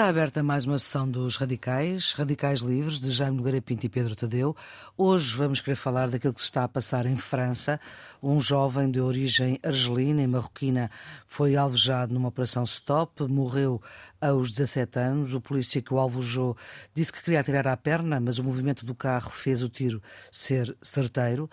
Está 0.00 0.08
aberta 0.08 0.42
mais 0.42 0.64
uma 0.64 0.78
sessão 0.78 1.06
dos 1.06 1.36
Radicais, 1.36 2.14
Radicais 2.14 2.60
Livres, 2.60 3.02
de 3.02 3.10
Jaime 3.10 3.36
Nogueira 3.36 3.60
Pinto 3.60 3.84
e 3.84 3.88
Pedro 3.90 4.16
Tadeu. 4.16 4.56
Hoje 4.96 5.36
vamos 5.36 5.60
querer 5.60 5.76
falar 5.76 6.08
daquilo 6.08 6.32
que 6.32 6.40
se 6.40 6.46
está 6.46 6.64
a 6.64 6.68
passar 6.68 7.04
em 7.04 7.16
França. 7.16 7.78
Um 8.22 8.40
jovem 8.40 8.90
de 8.90 8.98
origem 8.98 9.58
argelina 9.62 10.22
e 10.22 10.26
marroquina 10.26 10.90
foi 11.26 11.54
alvejado 11.54 12.14
numa 12.14 12.28
operação 12.28 12.62
stop, 12.62 13.24
morreu 13.24 13.78
aos 14.20 14.50
17 14.50 14.98
anos. 14.98 15.34
O 15.34 15.40
polícia 15.40 15.80
que 15.80 15.94
o 15.94 15.98
alvejou 15.98 16.56
disse 16.94 17.12
que 17.12 17.22
queria 17.22 17.40
atirar 17.40 17.66
à 17.68 17.76
perna, 17.76 18.20
mas 18.20 18.38
o 18.38 18.44
movimento 18.44 18.84
do 18.84 18.94
carro 18.94 19.30
fez 19.30 19.62
o 19.62 19.68
tiro 19.68 20.02
ser 20.30 20.76
certeiro. 20.82 21.48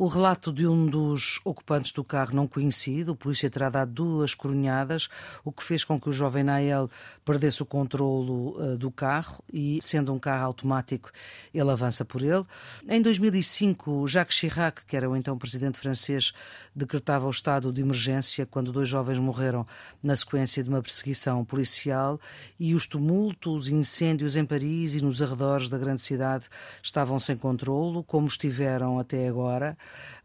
O 0.00 0.06
relato 0.06 0.50
de 0.50 0.66
um 0.66 0.86
dos 0.86 1.42
ocupantes 1.44 1.92
do 1.92 2.02
carro 2.02 2.34
não 2.34 2.48
conhecido, 2.48 3.12
o 3.12 3.14
polícia 3.14 3.50
terá 3.50 3.68
dado 3.68 3.92
duas 3.92 4.34
coronhadas, 4.34 5.10
o 5.44 5.52
que 5.52 5.62
fez 5.62 5.84
com 5.84 6.00
que 6.00 6.08
o 6.08 6.12
jovem 6.12 6.42
Nael 6.42 6.88
perdesse 7.22 7.62
o 7.62 7.66
controlo 7.66 8.58
uh, 8.58 8.78
do 8.78 8.90
carro 8.90 9.44
e, 9.52 9.78
sendo 9.82 10.10
um 10.14 10.18
carro 10.18 10.46
automático, 10.46 11.10
ele 11.52 11.70
avança 11.70 12.02
por 12.02 12.22
ele. 12.22 12.46
Em 12.88 13.02
2005, 13.02 14.08
Jacques 14.08 14.38
Chirac, 14.38 14.86
que 14.86 14.96
era 14.96 15.08
o 15.08 15.14
então 15.14 15.36
presidente 15.36 15.78
francês, 15.78 16.32
decretava 16.74 17.26
o 17.26 17.30
estado 17.30 17.70
de 17.70 17.82
emergência 17.82 18.46
quando 18.46 18.72
dois 18.72 18.88
jovens 18.88 19.18
morreram 19.18 19.66
na 20.02 20.16
sequência 20.16 20.64
de 20.64 20.70
uma 20.70 20.80
perseguição 20.80 21.44
policial 21.44 22.09
e 22.58 22.74
os 22.74 22.86
tumultos 22.86 23.68
incêndios 23.68 24.36
em 24.36 24.44
Paris 24.44 24.94
e 24.94 25.00
nos 25.00 25.20
arredores 25.20 25.68
da 25.68 25.76
grande 25.76 26.00
cidade 26.00 26.46
estavam 26.82 27.18
sem 27.18 27.36
controlo, 27.36 28.02
como 28.02 28.26
estiveram 28.26 28.98
até 28.98 29.28
agora. 29.28 29.76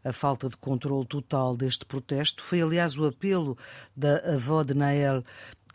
A 0.02 0.12
falta 0.12 0.48
de 0.48 0.56
controle 0.56 1.04
total 1.06 1.56
deste 1.56 1.84
protesto 1.84 2.42
foi, 2.42 2.62
aliás, 2.62 2.96
o 2.96 3.04
apelo 3.04 3.58
da 3.96 4.18
avó 4.34 4.62
de 4.62 4.72
Nael 4.72 5.24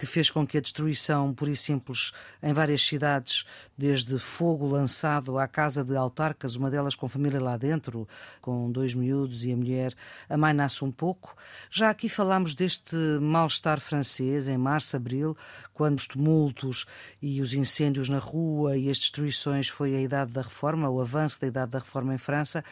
que 0.01 0.07
fez 0.07 0.31
com 0.31 0.47
que 0.47 0.57
a 0.57 0.61
destruição, 0.61 1.31
pura 1.31 1.51
e 1.51 1.55
simples, 1.55 2.11
em 2.41 2.51
várias 2.51 2.81
cidades, 2.81 3.45
desde 3.77 4.17
fogo 4.17 4.65
lançado 4.65 5.37
à 5.37 5.47
casa 5.47 5.83
de 5.83 5.95
autarcas, 5.95 6.55
uma 6.55 6.71
delas 6.71 6.95
com 6.95 7.07
família 7.07 7.39
lá 7.39 7.55
dentro, 7.55 8.07
com 8.41 8.71
dois 8.71 8.95
miúdos 8.95 9.45
e 9.45 9.51
a 9.51 9.55
mulher, 9.55 9.93
a 10.27 10.35
mãe 10.35 10.53
nasce 10.53 10.83
um 10.83 10.91
pouco. 10.91 11.35
Já 11.69 11.91
aqui 11.91 12.09
falámos 12.09 12.55
deste 12.55 12.95
mal-estar 13.21 13.79
francês, 13.79 14.47
em 14.47 14.57
março, 14.57 14.97
abril, 14.97 15.37
quando 15.71 15.99
os 15.99 16.07
tumultos 16.07 16.87
e 17.21 17.39
os 17.39 17.53
incêndios 17.53 18.09
na 18.09 18.17
rua 18.17 18.75
e 18.75 18.89
as 18.89 18.97
destruições 18.97 19.67
foi 19.67 19.95
a 19.95 20.01
idade 20.01 20.31
da 20.31 20.41
reforma, 20.41 20.89
o 20.89 20.99
avanço 20.99 21.39
da 21.41 21.45
idade 21.45 21.73
da 21.73 21.79
reforma 21.79 22.15
em 22.15 22.17
França. 22.17 22.63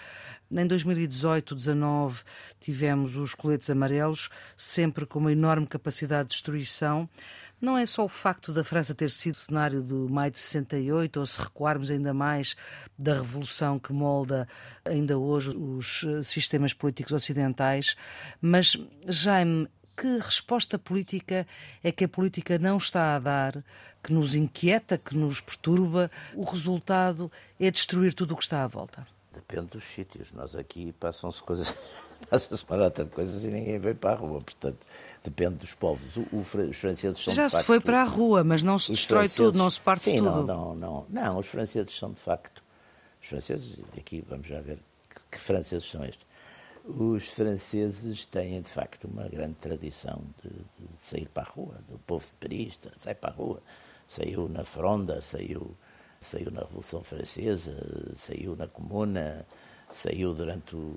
Em 0.52 0.66
2018, 0.66 1.54
19 1.54 2.24
tivemos 2.60 3.18
os 3.18 3.36
coletes 3.36 3.70
amarelos, 3.70 4.30
sempre 4.58 5.06
com 5.06 5.20
uma 5.20 5.32
enorme 5.32 5.68
capacidade 5.68 6.30
de 6.30 6.34
destruição. 6.34 7.08
Não 7.62 7.78
é 7.78 7.86
só 7.86 8.04
o 8.04 8.10
facto 8.10 8.52
da 8.52 8.64
França 8.64 8.96
ter 8.96 9.12
sido 9.12 9.36
cenário 9.36 9.84
do 9.84 10.10
maio 10.10 10.32
de 10.32 10.40
68, 10.40 11.20
ou 11.20 11.26
se 11.28 11.40
recuarmos 11.40 11.92
ainda 11.92 12.16
mais 12.16 12.56
da 12.98 13.14
revolução 13.14 13.78
que 13.78 13.94
molda 13.94 14.48
ainda 14.84 15.20
hoje 15.20 15.52
os 15.56 16.04
eh, 16.04 16.24
sistemas 16.24 16.74
políticos 16.74 17.12
ocidentais, 17.12 17.96
mas, 18.42 18.76
Jaime, 19.08 19.68
que 19.96 20.18
resposta 20.18 20.80
política 20.80 21.46
é 21.84 21.92
que 21.92 22.06
a 22.06 22.10
política 22.10 22.58
não 22.58 22.78
está 22.78 23.16
a 23.16 23.20
dar, 23.20 23.64
que 24.02 24.14
nos 24.14 24.34
inquieta, 24.34 24.98
que 24.98 25.16
nos 25.16 25.42
perturba? 25.42 26.10
O 26.34 26.44
resultado 26.44 27.32
é 27.60 27.70
destruir 27.70 28.14
tudo 28.16 28.34
o 28.34 28.38
que 28.38 28.44
está 28.44 28.64
à 28.64 28.68
volta. 28.68 29.06
Depende 29.34 29.68
dos 29.68 29.84
sítios. 29.84 30.32
Nós 30.32 30.56
aqui 30.56 30.92
passam-se 30.94 31.42
coisas, 31.44 31.74
passa-se 32.30 32.64
uma 32.68 32.78
data 32.78 33.06
de 33.06 33.12
coisas 33.12 33.44
e 33.44 33.48
ninguém 33.48 33.80
vem 33.80 33.96
para 33.96 34.12
a 34.12 34.16
rua. 34.16 34.40
Portanto, 34.42 34.80
depende 35.24 35.56
dos 35.56 35.74
povos. 35.74 36.18
O, 36.18 36.22
o, 36.32 36.40
os 36.40 36.78
franceses 36.78 37.22
são 37.24 37.34
Já 37.34 37.48
se 37.48 37.64
foi 37.64 37.80
para 37.80 38.02
a 38.02 38.06
rua, 38.06 38.44
mas 38.44 38.64
não 38.64 38.80
se 38.80 38.92
destrói 38.92 39.30
tudo, 39.30 39.58
não 39.58 39.70
se 39.70 39.80
parte 39.80 40.04
sim, 40.04 40.18
tudo. 40.18 40.44
Não, 40.46 40.76
não, 40.76 40.76
não. 40.76 41.06
Não, 41.10 41.38
os 41.38 41.48
franceses 41.48 41.96
são 41.96 42.12
de 42.12 42.20
facto. 42.20 42.64
Os 43.22 43.28
franceses, 43.28 43.80
aqui 43.98 44.24
vamos 44.28 44.48
já 44.48 44.62
ver 44.62 44.80
que, 45.10 45.22
que 45.32 45.38
franceses 45.38 45.90
são 45.90 46.04
estes. 46.04 46.28
Os 46.86 47.28
franceses 47.28 48.26
têm, 48.26 48.62
de 48.62 48.70
facto, 48.70 49.06
uma 49.06 49.28
grande 49.28 49.56
tradição 49.56 50.24
de, 50.42 50.50
de 50.50 51.06
sair 51.06 51.28
para 51.28 51.44
a 51.44 51.52
rua. 51.52 51.76
O 51.90 52.00
povo 52.00 52.26
de 52.26 52.34
Paris 52.34 52.80
sai 52.98 53.14
para 53.14 53.30
a 53.30 53.34
rua. 53.34 53.62
Saiu 54.08 54.50
na 54.50 54.66
Fronda, 54.66 55.22
saiu 55.22 55.78
saiu 56.20 56.52
na 56.52 56.62
Revolução 56.62 57.04
Francesa, 57.04 57.76
saiu 58.16 58.56
na 58.56 58.68
Comuna, 58.68 59.46
saiu 59.92 60.34
durante 60.34 60.76
o, 60.76 60.96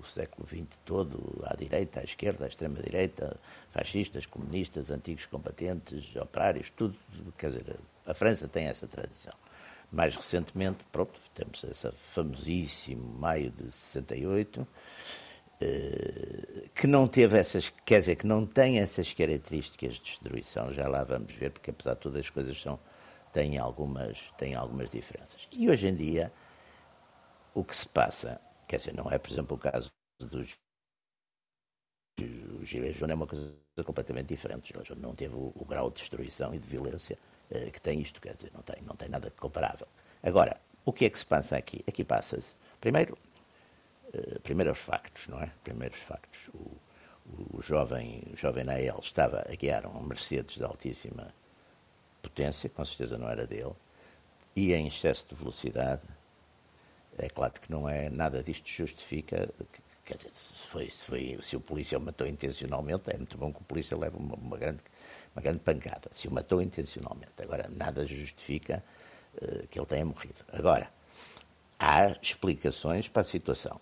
o 0.00 0.06
século 0.06 0.46
XX 0.46 0.66
todo, 0.84 1.42
à 1.44 1.54
direita, 1.56 2.00
à 2.00 2.04
esquerda, 2.04 2.44
à 2.44 2.48
extrema-direita, 2.48 3.36
fascistas, 3.70 4.26
comunistas, 4.26 4.90
antigos 4.90 5.26
combatentes, 5.26 6.14
operários, 6.16 6.70
tudo. 6.70 6.96
Quer 7.36 7.48
dizer, 7.48 7.76
a 8.06 8.14
França 8.14 8.48
tem 8.48 8.66
essa 8.66 8.86
tradição. 8.86 9.34
Mais 9.90 10.14
recentemente, 10.14 10.78
pronto, 10.92 11.18
temos 11.34 11.64
esse 11.64 11.90
famosíssimo 11.92 13.18
maio 13.18 13.50
de 13.50 13.70
68, 13.70 14.66
eh, 15.60 16.64
que 16.74 16.86
não 16.86 17.08
teve 17.08 17.36
essas, 17.36 17.70
quer 17.84 17.98
dizer, 17.98 18.16
que 18.16 18.26
não 18.26 18.46
tem 18.46 18.78
essas 18.78 19.12
características 19.12 19.94
de 19.94 20.02
destruição, 20.02 20.72
já 20.72 20.88
lá 20.88 21.02
vamos 21.02 21.34
ver, 21.34 21.50
porque 21.50 21.70
apesar 21.70 21.94
de 21.94 22.00
todas 22.00 22.20
as 22.20 22.30
coisas 22.30 22.60
são 22.60 22.78
tem 23.32 23.58
algumas, 23.58 24.32
tem 24.36 24.54
algumas 24.54 24.90
diferenças. 24.90 25.48
E 25.52 25.68
hoje 25.68 25.88
em 25.88 25.94
dia, 25.94 26.32
o 27.54 27.64
que 27.64 27.74
se 27.74 27.88
passa, 27.88 28.40
quer 28.66 28.76
dizer, 28.76 28.94
não 28.94 29.10
é, 29.10 29.18
por 29.18 29.30
exemplo, 29.30 29.56
o 29.56 29.60
caso 29.60 29.90
dos. 30.20 30.56
O 32.20 32.64
Jones 32.64 33.00
é 33.00 33.14
uma 33.14 33.26
coisa 33.26 33.54
completamente 33.84 34.26
diferente. 34.26 34.76
O 34.76 34.82
Jones 34.82 35.02
não 35.02 35.14
teve 35.14 35.34
o, 35.34 35.52
o, 35.54 35.64
grau 35.64 35.88
de 35.88 35.96
destruição 35.96 36.54
e 36.54 36.58
de 36.58 36.66
violência 36.66 37.18
uh, 37.50 37.70
que 37.70 37.80
tem 37.80 37.98
isto, 38.00 38.20
quer 38.20 38.34
dizer, 38.34 38.52
não 38.52 38.60
tem, 38.60 38.82
não 38.82 38.94
tem 38.94 39.08
nada 39.08 39.30
comparável. 39.30 39.88
Agora, 40.22 40.60
o 40.84 40.92
que 40.92 41.06
é 41.06 41.10
que 41.10 41.18
se 41.18 41.24
passa 41.24 41.56
aqui? 41.56 41.82
Aqui 41.88 42.04
passa-se, 42.04 42.56
primeiro, 42.78 43.16
uh, 44.12 44.40
primeiro 44.40 44.70
os 44.70 44.80
factos, 44.80 45.28
não 45.28 45.40
é? 45.40 45.50
Primeiro 45.64 45.94
os 45.94 46.02
factos. 46.02 46.48
O, 46.48 46.58
o, 47.26 47.58
o 47.58 47.62
jovem, 47.62 48.22
o 48.34 48.36
jovem 48.36 48.64
Nael 48.64 49.00
estava 49.02 49.46
a 49.50 49.54
guiar 49.54 49.86
um 49.86 50.02
Mercedes 50.02 50.56
de 50.56 50.64
altíssima 50.64 51.32
potência, 52.22 52.68
com 52.68 52.84
certeza 52.84 53.18
não 53.18 53.28
era 53.28 53.46
dele, 53.46 53.74
e 54.54 54.72
em 54.72 54.86
excesso 54.86 55.26
de 55.28 55.34
velocidade. 55.34 56.02
É 57.18 57.28
claro 57.28 57.52
que 57.52 57.70
não 57.70 57.88
é 57.88 58.08
nada 58.08 58.42
disto 58.42 58.68
justifica. 58.68 59.48
Quer 60.04 60.16
dizer, 60.16 60.30
se, 60.32 60.66
foi, 60.66 60.90
se, 60.90 61.04
foi, 61.04 61.38
se 61.42 61.56
o 61.56 61.60
polícia 61.60 61.98
o 61.98 62.00
matou 62.00 62.26
intencionalmente, 62.26 63.10
é 63.10 63.16
muito 63.16 63.36
bom 63.36 63.52
que 63.52 63.60
o 63.60 63.64
polícia 63.64 63.96
leve 63.96 64.16
uma, 64.16 64.34
uma 64.34 64.56
grande, 64.56 64.80
uma 65.34 65.42
grande 65.42 65.60
pancada. 65.60 66.08
Se 66.10 66.28
o 66.28 66.32
matou 66.32 66.60
intencionalmente. 66.62 67.32
Agora, 67.40 67.68
nada 67.68 68.06
justifica 68.06 68.82
uh, 69.34 69.66
que 69.68 69.78
ele 69.78 69.86
tenha 69.86 70.04
morrido. 70.04 70.44
Agora, 70.52 70.88
há 71.78 72.16
explicações 72.20 73.08
para 73.08 73.22
a 73.22 73.24
situação. 73.24 73.80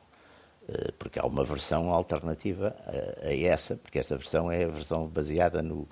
Uh, 0.68 0.92
porque 0.98 1.18
há 1.18 1.24
uma 1.24 1.44
versão 1.44 1.90
alternativa 1.92 2.76
a, 2.86 3.28
a, 3.28 3.34
essa, 3.34 3.76
porque 3.76 3.98
essa 3.98 4.16
versão 4.16 4.50
é 4.52 4.64
a 4.64 4.68
versão 4.68 5.06
baseada 5.06 5.62
no, 5.62 5.88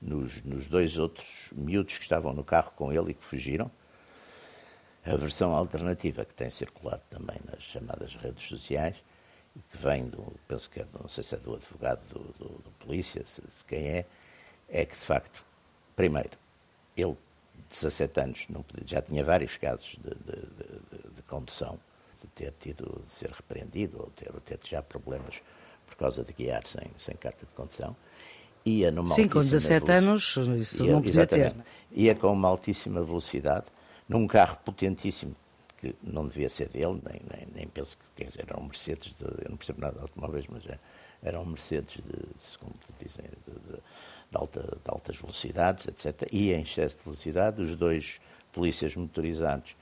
nos, 0.00 0.42
nos 0.42 0.66
dois 0.66 0.98
outros 0.98 1.50
miúdos 1.52 1.98
que 1.98 2.02
estavam 2.02 2.32
no 2.32 2.42
carro 2.42 2.72
com 2.72 2.92
ele 2.92 3.10
e 3.10 3.14
que 3.14 3.24
fugiram. 3.24 3.70
A 5.04 5.16
versão 5.16 5.54
alternativa 5.54 6.24
que 6.24 6.34
tem 6.34 6.50
circulado 6.50 7.02
também 7.08 7.38
nas 7.50 7.62
chamadas 7.62 8.14
redes 8.16 8.46
sociais, 8.46 8.96
que 9.70 9.76
vem 9.76 10.06
do, 10.06 10.32
penso 10.46 10.70
que 10.70 10.80
é, 10.80 10.86
não 10.98 11.08
sei 11.08 11.24
se 11.24 11.34
é 11.34 11.38
do 11.38 11.54
advogado 11.54 12.06
do, 12.08 12.20
do, 12.38 12.48
do 12.58 12.70
polícia, 12.78 13.24
se, 13.24 13.40
de 13.40 13.64
quem 13.66 13.88
é, 13.88 14.06
é 14.68 14.84
que 14.84 14.94
de 14.94 15.00
facto, 15.00 15.44
primeiro, 15.96 16.30
ele, 16.96 17.16
17 17.68 18.20
anos, 18.20 18.46
não 18.48 18.62
podia, 18.62 18.86
já 18.86 19.02
tinha 19.02 19.24
vários 19.24 19.56
casos 19.56 19.96
de, 19.98 20.10
de, 20.10 20.40
de, 20.46 21.14
de, 21.14 21.22
condução, 21.22 21.80
de 22.20 22.26
ter 22.28 22.52
tido 22.60 23.00
de 23.00 23.10
ser 23.10 23.30
repreendido 23.30 23.98
ou 24.00 24.10
ter, 24.10 24.32
ter 24.40 24.58
já 24.64 24.82
problemas 24.82 25.42
por 25.86 25.96
causa 25.96 26.22
de 26.22 26.32
guiar 26.32 26.66
sem, 26.66 26.90
sem 26.96 27.16
carta 27.16 27.46
de 27.46 27.54
condução 27.54 27.96
ia 28.64 28.90
numa 28.90 29.14
Sim, 29.14 29.28
com 29.28 29.40
17 29.40 29.90
anos, 29.90 30.36
isso 30.58 30.84
ia, 30.84 30.92
não 30.92 31.02
podia 31.02 31.26
ter. 31.26 31.54
Ia 31.92 32.14
com 32.14 32.32
uma 32.32 32.48
altíssima 32.48 33.02
velocidade, 33.02 33.66
num 34.08 34.26
carro 34.26 34.58
potentíssimo, 34.64 35.34
que 35.78 35.94
não 36.02 36.26
devia 36.26 36.48
ser 36.48 36.68
dele, 36.68 37.00
nem, 37.08 37.20
nem, 37.30 37.46
nem 37.54 37.66
penso 37.66 37.96
que, 37.96 38.22
quer 38.22 38.28
dizer, 38.28 38.44
eram 38.48 38.62
Mercedes, 38.64 39.14
de, 39.16 39.24
eu 39.24 39.50
não 39.50 39.56
percebo 39.56 39.80
nada 39.80 39.94
de 39.94 40.02
automóveis, 40.02 40.44
mas 40.48 40.66
é, 40.66 40.78
eram 41.22 41.44
Mercedes, 41.46 42.02
de, 42.04 42.50
segundo 42.50 42.74
dizem, 42.98 43.24
de, 43.46 43.52
de, 43.52 43.76
de, 43.76 44.36
alta, 44.36 44.60
de 44.60 44.90
altas 44.90 45.16
velocidades, 45.16 45.88
etc. 45.88 46.28
Ia 46.30 46.56
em 46.56 46.62
excesso 46.62 46.96
de 46.96 47.02
velocidade, 47.04 47.62
os 47.62 47.74
dois 47.74 48.20
polícias 48.52 48.94
motorizados 48.94 49.74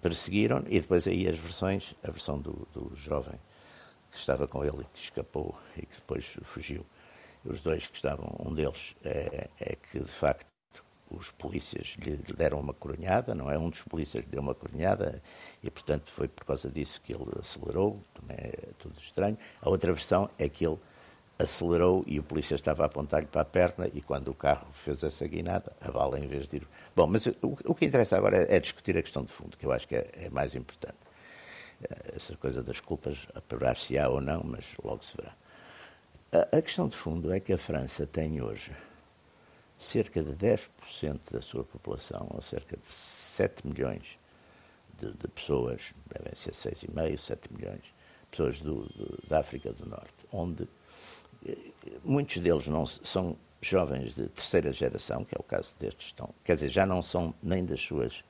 perseguiram, 0.00 0.64
e 0.68 0.80
depois 0.80 1.06
aí 1.06 1.28
as 1.28 1.38
versões, 1.38 1.94
a 2.02 2.10
versão 2.10 2.38
do, 2.38 2.66
do 2.72 2.92
jovem 2.96 3.38
que 4.10 4.18
estava 4.18 4.46
com 4.46 4.64
ele, 4.64 4.86
que 4.94 5.00
escapou 5.02 5.54
e 5.76 5.82
que 5.82 5.94
depois 5.94 6.36
fugiu 6.42 6.84
os 7.44 7.60
dois 7.60 7.86
que 7.86 7.96
estavam, 7.96 8.34
um 8.38 8.54
deles 8.54 8.94
é, 9.04 9.48
é 9.60 9.76
que 9.76 9.98
de 10.00 10.10
facto 10.10 10.46
os 11.10 11.30
polícias 11.30 11.96
lhe 11.98 12.16
deram 12.36 12.60
uma 12.60 12.74
coronhada, 12.74 13.34
não 13.34 13.50
é? 13.50 13.58
Um 13.58 13.70
dos 13.70 13.82
polícias 13.82 14.24
lhe 14.24 14.30
deu 14.30 14.42
uma 14.42 14.54
coronhada 14.54 15.22
e, 15.62 15.70
portanto, 15.70 16.10
foi 16.10 16.28
por 16.28 16.44
causa 16.44 16.70
disso 16.70 17.00
que 17.02 17.14
ele 17.14 17.24
acelerou, 17.38 18.02
também 18.14 18.36
é 18.36 18.68
tudo 18.78 18.98
estranho. 19.00 19.38
A 19.62 19.70
outra 19.70 19.92
versão 19.92 20.28
é 20.38 20.48
que 20.48 20.66
ele 20.66 20.78
acelerou 21.38 22.04
e 22.06 22.18
o 22.18 22.22
polícia 22.22 22.54
estava 22.54 22.82
a 22.82 22.86
apontar-lhe 22.86 23.26
para 23.26 23.42
a 23.42 23.44
perna 23.44 23.88
e 23.94 24.02
quando 24.02 24.28
o 24.28 24.34
carro 24.34 24.66
fez 24.72 25.02
essa 25.02 25.26
guinada, 25.26 25.72
a 25.80 25.90
bala 25.90 26.18
em 26.18 26.26
vez 26.26 26.48
de 26.48 26.56
ir... 26.56 26.68
Bom, 26.94 27.06
mas 27.06 27.26
o, 27.26 27.56
o 27.64 27.74
que 27.74 27.86
interessa 27.86 28.16
agora 28.16 28.36
é, 28.36 28.56
é, 28.56 28.60
discutir 28.60 28.96
a 28.98 29.02
questão 29.02 29.22
de 29.22 29.30
fundo, 29.30 29.56
que 29.56 29.64
eu 29.64 29.72
acho 29.72 29.86
que 29.86 29.94
é, 29.96 30.10
é 30.14 30.30
mais 30.30 30.54
importante. 30.54 30.96
Eh, 31.82 32.16
essa 32.16 32.36
coisa 32.36 32.62
das 32.62 32.80
culpas, 32.80 33.26
apurar-se-á 33.34 34.08
ou 34.08 34.20
não, 34.20 34.42
mas 34.44 34.64
logo 34.82 35.04
se 35.04 35.16
verá. 35.16 35.32
A, 36.30 36.58
a 36.58 36.62
questão 36.62 36.88
de 36.88 36.96
fundo 36.96 37.32
é 37.32 37.40
que 37.40 37.52
a 37.52 37.58
França 37.58 38.06
tem 38.06 38.40
hoje 38.42 38.72
cerca 39.78 40.22
de 40.22 40.32
10% 40.32 41.32
da 41.32 41.40
sua 41.40 41.64
população, 41.64 42.26
ou 42.30 42.42
cerca 42.42 42.76
de 42.76 42.86
7 42.86 43.66
milhões 43.66 44.18
de, 44.98 45.12
de 45.12 45.28
pessoas, 45.28 45.94
devem 46.12 46.34
ser 46.34 46.50
6,5, 46.50 47.16
7 47.16 47.52
milhões, 47.52 47.82
pessoas 48.30 48.60
do, 48.60 48.82
do, 48.86 49.18
da 49.26 49.38
África 49.38 49.72
do 49.72 49.88
Norte, 49.88 50.12
onde 50.32 50.68
muitos 52.04 52.38
deles 52.38 52.66
não 52.66 52.84
são 52.84 53.36
jovens 53.60 54.14
de 54.14 54.28
terceira 54.28 54.72
geração, 54.72 55.24
que 55.24 55.34
é 55.34 55.38
o 55.38 55.42
caso 55.42 55.74
destes, 55.78 56.08
estão, 56.08 56.34
quer 56.44 56.54
dizer, 56.54 56.68
já 56.68 56.84
não 56.84 57.00
são 57.00 57.32
nem 57.42 57.64
das 57.64 57.80
suas 57.80 58.22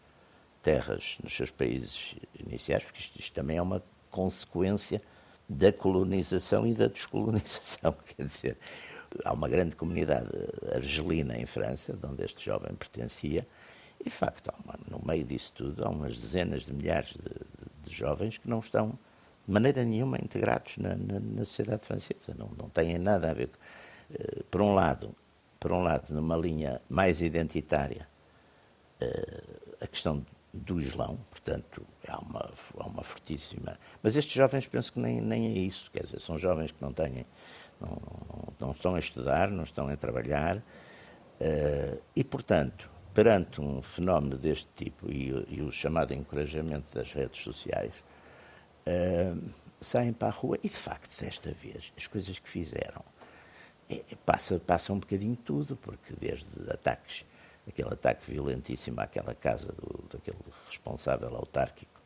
terras, 0.62 1.16
nos 1.22 1.34
seus 1.34 1.50
países 1.50 2.14
iniciais, 2.38 2.84
porque 2.84 3.00
isto, 3.00 3.18
isto 3.18 3.34
também 3.34 3.56
é 3.56 3.62
uma 3.62 3.82
consequência 4.10 5.02
da 5.48 5.72
colonização 5.72 6.66
e 6.66 6.74
da 6.74 6.88
descolonização, 6.88 7.94
quer 8.16 8.26
dizer, 8.26 8.58
há 9.24 9.32
uma 9.32 9.48
grande 9.48 9.74
comunidade 9.74 10.28
argelina 10.74 11.38
em 11.38 11.46
França, 11.46 11.94
de 11.94 12.06
onde 12.06 12.24
este 12.24 12.44
jovem 12.44 12.74
pertencia, 12.74 13.46
e 14.00 14.04
de 14.04 14.10
facto, 14.10 14.52
no 14.88 15.00
meio 15.04 15.24
disso 15.24 15.52
tudo, 15.54 15.84
há 15.84 15.88
umas 15.88 16.20
dezenas 16.20 16.64
de 16.64 16.72
milhares 16.72 17.10
de, 17.14 17.90
de, 17.90 17.94
jovens 17.94 18.38
que 18.38 18.48
não 18.48 18.60
estão 18.60 18.90
de 19.46 19.52
maneira 19.52 19.84
nenhuma 19.84 20.18
integrados 20.18 20.76
na, 20.76 20.94
na, 20.94 21.18
na 21.18 21.44
sociedade 21.44 21.84
francesa. 21.84 22.34
Não, 22.36 22.48
não 22.56 22.68
têm 22.68 22.96
nada 22.98 23.30
a 23.30 23.34
ver. 23.34 23.50
Uh, 24.10 24.44
por 24.44 24.60
um 24.60 24.72
lado, 24.74 25.14
por 25.58 25.72
um 25.72 25.80
lado, 25.80 26.14
numa 26.14 26.36
linha 26.36 26.80
mais 26.88 27.20
identitária, 27.20 28.06
uh, 29.02 29.74
a 29.80 29.86
questão 29.86 30.24
do 30.52 30.80
Islão, 30.80 31.18
portanto, 31.30 31.86
há 32.06 32.18
uma, 32.18 32.50
há 32.78 32.86
uma 32.86 33.02
fortíssima. 33.02 33.78
Mas 34.02 34.16
estes 34.16 34.34
jovens 34.34 34.66
penso 34.66 34.92
que 34.92 34.98
nem, 34.98 35.20
nem 35.20 35.46
é 35.46 35.58
isso, 35.58 35.90
quer 35.92 36.04
dizer, 36.04 36.20
são 36.20 36.38
jovens 36.38 36.72
que 36.72 36.80
não 36.80 36.92
têm, 36.92 37.26
não, 37.80 37.88
não, 37.90 38.54
não 38.60 38.70
estão 38.72 38.94
a 38.94 38.98
estudar, 38.98 39.50
não 39.50 39.64
estão 39.64 39.88
a 39.88 39.96
trabalhar, 39.96 40.56
uh, 40.56 42.02
e, 42.16 42.24
portanto, 42.24 42.90
perante 43.12 43.60
um 43.60 43.82
fenómeno 43.82 44.38
deste 44.38 44.68
tipo 44.74 45.10
e, 45.10 45.28
e 45.48 45.60
o 45.60 45.70
chamado 45.70 46.14
encorajamento 46.14 46.94
das 46.94 47.12
redes 47.12 47.42
sociais, 47.42 47.92
uh, 48.86 49.50
saem 49.80 50.12
para 50.12 50.28
a 50.28 50.32
rua 50.32 50.58
e, 50.62 50.68
de 50.68 50.76
facto, 50.76 51.18
desta 51.20 51.52
vez, 51.52 51.92
as 51.96 52.06
coisas 52.06 52.38
que 52.38 52.48
fizeram 52.48 53.04
é, 53.88 54.02
passa, 54.24 54.58
passa 54.58 54.92
um 54.92 54.98
bocadinho 54.98 55.36
tudo, 55.36 55.76
porque 55.76 56.14
desde 56.14 56.46
ataques, 56.70 57.24
aquele 57.68 57.92
ataque 57.92 58.30
violentíssimo 58.30 59.00
àquela 59.00 59.34
casa 59.34 59.72
do, 59.72 60.04
daquele 60.10 60.38
responsável 60.66 61.28
autárquico, 61.36 62.00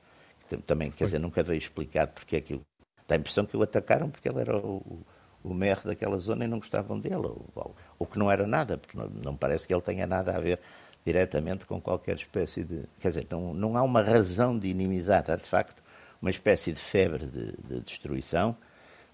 que 0.48 0.56
também, 0.58 0.90
quer 0.90 1.04
dizer, 1.04 1.18
nunca 1.18 1.42
veio 1.42 1.58
explicado 1.58 2.12
porque 2.12 2.36
é 2.36 2.40
que. 2.40 2.60
Dá 3.08 3.16
a 3.16 3.18
impressão 3.18 3.44
que 3.44 3.56
o 3.56 3.62
atacaram 3.62 4.08
porque 4.08 4.28
ele 4.28 4.40
era 4.40 4.56
o, 4.56 5.04
o 5.42 5.52
maire 5.52 5.80
daquela 5.84 6.18
zona 6.18 6.44
e 6.44 6.48
não 6.48 6.58
gostavam 6.58 6.98
dele, 6.98 7.16
ou, 7.16 7.46
ou, 7.54 7.76
ou 7.98 8.06
que 8.06 8.18
não 8.18 8.30
era 8.30 8.46
nada, 8.46 8.78
porque 8.78 8.96
não, 8.96 9.08
não, 9.08 9.36
parece 9.36 9.66
que 9.66 9.74
ele 9.74 9.82
tenha 9.82 10.06
nada 10.06 10.34
a 10.34 10.40
ver 10.40 10.60
diretamente 11.04 11.66
com 11.66 11.80
qualquer 11.80 12.16
espécie 12.16 12.64
de. 12.64 12.84
Quer 13.00 13.08
dizer, 13.08 13.26
não, 13.30 13.52
não 13.52 13.76
há 13.76 13.82
uma 13.82 14.02
razão 14.02 14.58
de 14.58 14.68
inimizade, 14.68 15.32
há 15.32 15.36
de 15.36 15.44
facto 15.44 15.82
uma 16.20 16.30
espécie 16.30 16.72
de 16.72 16.78
febre 16.78 17.26
de, 17.26 17.52
de 17.56 17.80
destruição, 17.80 18.56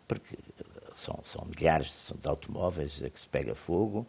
porque 0.06 0.36
são, 0.92 1.18
são 1.22 1.46
milhares 1.46 2.12
de 2.20 2.28
automóveis 2.28 3.02
a 3.02 3.08
que 3.08 3.18
se 3.18 3.26
pega 3.26 3.54
fogo, 3.54 4.06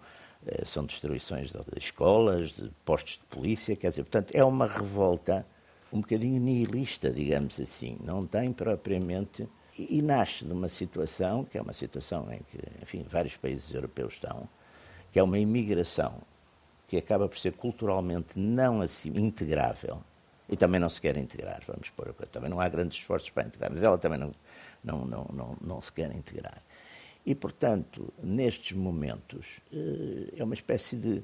são 0.66 0.86
destruições 0.86 1.52
de 1.52 1.60
escolas, 1.78 2.52
de 2.52 2.72
postos 2.86 3.14
de 3.14 3.26
polícia, 3.26 3.76
quer 3.76 3.90
dizer, 3.90 4.04
portanto, 4.04 4.32
é 4.34 4.44
uma 4.44 4.66
revolta 4.66 5.46
um 5.92 6.02
bocadinho 6.02 6.40
nihilista, 6.40 7.12
digamos 7.12 7.60
assim, 7.60 7.98
não 8.04 8.26
tem 8.26 8.54
propriamente. 8.54 9.48
E, 9.78 9.98
e 9.98 10.02
nasce 10.02 10.46
de 10.46 10.52
uma 10.52 10.70
situação, 10.70 11.44
que 11.44 11.58
é 11.58 11.62
uma 11.62 11.74
situação 11.74 12.32
em 12.32 12.40
que, 12.44 12.60
enfim, 12.82 13.04
vários 13.08 13.36
países 13.36 13.74
europeus 13.74 14.14
estão, 14.14 14.48
que 15.12 15.20
é 15.20 15.24
uma 15.24 15.40
imigração 15.40 16.22
que 16.88 16.98
acaba 16.98 17.28
por 17.28 17.38
ser 17.38 17.54
culturalmente 17.54 18.38
não 18.38 18.82
assim 18.82 19.10
integrável 19.16 20.02
e 20.50 20.58
também 20.58 20.80
não 20.80 20.90
se 20.90 21.00
quer 21.00 21.16
integrar, 21.16 21.62
vamos 21.68 21.92
pôr 21.92 22.10
a 22.10 22.14
coisa. 22.14 22.32
Também 22.32 22.50
não 22.50 22.60
há 22.60 22.68
grandes 22.68 22.98
esforços 22.98 23.30
para 23.30 23.46
integrar, 23.46 23.70
mas 23.72 23.84
ela 23.84 23.98
também 24.00 24.18
não, 24.18 24.32
não, 24.84 25.06
não, 25.06 25.26
não, 25.32 25.58
não 25.62 25.82
se 25.82 25.94
quer 25.94 26.12
integrar. 26.12 26.64
E, 27.30 27.36
portanto, 27.36 28.12
nestes 28.24 28.76
momentos, 28.76 29.62
eh, 29.72 30.34
é 30.38 30.44
uma 30.44 30.56
espécie 30.56 30.96
de 30.96 31.22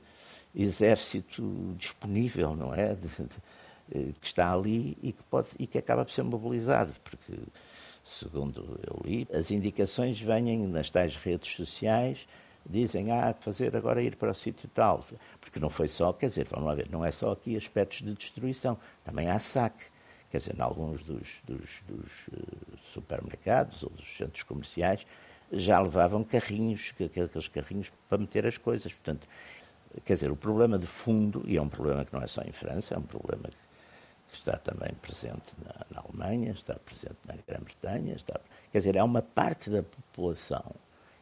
exército 0.53 1.73
disponível, 1.75 2.55
não 2.55 2.75
é? 2.75 2.93
De, 2.93 3.07
de, 3.07 3.37
eh, 3.91 4.13
que 4.21 4.27
está 4.27 4.53
ali 4.53 4.95
e 5.01 5.11
que, 5.11 5.23
pode, 5.23 5.49
e 5.57 5.65
que 5.65 5.79
acaba 5.79 6.05
por 6.05 6.11
ser 6.11 6.21
mobilizado, 6.21 6.93
porque, 7.03 7.33
segundo 8.03 8.79
eu 8.85 9.01
li, 9.03 9.27
as 9.33 9.49
indicações 9.49 10.21
vêm 10.21 10.67
nas 10.67 10.91
tais 10.91 11.15
redes 11.15 11.55
sociais 11.55 12.27
dizem, 12.69 13.09
ah, 13.11 13.33
fazer 13.39 13.75
agora 13.75 13.99
ir 13.99 14.15
para 14.15 14.29
o 14.29 14.35
sítio 14.35 14.69
tal. 14.75 15.03
Porque 15.41 15.59
não 15.59 15.71
foi 15.71 15.87
só, 15.87 16.13
quer 16.13 16.27
dizer, 16.27 16.45
vamos 16.47 16.67
lá 16.67 16.75
ver, 16.75 16.87
não 16.91 17.03
é 17.03 17.11
só 17.11 17.31
aqui 17.31 17.57
aspectos 17.57 18.03
de 18.03 18.13
destruição, 18.13 18.77
também 19.03 19.27
há 19.27 19.39
saque. 19.39 19.85
Quer 20.29 20.37
dizer, 20.37 20.55
em 20.55 20.61
alguns 20.61 21.01
dos, 21.01 21.41
dos, 21.47 21.81
dos 21.87 22.27
uh, 22.27 22.77
supermercados 22.93 23.81
ou 23.81 23.89
dos 23.89 24.15
centros 24.15 24.43
comerciais 24.43 25.03
já 25.51 25.79
levavam 25.79 26.23
carrinhos, 26.23 26.93
aqueles 26.93 27.47
carrinhos 27.47 27.91
para 28.09 28.17
meter 28.17 28.45
as 28.45 28.57
coisas. 28.57 28.93
Portanto, 28.93 29.27
quer 30.03 30.13
dizer, 30.13 30.31
o 30.31 30.35
problema 30.35 30.77
de 30.77 30.87
fundo, 30.87 31.43
e 31.45 31.57
é 31.57 31.61
um 31.61 31.69
problema 31.69 32.03
que 32.05 32.13
não 32.13 32.21
é 32.21 32.27
só 32.27 32.41
em 32.41 32.51
França, 32.51 32.95
é 32.95 32.97
um 32.97 33.03
problema 33.03 33.43
que, 33.49 33.65
está 34.33 34.57
também 34.57 34.93
presente 35.01 35.53
na, 35.63 35.85
na, 35.89 36.01
Alemanha, 36.01 36.51
está 36.51 36.75
presente 36.75 37.15
na 37.25 37.35
Grã-Bretanha, 37.47 38.15
está, 38.15 38.37
quer 38.69 38.79
dizer, 38.79 38.97
é 38.97 39.01
uma 39.01 39.21
parte 39.21 39.69
da 39.69 39.81
população 39.81 40.75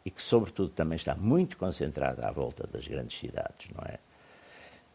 e 0.03 0.09
que, 0.09 0.21
sobretudo, 0.21 0.69
também 0.69 0.95
está 0.95 1.13
muito 1.13 1.55
concentrada 1.55 2.27
à 2.27 2.31
volta 2.31 2.65
das 2.65 2.87
grandes 2.87 3.19
cidades, 3.19 3.69
não 3.69 3.83
é? 3.85 3.99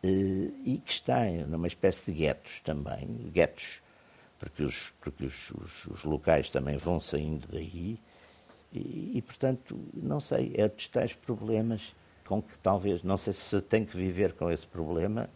Eh, 0.03 0.53
e 0.65 0.83
que 0.85 0.91
está 0.91 1.25
numa 1.47 1.67
espécie 1.67 2.07
de 2.07 2.19
guetos 2.19 2.61
também, 2.61 3.07
guetos, 3.33 3.83
porque 4.39 4.63
os, 4.63 4.93
porque 5.01 5.25
os, 5.25 5.51
os, 5.53 5.87
os 5.87 6.05
locais 6.05 6.50
também 6.50 6.76
vão 6.76 7.00
saindo 7.00 7.47
daí, 7.49 8.00
e, 8.73 9.19
e, 9.19 9.23
portanto, 9.23 9.79
não 9.95 10.21
sei, 10.21 10.53
é 10.55 10.69
dos 10.69 10.87
tais 10.89 11.15
problemas 11.15 11.95
com 12.27 12.43
que 12.43 12.59
talvez, 12.59 13.03
não 13.03 13.17
sei 13.17 13.33
se 13.33 13.61
tem 13.63 13.85
que 13.85 13.97
viver 13.97 14.35
com 14.35 14.51
esse 14.51 14.67
problema. 14.67 15.31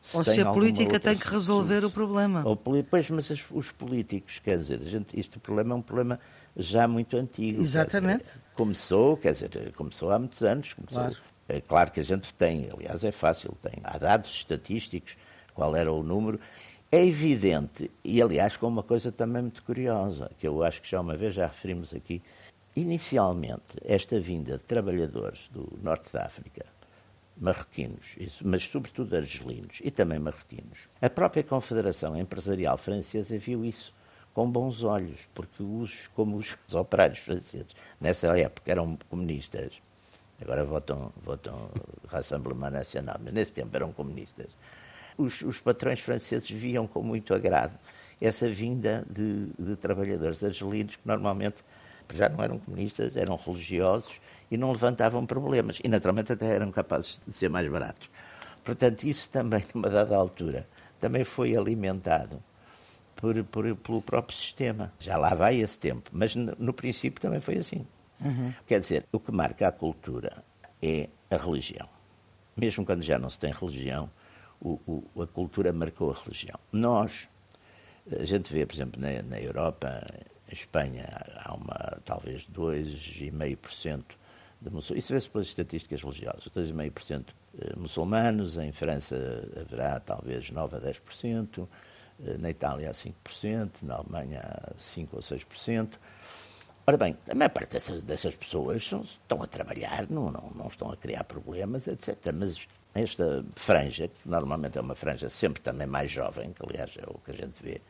Se 0.00 0.16
Ou 0.16 0.24
se 0.24 0.40
a 0.40 0.50
política 0.50 0.98
tem 0.98 1.14
que 1.14 1.28
resolver 1.28 1.84
o 1.84 1.90
problema. 1.90 2.42
Ou, 2.46 2.56
pois, 2.56 3.10
mas 3.10 3.28
os, 3.28 3.44
os 3.50 3.70
políticos, 3.70 4.38
quer 4.38 4.56
dizer, 4.56 4.80
gente, 4.82 5.18
isto 5.18 5.36
o 5.36 5.40
problema 5.40 5.74
é 5.74 5.76
um 5.76 5.82
problema 5.82 6.18
já 6.56 6.88
muito 6.88 7.18
antigo. 7.18 7.60
Exatamente. 7.60 8.24
Dizer, 8.24 8.42
começou, 8.54 9.16
quer 9.18 9.32
dizer, 9.32 9.72
começou 9.74 10.10
há 10.10 10.18
muitos 10.18 10.42
anos. 10.42 10.72
Começou, 10.72 11.02
claro. 11.02 11.16
É 11.50 11.60
claro 11.60 11.90
que 11.90 12.00
a 12.00 12.04
gente 12.04 12.32
tem, 12.34 12.68
aliás, 12.72 13.04
é 13.04 13.10
fácil, 13.10 13.54
tem, 13.60 13.74
há 13.82 13.98
dados 13.98 14.30
estatísticos, 14.30 15.16
qual 15.52 15.74
era 15.74 15.92
o 15.92 16.02
número. 16.02 16.40
É 16.92 17.04
evidente, 17.04 17.90
e 18.04 18.20
aliás 18.20 18.56
com 18.56 18.66
uma 18.66 18.82
coisa 18.82 19.12
também 19.12 19.42
muito 19.42 19.62
curiosa, 19.62 20.30
que 20.38 20.46
eu 20.46 20.62
acho 20.62 20.80
que 20.80 20.90
já 20.90 21.00
uma 21.00 21.16
vez 21.16 21.34
já 21.34 21.46
referimos 21.46 21.94
aqui, 21.94 22.22
inicialmente 22.74 23.76
esta 23.84 24.18
vinda 24.20 24.58
de 24.58 24.64
trabalhadores 24.64 25.48
do 25.48 25.78
norte 25.82 26.12
da 26.12 26.24
África, 26.24 26.64
marroquinos, 27.36 28.16
mas 28.44 28.64
sobretudo 28.64 29.16
argelinos 29.16 29.80
e 29.82 29.90
também 29.90 30.18
marroquinos, 30.18 30.88
a 31.00 31.08
própria 31.08 31.42
Confederação 31.42 32.16
Empresarial 32.16 32.76
Francesa 32.76 33.38
viu 33.38 33.64
isso 33.64 33.94
com 34.34 34.50
bons 34.50 34.82
olhos, 34.82 35.28
porque 35.34 35.62
os, 35.62 36.08
como 36.08 36.36
os, 36.36 36.56
os 36.68 36.74
operários 36.76 37.18
franceses 37.18 37.74
nessa 38.00 38.38
época 38.38 38.70
eram 38.70 38.96
comunistas, 39.08 39.80
agora 40.40 40.64
votam, 40.64 41.12
votam 41.22 41.70
Rassemblement 42.08 42.70
Nacional, 42.70 43.16
mas 43.22 43.32
nesse 43.32 43.52
tempo 43.52 43.74
eram 43.74 43.92
comunistas, 43.92 44.54
os, 45.16 45.42
os 45.42 45.60
patrões 45.60 46.00
franceses 46.00 46.50
viam 46.50 46.86
com 46.86 47.02
muito 47.02 47.34
agrado 47.34 47.78
essa 48.20 48.48
vinda 48.50 49.04
de, 49.10 49.46
de 49.58 49.76
trabalhadores 49.76 50.44
argelinos 50.44 50.96
que 50.96 51.06
normalmente 51.06 51.64
já 52.14 52.28
não 52.28 52.42
eram 52.42 52.58
comunistas, 52.58 53.16
eram 53.16 53.36
religiosos 53.36 54.20
e 54.50 54.56
não 54.56 54.72
levantavam 54.72 55.24
problemas. 55.24 55.78
E 55.82 55.88
naturalmente 55.88 56.32
até 56.32 56.54
eram 56.54 56.70
capazes 56.70 57.20
de 57.26 57.32
ser 57.32 57.48
mais 57.48 57.70
baratos. 57.70 58.10
Portanto, 58.64 59.04
isso 59.04 59.28
também, 59.28 59.62
numa 59.74 59.88
dada 59.88 60.16
altura, 60.16 60.66
também 61.00 61.24
foi 61.24 61.56
alimentado 61.56 62.42
por, 63.16 63.42
por, 63.44 63.76
pelo 63.76 64.02
próprio 64.02 64.36
sistema. 64.36 64.92
Já 64.98 65.16
lá 65.16 65.34
vai 65.34 65.60
esse 65.60 65.78
tempo, 65.78 66.10
mas 66.12 66.34
no, 66.34 66.54
no 66.58 66.72
princípio 66.72 67.20
também 67.20 67.40
foi 67.40 67.56
assim. 67.56 67.86
Uhum. 68.20 68.52
Quer 68.66 68.80
dizer, 68.80 69.06
o 69.12 69.18
que 69.18 69.32
marca 69.32 69.68
a 69.68 69.72
cultura 69.72 70.44
é 70.82 71.08
a 71.30 71.36
religião. 71.36 71.88
Mesmo 72.56 72.84
quando 72.84 73.02
já 73.02 73.18
não 73.18 73.30
se 73.30 73.38
tem 73.38 73.52
religião, 73.52 74.10
o, 74.60 74.78
o, 75.14 75.22
a 75.22 75.26
cultura 75.26 75.72
marcou 75.72 76.10
a 76.10 76.14
religião. 76.14 76.58
Nós, 76.70 77.28
a 78.18 78.24
gente 78.24 78.52
vê, 78.52 78.66
por 78.66 78.74
exemplo, 78.74 79.00
na, 79.00 79.22
na 79.22 79.40
Europa, 79.40 80.06
em 80.50 80.54
Espanha, 80.54 81.06
há 81.36 81.54
uma, 81.54 82.00
talvez 82.04 82.46
2,5% 82.48 84.02
de 84.60 84.70
muçulmanos. 84.70 85.04
Isso 85.04 85.12
vê-se 85.12 85.30
pelas 85.30 85.46
estatísticas 85.46 86.02
religiosas. 86.02 86.48
2,5% 86.48 87.24
eh, 87.58 87.76
muçulmanos, 87.76 88.56
em 88.56 88.72
França 88.72 89.16
haverá 89.58 90.00
talvez 90.00 90.50
9 90.50 90.76
a 90.76 90.80
10%, 90.80 91.68
eh, 92.26 92.36
na 92.38 92.50
Itália 92.50 92.90
a 92.90 92.92
5%, 92.92 93.70
na 93.82 93.94
Alemanha 93.96 94.40
a 94.42 94.72
5 94.76 95.16
ou 95.16 95.22
6%. 95.22 95.98
Ora 96.86 96.96
bem, 96.96 97.16
a 97.30 97.34
maior 97.34 97.50
parte 97.50 97.72
dessas, 97.72 98.02
dessas 98.02 98.34
pessoas 98.34 98.82
estão 98.82 99.42
a 99.42 99.46
trabalhar, 99.46 100.06
não, 100.10 100.30
não, 100.30 100.50
não 100.54 100.66
estão 100.66 100.90
a 100.90 100.96
criar 100.96 101.24
problemas, 101.24 101.86
etc. 101.86 102.16
Mas 102.34 102.66
esta 102.94 103.44
franja, 103.54 104.08
que 104.08 104.28
normalmente 104.28 104.76
é 104.76 104.80
uma 104.80 104.94
franja 104.94 105.28
sempre 105.28 105.62
também 105.62 105.86
mais 105.86 106.10
jovem, 106.10 106.52
que 106.52 106.64
aliás 106.64 106.96
é 106.96 107.04
o 107.06 107.18
que 107.18 107.30
a 107.30 107.34
gente 107.34 107.62
vê, 107.62 107.80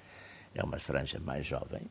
é 0.55 0.62
uma 0.62 0.79
franja 0.79 1.19
mais 1.19 1.47
jovem, 1.47 1.83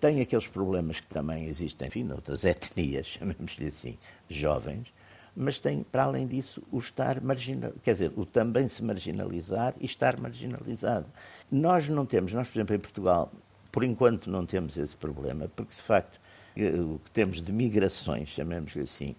tem 0.00 0.20
aqueles 0.20 0.46
problemas 0.46 1.00
que 1.00 1.06
também 1.06 1.46
existem, 1.46 1.88
enfim, 1.88 2.04
noutras 2.04 2.44
etnias, 2.46 3.06
chamemos-lhe 3.06 3.66
assim, 3.66 3.98
jovens, 4.28 4.92
mas 5.36 5.60
tem, 5.60 5.84
para 5.84 6.04
além 6.04 6.26
disso, 6.26 6.62
o 6.72 6.78
estar 6.78 7.20
marginal, 7.20 7.72
quer 7.82 7.92
dizer, 7.92 8.12
o 8.16 8.26
também 8.26 8.66
se 8.66 8.82
marginalizar 8.82 9.74
e 9.80 9.84
estar 9.84 10.18
marginalizado. 10.18 11.06
Nós 11.50 11.88
não 11.88 12.04
temos, 12.04 12.32
nós, 12.32 12.48
por 12.48 12.58
exemplo, 12.58 12.74
em 12.74 12.78
Portugal, 12.80 13.30
por 13.70 13.84
enquanto 13.84 14.30
não 14.30 14.44
temos 14.44 14.76
esse 14.76 14.96
problema, 14.96 15.48
porque 15.54 15.74
de 15.74 15.80
facto 15.80 16.18
eh, 16.56 16.72
o 16.80 16.98
que 17.04 17.10
temos 17.12 17.40
de 17.40 17.52
migrações, 17.52 18.30
chamemos-lhe 18.30 18.82
assim, 18.82 19.14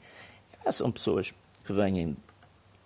são 0.71 0.91
pessoas 0.91 1.33
que 1.63 1.71
vêm 1.71 2.11
do 2.11 2.17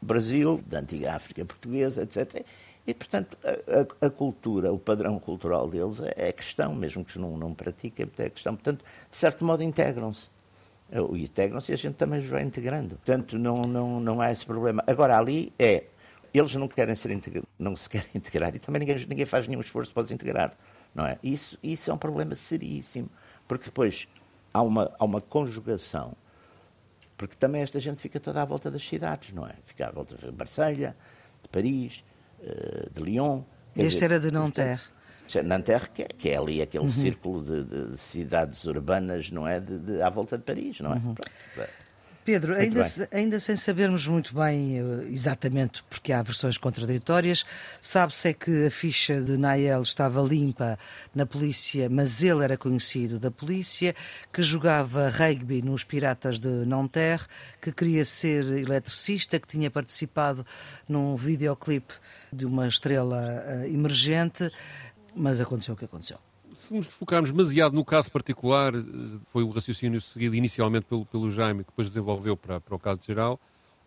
Brasil, 0.01 0.61
da 0.67 0.79
antiga 0.79 1.13
África 1.13 1.43
portuguesa, 1.43 2.03
etc. 2.03 2.45
E, 2.85 2.93
portanto, 2.93 3.37
a, 3.43 4.05
a, 4.05 4.09
cultura, 4.09 4.71
o 4.71 4.77
padrão 4.77 5.17
cultural 5.17 5.69
deles 5.69 6.01
é, 6.01 6.13
é 6.29 6.31
questão, 6.33 6.75
mesmo 6.75 7.05
que 7.05 7.17
não, 7.17 7.37
não 7.37 7.53
pratiquem, 7.53 8.09
é 8.17 8.29
questão. 8.29 8.55
Portanto, 8.55 8.83
de 9.09 9.15
certo 9.15 9.45
modo, 9.45 9.63
integram-se. 9.63 10.27
Integram-se 10.91 11.71
e 11.71 11.73
a 11.73 11.77
gente 11.77 11.95
também 11.95 12.19
os 12.19 12.27
vai 12.27 12.43
integrando. 12.43 12.95
Portanto, 12.97 13.39
não, 13.39 13.61
não, 13.63 13.99
não 13.99 14.21
há 14.21 14.31
esse 14.31 14.45
problema. 14.45 14.83
Agora, 14.85 15.17
ali 15.17 15.53
é. 15.57 15.85
Eles 16.33 16.55
não 16.55 16.67
querem 16.67 16.95
ser 16.95 17.15
não 17.59 17.75
se 17.75 17.87
querem 17.87 18.07
integrar 18.15 18.55
e 18.55 18.59
também 18.59 18.79
ninguém, 18.79 19.05
ninguém 19.07 19.25
faz 19.25 19.47
nenhum 19.47 19.61
esforço 19.61 19.93
para 19.93 20.03
os 20.03 20.11
integrar. 20.11 20.57
Não 20.93 21.05
é? 21.05 21.17
Isso, 21.23 21.57
isso 21.63 21.89
é 21.89 21.93
um 21.93 21.97
problema 21.97 22.35
seríssimo, 22.35 23.09
porque 23.47 23.65
depois 23.65 24.07
há 24.53 24.61
uma, 24.61 24.91
há 24.97 25.05
uma 25.05 25.21
conjugação. 25.21 26.13
Porque 27.15 27.35
também 27.35 27.61
esta 27.61 27.79
gente 27.79 28.01
fica 28.01 28.19
toda 28.19 28.41
à 28.41 28.45
volta 28.45 28.69
das 28.69 28.85
cidades, 28.85 29.31
não 29.31 29.47
é? 29.47 29.53
Fica 29.63 29.87
à 29.87 29.91
volta 29.91 30.15
de 30.15 30.31
Marselha, 30.31 30.95
de 31.41 31.49
Paris, 31.49 32.03
de 32.93 33.01
Lyon. 33.01 33.43
Este 33.75 33.87
dizer, 33.87 34.05
era 34.05 34.19
de 34.19 34.31
Nanterre. 34.31 34.81
Nanterre, 35.43 35.89
que 35.93 36.03
é, 36.03 36.05
que 36.05 36.29
é 36.29 36.37
ali 36.37 36.61
aquele 36.61 36.83
uhum. 36.83 36.89
círculo 36.89 37.43
de, 37.43 37.63
de, 37.63 37.97
cidades 37.97 38.63
urbanas, 38.65 39.31
não 39.31 39.47
é? 39.47 39.59
De, 39.59 39.79
de, 39.79 40.01
à 40.01 40.09
volta 40.09 40.37
de 40.37 40.43
Paris, 40.43 40.79
não 40.79 40.93
é? 40.93 40.95
Uhum. 40.95 41.15
Pedro, 42.25 42.55
ainda, 42.55 42.83
ainda, 43.11 43.39
sem 43.39 43.55
sabermos 43.55 44.07
muito 44.07 44.33
bem 44.33 44.79
eh, 44.79 45.07
exatamente 45.09 45.83
porque 45.89 46.13
há 46.13 46.21
versões 46.21 46.57
contraditórias, 46.57 47.45
sabe-se 47.81 48.29
é 48.29 48.33
que 48.33 48.67
a 48.67 48.71
ficha 48.71 49.21
de 49.21 49.37
Nael 49.37 49.81
estava 49.81 50.21
limpa 50.21 50.79
na 51.13 51.25
polícia, 51.25 51.89
mas 51.89 52.23
ele 52.23 52.43
era 52.43 52.57
conhecido 52.57 53.19
da 53.19 53.29
polícia, 53.29 53.93
que 54.31 54.41
jogava 54.41 55.09
rugby 55.09 55.61
nos 55.61 55.83
Piratas 55.83 56.39
de 56.39 56.47
Nanterre, 56.47 57.25
que 57.61 57.71
queria 57.71 58.05
ser 58.05 58.45
eletricista, 58.57 59.39
que 59.39 59.47
tinha 59.47 59.69
participado 59.69 60.45
num 60.87 61.15
videoclipe 61.15 61.93
de 62.31 62.45
uma 62.45 62.67
estrela 62.67 63.21
uh, 63.45 63.65
emergente, 63.65 64.49
mas 65.15 65.41
aconteceu 65.41 65.73
o 65.73 65.77
que 65.77 65.85
aconteceu 65.85 66.17
se 66.57 66.73
nos 66.73 66.87
focarmos 66.87 67.31
demasiado 67.31 67.75
no 67.75 67.83
caso 67.83 68.11
particular, 68.11 68.73
eh, 68.75 68.79
foi 69.31 69.43
o 69.43 69.49
raciocínio 69.49 69.99
seguido 70.01 70.35
inicialmente 70.35 70.85
pelo, 70.85 71.05
pelo 71.05 71.31
Jaime, 71.31 71.63
que 71.63 71.69
depois 71.69 71.87
desenvolveu 71.87 72.35
para, 72.35 72.59
para 72.59 72.75
o 72.75 72.79
caso 72.79 73.01
geral, 73.05 73.39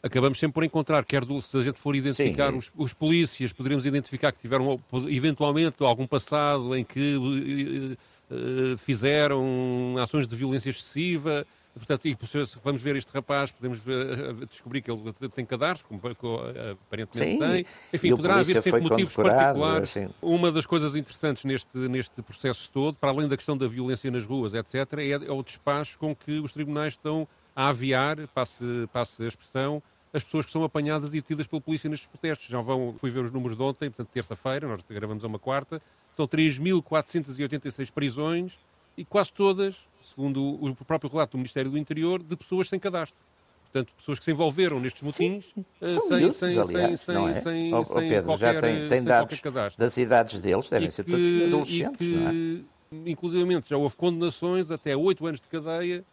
acabamos 0.02 0.38
sempre 0.38 0.54
por 0.54 0.64
encontrar, 0.64 1.04
quer 1.04 1.24
do, 1.24 1.40
se 1.42 1.56
a 1.56 1.62
gente 1.62 1.78
for 1.78 1.96
identificar 1.96 2.54
os, 2.54 2.70
os, 2.76 2.92
polícias, 2.92 3.52
poderíamos 3.52 3.84
identificar 3.86 4.32
que 4.32 4.40
tiveram 4.40 4.80
eventualmente 5.08 5.82
algum 5.82 6.06
passado 6.06 6.74
em 6.76 6.84
que 6.84 7.16
uh, 7.16 7.92
uh, 8.34 8.78
fizeram 8.78 9.96
ações 10.02 10.26
de 10.26 10.36
violência 10.36 10.70
excessiva, 10.70 11.46
Portanto, 11.76 12.08
e 12.08 12.16
vamos 12.64 12.80
ver 12.80 12.96
este 12.96 13.12
rapaz, 13.12 13.50
podemos 13.50 13.78
ver, 13.78 14.46
descobrir 14.46 14.80
que 14.80 14.90
ele 14.90 15.12
tem 15.32 15.44
cadarços, 15.44 15.84
como 15.86 16.00
aparentemente 16.06 17.32
Sim, 17.32 17.38
tem. 17.38 17.66
Enfim, 17.92 18.16
poderá 18.16 18.36
haver 18.36 18.62
sempre 18.62 18.80
motivos 18.80 19.12
particulares. 19.12 19.96
Assim. 19.96 20.08
Uma 20.22 20.50
das 20.50 20.64
coisas 20.64 20.94
interessantes 20.94 21.44
neste, 21.44 21.76
neste 21.76 22.22
processo 22.22 22.70
todo, 22.72 22.96
para 22.96 23.10
além 23.10 23.28
da 23.28 23.36
questão 23.36 23.58
da 23.58 23.68
violência 23.68 24.10
nas 24.10 24.24
ruas, 24.24 24.54
etc., 24.54 24.74
é, 24.98 25.10
é 25.10 25.32
o 25.32 25.42
despacho 25.42 25.98
com 25.98 26.16
que 26.16 26.40
os 26.40 26.50
tribunais 26.50 26.94
estão 26.94 27.28
a 27.54 27.68
aviar, 27.68 28.26
passe, 28.28 28.64
passe 28.90 29.22
a 29.22 29.26
expressão, 29.26 29.82
as 30.14 30.24
pessoas 30.24 30.46
que 30.46 30.52
são 30.52 30.64
apanhadas 30.64 31.10
e 31.10 31.20
detidas 31.20 31.46
pela 31.46 31.60
polícia 31.60 31.90
nestes 31.90 32.08
protestos. 32.08 32.48
Já 32.48 32.60
vão, 32.62 32.94
fui 32.98 33.10
ver 33.10 33.20
os 33.20 33.30
números 33.30 33.56
de 33.56 33.62
ontem, 33.62 33.90
portanto, 33.90 34.08
terça-feira, 34.14 34.66
nós 34.66 34.80
gravamos 34.88 35.22
a 35.24 35.26
uma 35.26 35.38
quarta, 35.38 35.82
são 36.16 36.26
3.486 36.26 37.90
prisões 37.90 38.52
e 38.96 39.04
quase 39.04 39.30
todas 39.30 39.76
segundo 40.06 40.42
o 40.42 40.74
próprio 40.84 41.10
relato 41.10 41.32
do 41.32 41.38
Ministério 41.38 41.70
do 41.70 41.78
Interior, 41.78 42.22
de 42.22 42.36
pessoas 42.36 42.68
sem 42.68 42.78
cadastro. 42.78 43.18
Portanto, 43.64 43.92
pessoas 43.96 44.18
que 44.18 44.24
se 44.24 44.30
envolveram 44.30 44.80
nestes 44.80 45.02
motins 45.02 45.44
uh, 45.56 46.00
sem, 46.08 46.30
sem, 46.30 46.58
aliás, 46.58 47.00
sem, 47.00 47.28
é? 47.28 47.34
sem, 47.34 47.74
oh, 47.74 47.84
sem, 47.84 48.08
Pedro, 48.08 48.24
qualquer, 48.24 48.54
já 48.54 48.60
tem, 48.60 48.88
tem 48.88 49.04
dados 49.04 49.40
das 49.76 49.96
idades 49.98 50.38
deles, 50.38 50.70
devem 50.70 50.88
e 50.88 50.90
ser 50.90 51.04
que, 51.04 51.10
todos 51.10 51.42
adolescentes, 51.42 51.98
que, 51.98 52.16
não 52.16 53.02
é? 53.02 53.10
Inclusivamente 53.10 53.68
já 53.68 53.76
houve 53.76 53.96
condenações 53.96 54.70
até 54.70 54.96
8 54.96 55.26
anos 55.26 55.40
de 55.40 55.48
cadeia, 55.48 56.04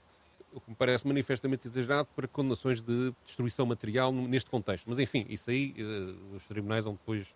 o 0.52 0.60
que 0.60 0.72
me 0.72 0.76
parece 0.76 1.08
manifestamente 1.08 1.68
exagerado, 1.68 2.10
para 2.16 2.28
condenações 2.28 2.82
de 2.82 3.14
destruição 3.26 3.66
material 3.66 4.12
neste 4.12 4.50
contexto. 4.50 4.84
Mas 4.88 5.00
enfim, 5.00 5.26
isso 5.30 5.50
aí 5.50 5.74
uh, 5.78 6.36
os 6.36 6.44
tribunais 6.46 6.84
vão 6.84 6.94
depois 6.94 7.28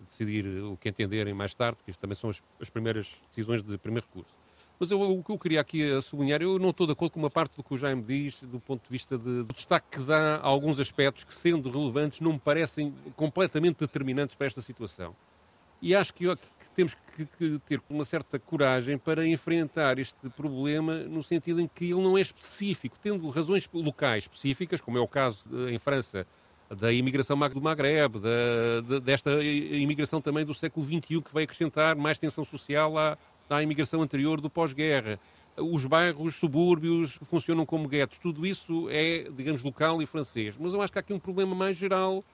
decidir 0.00 0.46
o 0.46 0.76
que 0.76 0.88
entenderem 0.88 1.32
mais 1.34 1.54
tarde, 1.54 1.76
porque 1.78 1.90
isto 1.90 2.00
também 2.00 2.14
são 2.14 2.30
as, 2.30 2.42
as 2.60 2.70
primeiras 2.70 3.10
decisões 3.28 3.62
de 3.62 3.76
primeiro 3.78 4.06
recurso. 4.06 4.43
Mas 4.78 4.90
eu, 4.90 5.00
o 5.00 5.22
que 5.22 5.30
eu 5.30 5.38
queria 5.38 5.60
aqui 5.60 6.02
sublinhar, 6.02 6.42
eu 6.42 6.58
não 6.58 6.70
estou 6.70 6.86
de 6.86 6.92
acordo 6.92 7.12
com 7.12 7.20
uma 7.20 7.30
parte 7.30 7.56
do 7.56 7.62
que 7.62 7.72
o 7.72 7.76
Jaime 7.76 8.02
diz, 8.02 8.40
do 8.42 8.58
ponto 8.58 8.82
de 8.82 8.90
vista 8.90 9.16
de, 9.16 9.44
do 9.44 9.54
destaque 9.54 9.98
que 9.98 10.04
dá 10.04 10.36
a 10.36 10.46
alguns 10.46 10.80
aspectos 10.80 11.24
que, 11.24 11.32
sendo 11.32 11.70
relevantes, 11.70 12.20
não 12.20 12.32
me 12.32 12.38
parecem 12.38 12.92
completamente 13.16 13.78
determinantes 13.78 14.34
para 14.34 14.46
esta 14.46 14.60
situação. 14.60 15.14
E 15.80 15.94
acho 15.94 16.12
que, 16.12 16.24
que 16.34 16.68
temos 16.74 16.96
que, 17.14 17.26
que, 17.26 17.58
ter 17.60 17.80
uma 17.88 18.04
certa 18.04 18.38
coragem 18.38 18.98
para 18.98 19.26
enfrentar 19.26 19.98
este 19.98 20.28
problema 20.30 20.94
no 20.94 21.22
sentido 21.22 21.60
em 21.60 21.68
que 21.68 21.84
ele 21.84 22.02
não 22.02 22.18
é 22.18 22.20
específico, 22.20 22.96
tendo 23.00 23.28
razões 23.30 23.68
locais 23.72 24.24
específicas, 24.24 24.80
como 24.80 24.98
é 24.98 25.00
o 25.00 25.06
caso 25.06 25.44
de, 25.46 25.72
em 25.72 25.78
França 25.78 26.26
da 26.74 26.92
imigração 26.92 27.38
do 27.38 27.60
Maghreb, 27.60 28.18
da, 28.18 28.80
de, 28.80 29.00
desta 29.00 29.30
imigração 29.42 30.20
também 30.20 30.44
do 30.44 30.54
século 30.54 30.84
XXI, 30.84 31.20
que 31.20 31.32
vai 31.32 31.44
acrescentar 31.44 31.94
mais 31.94 32.18
tensão 32.18 32.44
social 32.44 32.98
à, 32.98 33.16
à 33.48 33.62
imigração 33.62 34.02
anterior 34.02 34.40
do 34.40 34.48
pós-guerra. 34.50 35.18
Os 35.56 35.86
bairros, 35.86 36.34
subúrbios 36.34 37.18
funcionam 37.22 37.64
como 37.64 37.88
guetos. 37.88 38.18
Tudo 38.18 38.46
isso 38.46 38.88
é, 38.90 39.30
digamos, 39.36 39.62
local 39.62 40.02
e 40.02 40.06
francês. 40.06 40.54
Mas 40.58 40.72
eu 40.72 40.82
acho 40.82 40.92
que 40.92 40.98
há 40.98 41.00
aqui 41.00 41.12
um 41.12 41.18
problema 41.18 41.54
mais 41.54 41.76
geral 41.76 42.24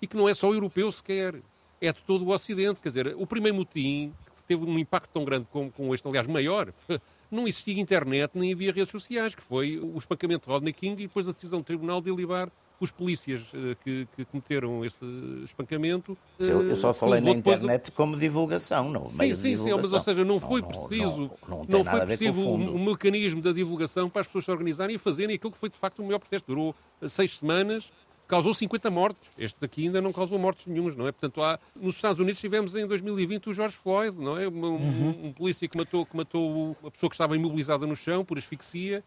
e 0.00 0.06
que 0.06 0.16
não 0.16 0.28
é 0.28 0.34
só 0.34 0.52
europeu 0.52 0.90
sequer. 0.92 1.40
É 1.80 1.92
de 1.92 2.00
todo 2.02 2.24
o 2.24 2.30
Ocidente. 2.30 2.80
Quer 2.80 2.88
dizer, 2.88 3.14
o 3.18 3.26
primeiro 3.26 3.56
motim, 3.56 4.12
que 4.36 4.42
teve 4.42 4.64
um 4.64 4.78
impacto 4.78 5.10
tão 5.12 5.24
grande 5.24 5.48
como, 5.48 5.70
como 5.70 5.94
este, 5.94 6.06
aliás, 6.06 6.26
maior, 6.26 6.72
não 7.30 7.46
existia 7.48 7.80
internet 7.80 8.32
nem 8.34 8.52
havia 8.52 8.72
redes 8.72 8.92
sociais, 8.92 9.34
que 9.34 9.42
foi 9.42 9.78
o 9.78 9.96
espancamento 9.96 10.46
de 10.46 10.52
Rodney 10.52 10.72
King 10.72 11.02
e 11.02 11.06
depois 11.06 11.28
a 11.28 11.32
decisão 11.32 11.60
do 11.60 11.64
tribunal 11.64 12.00
de 12.00 12.10
libar 12.10 12.50
os 12.78 12.90
polícias 12.90 13.40
uh, 13.40 13.76
que, 13.82 14.06
que, 14.14 14.24
cometeram 14.24 14.84
esse 14.84 15.04
espancamento. 15.44 16.12
Uh, 16.38 16.44
eu 16.44 16.76
só 16.76 16.92
falei 16.92 17.20
na 17.20 17.30
internet 17.30 17.90
como 17.92 18.16
divulgação, 18.16 18.90
não 18.90 19.06
sim, 19.08 19.34
sim, 19.34 19.56
sim, 19.56 19.72
mas 19.72 19.92
ou 19.92 20.00
seja, 20.00 20.24
não 20.24 20.38
foi 20.38 20.60
não, 20.60 20.68
preciso, 20.68 21.30
não, 21.48 21.58
não, 21.58 21.66
não 21.68 21.84
foi 21.84 22.00
preciso 22.06 22.40
um, 22.40 22.76
um, 22.76 22.84
mecanismo 22.84 23.40
da 23.40 23.52
divulgação 23.52 24.10
para 24.10 24.20
as 24.20 24.26
pessoas 24.26 24.44
se 24.44 24.50
organizarem 24.50 24.96
e 24.96 24.98
fazerem 24.98 25.36
aquilo 25.36 25.52
que 25.52 25.58
foi 25.58 25.70
de 25.70 25.78
facto 25.78 26.00
o 26.00 26.04
maior 26.04 26.18
protesto. 26.18 26.46
Durou 26.46 26.74
eh, 27.00 27.08
seis 27.08 27.38
semanas, 27.38 27.90
causou 28.28 28.52
50 28.52 28.90
mortes. 28.90 29.30
Este 29.38 29.58
daqui 29.60 29.84
ainda 29.84 30.00
não 30.00 30.12
causou 30.12 30.38
mortes 30.38 30.66
nenhumas, 30.66 30.94
não 30.94 31.06
é? 31.06 31.12
Portanto, 31.12 31.42
há, 31.42 31.58
nos 31.74 31.96
Estados 31.96 32.18
Unidos 32.20 32.40
tivemos 32.40 32.74
em 32.74 32.86
2020 32.86 33.50
o 33.50 33.54
George 33.54 33.76
Floyd, 33.76 34.18
não 34.18 34.38
é? 34.38 34.48
Um, 34.48 34.52
uhum. 34.52 34.76
um, 34.78 35.26
um 35.28 35.32
polícia 35.32 35.66
que 35.66 35.76
matou, 35.76 36.04
que 36.04 36.16
matou 36.16 36.76
uma 36.80 36.90
pessoa 36.90 37.08
que 37.08 37.14
estava 37.14 37.36
imobilizada 37.36 37.86
no 37.86 37.96
chão 37.96 38.24
por 38.24 38.36
asfixia 38.36 39.02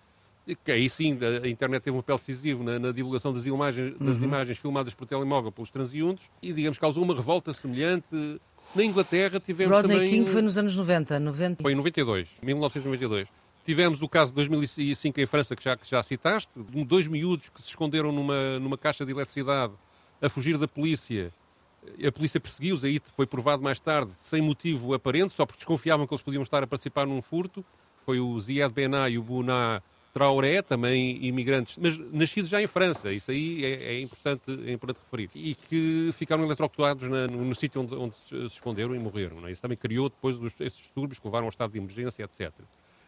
que 0.56 0.72
aí 0.72 0.90
sim 0.90 1.18
a 1.44 1.48
internet 1.48 1.84
teve 1.84 1.98
um 1.98 2.02
papel 2.02 2.18
decisivo 2.18 2.64
na, 2.64 2.80
na 2.80 2.92
divulgação 2.92 3.34
das 3.34 3.46
imagens, 3.46 3.96
das 4.00 4.18
uhum. 4.20 4.24
imagens 4.24 4.58
filmadas 4.58 4.94
por 4.94 5.06
telemóvel 5.06 5.52
pelos 5.52 5.70
transeuntes 5.70 6.30
e, 6.42 6.54
digamos, 6.54 6.78
causou 6.78 7.04
uma 7.04 7.16
revolta 7.16 7.54
semelhante. 7.54 8.08
Na 8.76 8.84
Inglaterra 8.84 9.40
tivemos 9.40 9.76
Rodney 9.76 9.96
também... 9.96 10.12
King 10.12 10.30
foi 10.30 10.42
nos 10.42 10.58
anos 10.58 10.76
90, 10.76 11.20
90. 11.20 11.62
Foi 11.64 11.74
em 11.74 11.76
92, 11.76 12.28
1992. 12.42 13.28
Tivemos 13.66 14.02
o 14.02 14.10
caso 14.10 14.32
de 14.32 14.36
2005 14.36 15.20
em 15.20 15.26
França, 15.26 15.56
que 15.56 15.64
já, 15.64 15.78
que 15.78 15.90
já 15.90 16.02
citaste, 16.02 16.52
de 16.58 16.84
dois 16.84 17.08
miúdos 17.08 17.50
que 17.50 17.62
se 17.62 17.70
esconderam 17.70 18.12
numa, 18.12 18.60
numa 18.60 18.78
caixa 18.78 19.06
de 19.06 19.12
eletricidade 19.12 19.74
a 20.22 20.30
fugir 20.30 20.58
da 20.58 20.68
polícia. 20.68 21.32
A 22.06 22.12
polícia 22.12 22.40
perseguiu-os, 22.40 22.84
aí 22.84 23.00
foi 23.16 23.26
provado 23.26 23.62
mais 23.64 23.80
tarde, 23.80 24.12
sem 24.22 24.42
motivo 24.42 24.94
aparente, 24.94 25.34
só 25.36 25.46
porque 25.46 25.60
desconfiavam 25.60 26.08
que 26.08 26.14
eles 26.14 26.22
podiam 26.22 26.44
estar 26.44 26.64
a 26.64 26.68
participar 26.68 27.06
num 27.06 27.22
furto. 27.22 27.64
Foi 28.06 28.20
o 28.20 28.40
Ziad 28.40 28.72
Benah 28.72 29.10
e 29.10 29.18
o 29.18 29.24
Buna 29.24 29.84
Traoré, 30.14 30.62
também 30.62 31.24
imigrantes, 31.24 31.78
mas 31.78 31.98
nascidos 32.12 32.50
já 32.50 32.62
em 32.62 32.68
França, 32.68 33.12
isso 33.12 33.30
aí 33.30 33.64
é, 33.64 33.96
é 33.96 34.02
importante, 34.02 34.44
é 34.66 34.72
importante 34.72 35.00
referir, 35.04 35.30
e 35.36 35.54
que 35.54 36.12
ficaram 36.14 36.44
eletrocutados 36.44 37.08
na, 37.08 37.28
no, 37.28 37.46
no 37.46 37.56
sítio 37.56 37.82
onde, 37.82 37.96
onde, 37.96 38.16
se 38.28 38.36
esconderam 38.48 38.96
e 38.96 39.00
morreram. 39.00 39.46
É? 39.48 39.52
Isso 39.52 39.62
também 39.62 39.78
criou 39.78 40.10
depois 40.10 40.36
os, 40.38 40.54
esses 40.60 40.78
distúrbios 40.78 41.20
que 41.20 41.28
levaram 41.28 41.46
ao 41.46 41.50
estado 41.50 41.72
de 41.72 41.78
emergência, 41.78 42.24
etc. 42.24 42.52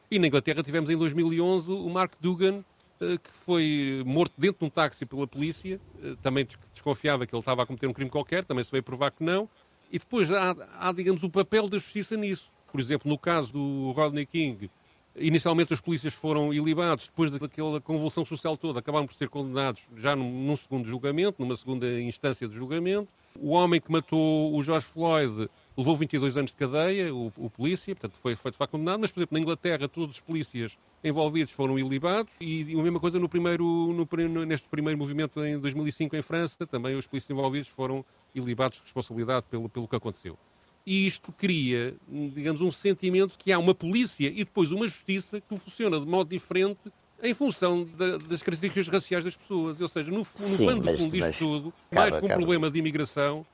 E 0.10 0.20
na 0.20 0.28
Inglaterra 0.28 0.62
tivemos 0.62 0.90
em 0.90 0.98
2011 0.98 1.72
o 1.72 1.90
Mark 1.90 2.14
Dugan, 2.20 2.64
eh, 3.00 3.18
que 3.18 3.30
foi 3.46 4.04
morto 4.06 4.34
dentro 4.38 4.60
de 4.60 4.66
um 4.66 4.70
táxi 4.70 5.06
pela 5.06 5.26
polícia, 5.26 5.82
eh, 6.04 6.16
também 6.22 6.48
desconfiava 6.74 7.26
que 7.26 7.34
ele 7.34 7.40
estava 7.40 7.64
a 7.64 7.66
cometer 7.66 7.88
um 7.88 7.94
crime 7.94 8.12
qualquer, 8.12 8.46
também 8.46 8.64
se 8.64 8.70
veio 8.70 8.84
provar 8.84 9.12
que 9.12 9.24
não, 9.24 9.50
e 9.92 9.98
depois 9.98 10.32
há, 10.32 10.56
há 10.80 10.92
digamos, 10.92 11.24
o 11.24 11.30
papel 11.30 11.68
da 11.68 11.78
justiça 11.78 12.16
nisso. 12.16 12.52
Por 12.72 12.80
exemplo, 12.80 13.10
no 13.10 13.18
caso 13.18 13.52
do 13.52 13.92
Rodney 13.92 14.26
King, 14.26 14.70
Inicialmente 15.16 15.74
os 15.74 15.82
polícias 15.82 16.14
foram 16.14 16.54
ilibados, 16.54 17.08
depois 17.08 17.32
daquela 17.32 17.82
convulsão 17.82 18.24
social 18.24 18.56
toda, 18.56 18.80
acabaram 18.80 19.06
por 19.06 19.14
ser 19.14 19.28
condenados 19.28 19.82
já 19.98 20.16
num, 20.16 20.32
num, 20.46 20.56
segundo 20.56 20.88
julgamento, 20.88 21.42
numa 21.42 21.56
segunda 21.58 22.02
instância 22.02 22.48
de 22.48 22.56
julgamento. 22.56 23.10
O 23.38 23.50
homem 23.50 23.80
que 23.80 23.92
matou 23.92 24.56
o 24.56 24.64
George 24.64 24.86
Floyd 24.86 25.50
levou 25.78 25.96
22 25.98 26.38
anos 26.38 26.52
de 26.52 26.58
cadeia, 26.58 27.14
o, 27.14 27.32
o 27.38 27.50
polícia, 27.50 27.94
portanto 27.94 28.18
foi, 28.22 28.36
foi 28.36 28.52
de 28.52 28.58
facto 28.58 28.72
condenado, 28.72 29.02
mas, 29.02 29.12
por 29.12 29.20
exemplo, 29.20 29.38
na 29.38 29.42
Inglaterra 29.42 29.88
todos 29.88 30.16
os 30.16 30.22
polícias 30.22 30.78
envolvidos 31.04 31.54
foram 31.54 31.78
ilibados 31.78 32.32
e, 32.40 32.64
e 32.64 32.80
a 32.80 32.84
mesma 32.84 33.00
coisa 33.00 33.20
no 33.20 33.28
primeiro, 33.28 33.64
no, 33.64 34.46
neste 34.46 34.68
primeiro 34.70 34.98
movimento 34.98 35.44
em 35.44 35.60
2005 35.60 36.16
em 36.16 36.22
França, 36.22 36.66
também 36.66 36.96
os 36.96 37.08
polícias 37.08 37.30
envolvidos 37.30 37.68
foram 37.68 38.06
ilibados 38.34 38.78
de 38.78 38.84
responsabilidade 38.84 39.46
pelo, 39.50 39.68
pelo 39.68 39.88
que 39.88 39.96
aconteceu. 39.96 40.38
E 40.86 41.06
isto 41.06 41.32
cria, 41.32 41.96
digamos, 42.34 42.62
um 42.62 42.72
sentimento 42.72 43.38
que 43.38 43.52
há 43.52 43.60
uma 43.60 43.76
polícia 43.76 44.28
e 44.28 44.44
depois 44.44 44.72
uma 44.72 44.88
justiça 44.88 45.40
que 45.40 45.58
funciona 45.58 46.00
de 46.00 46.06
modo 46.06 46.30
diferente 46.30 46.92
em 47.24 47.34
função 47.34 47.88
da, 47.98 48.18
das 48.18 48.42
características 48.42 48.88
raciais 48.88 49.24
das 49.24 49.36
pessoas. 49.36 49.80
Ou 49.80 49.88
seja, 49.88 50.10
no, 50.10 50.20
no 50.20 50.26
Sim, 50.26 50.82
de 50.82 50.98
fundo 50.98 51.12
disto 51.12 51.38
tudo, 51.38 51.74
mais 51.92 52.18
que 52.18 52.26
um 52.26 52.30
problema 52.30 52.72
de 52.72 52.80
imigração, 52.80 53.46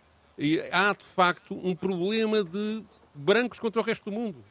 há 0.72 0.94
de 0.94 1.04
facto 1.04 1.60
um 1.62 1.76
problema 1.76 2.44
de 2.44 2.84
brancos 3.14 3.60
contra 3.60 3.82
o 3.82 3.84
resto 3.84 4.10
do 4.10 4.12
mundo. 4.12 4.44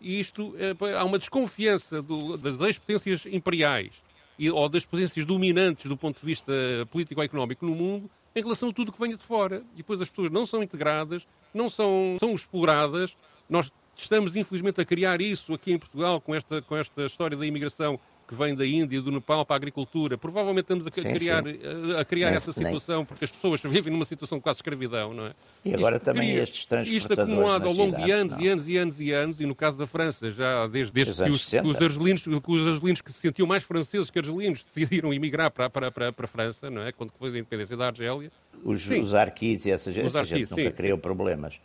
E 0.00 0.20
isto, 0.20 0.54
é, 0.58 0.94
há 0.94 1.04
uma 1.04 1.18
desconfiança 1.18 2.00
do, 2.02 2.36
das 2.36 2.78
potências 2.78 3.26
imperiais 3.26 3.92
e, 4.38 4.50
ou 4.50 4.68
das 4.68 4.84
potências 4.84 5.24
dominantes 5.24 5.86
do 5.86 5.96
ponto 5.96 6.20
de 6.20 6.26
vista 6.26 6.52
político-económico 6.90 7.66
no 7.66 7.74
mundo 7.74 8.08
em 8.34 8.42
relação 8.42 8.68
a 8.68 8.72
tudo 8.72 8.92
que 8.92 9.00
venha 9.00 9.16
de 9.16 9.24
fora. 9.24 9.64
E 9.74 9.78
depois 9.78 10.00
as 10.00 10.08
pessoas 10.08 10.30
não 10.30 10.46
são 10.46 10.62
integradas, 10.62 11.26
não 11.52 11.68
são, 11.68 12.16
são 12.18 12.34
exploradas. 12.34 13.16
Nós 13.48 13.70
estamos, 13.96 14.34
infelizmente, 14.36 14.80
a 14.80 14.84
criar 14.84 15.20
isso 15.20 15.52
aqui 15.54 15.72
em 15.72 15.78
Portugal 15.78 16.20
com 16.20 16.34
esta, 16.34 16.62
com 16.62 16.76
esta 16.76 17.04
história 17.04 17.36
da 17.36 17.46
imigração 17.46 17.98
que 18.28 18.34
vem 18.34 18.54
da 18.54 18.66
Índia, 18.66 19.00
do 19.00 19.10
Nepal 19.10 19.44
para 19.46 19.54
a 19.54 19.58
agricultura. 19.58 20.18
Provavelmente 20.18 20.64
estamos 20.64 20.86
a, 20.86 20.90
sim, 20.90 21.02
criar, 21.14 21.42
sim. 21.42 21.58
a, 21.96 22.00
a 22.02 22.04
criar 22.04 22.28
essa 22.28 22.52
situação, 22.52 22.98
nem... 22.98 23.04
porque 23.06 23.24
as 23.24 23.30
pessoas 23.30 23.58
vivem 23.62 23.90
numa 23.90 24.04
situação 24.04 24.38
quase 24.38 24.58
de 24.58 24.60
escravidão, 24.60 25.14
não 25.14 25.26
é? 25.26 25.32
E 25.64 25.74
agora 25.74 25.96
isto 25.96 26.04
também 26.04 26.28
cria, 26.28 26.42
estes 26.42 26.66
transportadores 26.66 27.10
Isto 27.10 27.20
acumulado 27.20 27.66
ao 27.66 27.72
longo 27.72 27.96
de 27.96 28.10
anos 28.10 28.34
não. 28.34 28.40
e 28.40 28.48
anos 28.48 28.68
e 28.68 28.76
anos 28.76 29.00
e 29.00 29.12
anos, 29.12 29.40
e 29.40 29.46
no 29.46 29.54
caso 29.54 29.78
da 29.78 29.86
França, 29.86 30.30
já 30.30 30.66
desde, 30.66 30.92
desde 30.92 31.14
que, 31.14 31.30
os, 31.30 31.44
que, 31.46 31.56
os 31.56 31.76
argelinos, 31.80 32.22
que 32.22 32.52
os 32.52 32.66
argelinos 32.66 33.00
que 33.00 33.10
se 33.10 33.18
sentiam 33.18 33.48
mais 33.48 33.62
franceses 33.62 34.10
que 34.10 34.18
argelinos 34.18 34.62
decidiram 34.62 35.12
emigrar 35.14 35.50
para, 35.50 35.70
para, 35.70 35.90
para, 35.90 36.12
para 36.12 36.24
a 36.26 36.28
França, 36.28 36.70
não 36.70 36.82
é? 36.82 36.92
Quando 36.92 37.12
foi 37.18 37.28
a 37.30 37.32
independência 37.32 37.78
da 37.78 37.86
Argélia. 37.86 38.30
Os, 38.62 38.90
os 38.90 39.14
arquis 39.14 39.64
e 39.64 39.70
essa, 39.70 39.90
essa 39.90 40.22
gente 40.22 40.50
nunca 40.50 40.70
criou 40.70 40.98
problemas. 40.98 41.58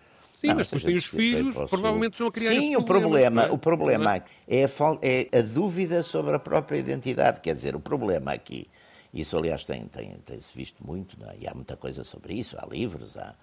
Sim, 0.44 0.50
não, 0.50 0.56
mas 0.58 0.68
depois 0.68 0.84
tem 0.84 0.96
os 0.98 1.06
filhos, 1.06 1.56
provavelmente 1.56 2.20
vão 2.20 2.30
criar 2.30 2.52
Sim, 2.52 2.76
o 2.76 2.84
problema, 2.84 3.44
é? 3.44 3.52
o 3.52 3.58
problema 3.58 4.18
é? 4.18 4.66
a, 4.66 4.68
é 5.02 5.40
a 5.40 5.42
dúvida 5.42 6.04
sobre 6.04 6.36
a 6.36 6.40
própria 6.40 6.78
identidade. 6.78 7.40
Quer 7.40 7.56
dizer, 7.56 7.78
o 7.78 7.80
problema 7.80 8.34
aqui, 8.34 8.68
isso 9.14 9.38
aliás 9.38 9.64
tem, 9.64 9.86
tem, 9.86 10.18
tem-se 10.26 10.54
visto 10.54 10.86
muito, 10.86 11.16
é? 11.30 11.38
e 11.40 11.48
há 11.48 11.54
muita 11.54 11.78
coisa 11.78 12.04
sobre 12.04 12.34
isso, 12.34 12.58
há 12.60 12.66
livros, 12.66 13.16
há, 13.16 13.34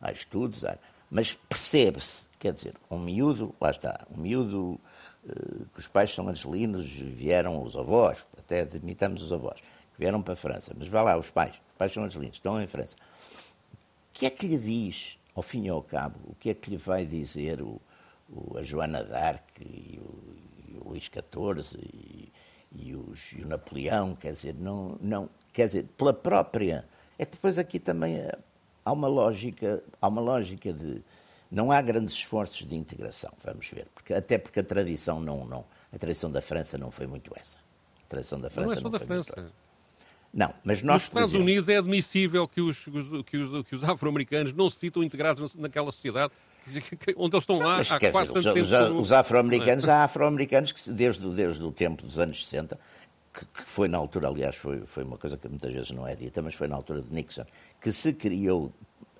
há 0.00 0.10
estudos, 0.10 0.64
há, 0.64 0.78
mas 1.10 1.34
percebe-se, 1.34 2.26
quer 2.38 2.54
dizer, 2.54 2.74
um 2.90 2.98
miúdo, 2.98 3.54
lá 3.60 3.70
está, 3.70 4.06
um 4.10 4.18
miúdo 4.18 4.80
uh, 5.26 5.66
que 5.74 5.80
os 5.80 5.88
pais 5.88 6.10
são 6.14 6.26
angelinos, 6.26 6.86
vieram 6.90 7.62
os 7.62 7.76
avós, 7.76 8.26
até 8.38 8.60
admitamos 8.62 9.22
os 9.22 9.30
avós, 9.30 9.60
que 9.60 9.98
vieram 9.98 10.22
para 10.22 10.32
a 10.32 10.36
França, 10.36 10.72
mas 10.74 10.88
vá 10.88 11.02
lá, 11.02 11.18
os 11.18 11.30
pais, 11.30 11.56
os 11.56 11.76
pais 11.76 11.92
são 11.92 12.02
angelinos, 12.02 12.36
estão 12.36 12.58
em 12.62 12.66
França. 12.66 12.96
O 12.96 14.18
que 14.18 14.24
é 14.24 14.30
que 14.30 14.46
lhe 14.46 14.56
diz 14.56 15.18
ao 15.36 15.42
fim 15.42 15.66
e 15.66 15.68
ao 15.68 15.82
cabo, 15.82 16.18
o 16.24 16.34
que 16.34 16.48
é 16.48 16.54
que 16.54 16.70
lhe 16.70 16.78
vai 16.78 17.04
dizer 17.04 17.60
o, 17.60 17.78
o 18.28 18.56
a 18.56 18.62
Joana 18.62 19.04
d'Arc 19.04 19.60
e 19.60 20.00
o, 20.00 20.36
e 20.66 20.78
o 20.78 20.88
Luís 20.88 21.04
XIV 21.04 21.78
e, 21.78 22.32
e, 22.74 22.94
os, 22.94 23.32
e, 23.32 23.42
o 23.42 23.46
Napoleão, 23.46 24.16
quer 24.16 24.32
dizer, 24.32 24.54
não, 24.54 24.96
não, 24.98 25.28
quer 25.52 25.66
dizer, 25.66 25.84
pela 25.96 26.14
própria. 26.14 26.86
É 27.18 27.26
que 27.26 27.32
depois 27.32 27.58
aqui 27.58 27.78
também 27.78 28.18
há 28.82 28.92
uma 28.92 29.08
lógica, 29.08 29.82
há 30.00 30.08
uma 30.08 30.22
lógica 30.22 30.72
de. 30.72 31.02
Não 31.50 31.70
há 31.70 31.80
grandes 31.80 32.14
esforços 32.14 32.66
de 32.66 32.74
integração, 32.74 33.32
vamos 33.44 33.68
ver, 33.68 33.86
porque, 33.94 34.12
até 34.12 34.36
porque 34.36 34.60
a 34.60 34.64
tradição 34.64 35.20
não, 35.20 35.44
não, 35.44 35.64
a 35.92 35.98
tradição 35.98 36.30
da 36.30 36.42
França 36.42 36.76
não 36.76 36.90
foi 36.90 37.06
muito 37.06 37.30
essa. 37.36 37.58
A 38.04 38.08
tradição 38.08 38.40
da 38.40 38.50
França 38.50 38.66
não, 38.66 38.72
é 38.72 38.76
só 38.76 38.82
não 38.82 38.90
da 38.90 38.98
França. 38.98 39.52
Não, 40.36 40.52
mas 40.62 40.82
nós, 40.82 40.96
Nos 40.96 41.04
Estados 41.04 41.30
exemplo... 41.30 41.46
Unidos 41.46 41.68
é 41.70 41.78
admissível 41.78 42.46
que 42.46 42.60
os, 42.60 42.84
que 43.24 43.38
os, 43.38 43.66
que 43.66 43.74
os 43.74 43.82
afro-americanos 43.82 44.52
não 44.52 44.68
se 44.68 44.78
sintam 44.80 45.02
integrados 45.02 45.54
naquela 45.54 45.90
sociedade 45.90 46.30
onde 47.16 47.34
eles 47.34 47.42
estão 47.42 47.58
lá 47.58 47.78
mas, 47.78 47.90
há 47.90 47.98
quase 47.98 48.34
dizer, 48.34 48.52
tanto 48.52 48.60
os, 48.60 48.68
tempo. 48.68 49.00
Os, 49.00 49.12
afro-americanos, 49.12 49.88
há 49.88 50.04
afro-americanos 50.04 50.72
que 50.72 50.90
desde, 50.90 51.26
desde 51.30 51.62
o 51.62 51.72
tempo 51.72 52.02
dos 52.02 52.18
anos 52.18 52.44
60, 52.44 52.78
que, 53.32 53.46
que, 53.46 53.62
foi 53.64 53.88
na 53.88 53.96
altura, 53.96 54.28
aliás, 54.28 54.56
foi, 54.56 54.80
foi 54.80 55.04
uma 55.04 55.16
coisa 55.16 55.38
que 55.38 55.48
muitas 55.48 55.72
vezes 55.72 55.90
não 55.92 56.06
é 56.06 56.14
dita, 56.14 56.42
mas 56.42 56.54
foi 56.54 56.68
na 56.68 56.76
altura 56.76 57.00
de 57.00 57.14
Nixon, 57.14 57.44
que 57.80 57.90
se 57.90 58.12
criou, 58.12 58.70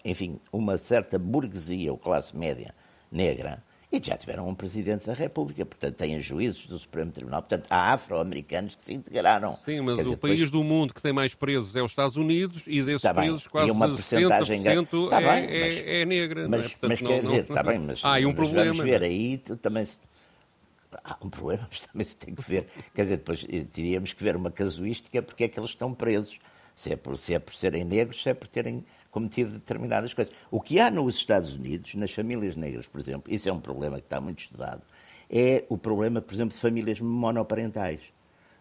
enfim, 0.05 0.39
uma 0.53 0.77
certa 0.77 1.19
burguesia 1.19 1.91
ou 1.93 1.97
classe 1.97 2.37
média 2.37 2.75
negra, 3.11 3.63
e 3.91 4.01
já 4.03 4.17
tiveram 4.17 4.49
um 4.49 4.55
presidente 4.55 5.07
da 5.07 5.15
República, 5.15 5.65
portanto, 5.65 5.95
têm 5.95 6.21
juízes 6.21 6.67
do 6.67 6.77
Supremo 6.79 7.13
Tribunal, 7.13 7.43
portanto, 7.43 7.67
há 7.71 7.93
afro-americanos 7.93 8.75
que 8.75 8.85
se 8.85 8.93
integraram. 8.93 9.57
Sim, 9.65 9.81
mas 9.83 9.97
dizer, 9.97 10.11
o 10.11 10.17
país 10.17 10.41
depois... 10.41 10.51
do 10.51 10.65
mundo 10.65 10.93
que 10.93 11.01
tem 11.01 11.13
mais 11.13 11.35
presos 11.35 11.75
é 11.77 11.83
os 11.83 11.93
Estados 11.93 12.17
Unidos 12.17 12.63
e 12.67 12.83
desses 12.83 13.03
tá 13.03 13.15
presos 13.15 13.47
quase 13.47 13.69
e 13.69 13.71
uma 13.71 13.89
porcentagem 13.89 14.63
70% 14.63 15.09
tá 15.09 15.21
é, 15.21 15.33
bem, 15.33 15.43
mas, 15.43 15.77
é, 15.79 16.01
é, 16.01 16.05
negra. 16.05 16.49
Mas, 16.49 16.67
é? 16.67 16.69
portanto, 16.71 16.91
mas 16.91 17.01
não, 17.01 17.09
quer 17.11 17.23
dizer, 17.23 17.41
está 17.43 17.63
bem, 17.63 17.79
mas, 17.79 18.05
há 18.05 18.19
um 18.19 18.27
mas 18.27 18.35
problema. 18.35 18.65
vamos 18.65 18.85
ver 18.85 19.03
aí 19.03 19.39
também... 19.39 19.87
Há 21.05 21.17
um 21.23 21.31
problema, 21.31 21.67
mas 21.71 21.81
também 21.81 22.07
se 22.07 22.17
tem 22.17 22.35
que 22.35 22.43
ver. 22.43 22.67
Quer 22.95 23.03
dizer, 23.03 23.17
depois 23.19 23.47
eh, 23.49 23.65
teríamos 23.71 24.13
que 24.13 24.23
ver 24.23 24.35
uma 24.35 24.51
casuística 24.51 25.23
porque 25.23 25.45
é 25.45 25.49
que 25.49 25.59
eles 25.61 25.71
estão 25.71 25.93
presos. 25.93 26.39
Se 26.75 26.93
é 26.93 26.97
por, 26.97 27.17
se 27.17 27.35
é 27.35 27.39
por 27.39 27.55
serem 27.55 27.85
negros, 27.85 28.23
se 28.23 28.29
é 28.31 28.35
por 28.35 28.49
terem 28.49 28.85
cometido 29.17 29.53
determinadas 29.53 30.13
coisas. 30.13 30.35
O 30.51 30.61
que 30.61 30.79
há 30.79 30.91
nos 30.91 31.15
Estados 31.15 31.55
Unidos, 31.55 31.95
nas 31.95 32.13
famílias 32.13 32.55
negras, 32.55 32.87
por 32.87 33.01
exemplo, 33.01 33.33
isso 33.33 33.49
é 33.49 33.53
um 33.53 33.59
problema 33.59 33.97
que 33.97 34.05
está 34.05 34.21
muito 34.21 34.41
estudado, 34.41 34.83
é 35.31 35.65
o 35.71 35.79
problema, 35.79 36.21
por 36.21 36.35
exemplo, 36.35 36.55
de 36.55 36.61
famílias 36.61 37.01
monoparentais. 37.01 38.01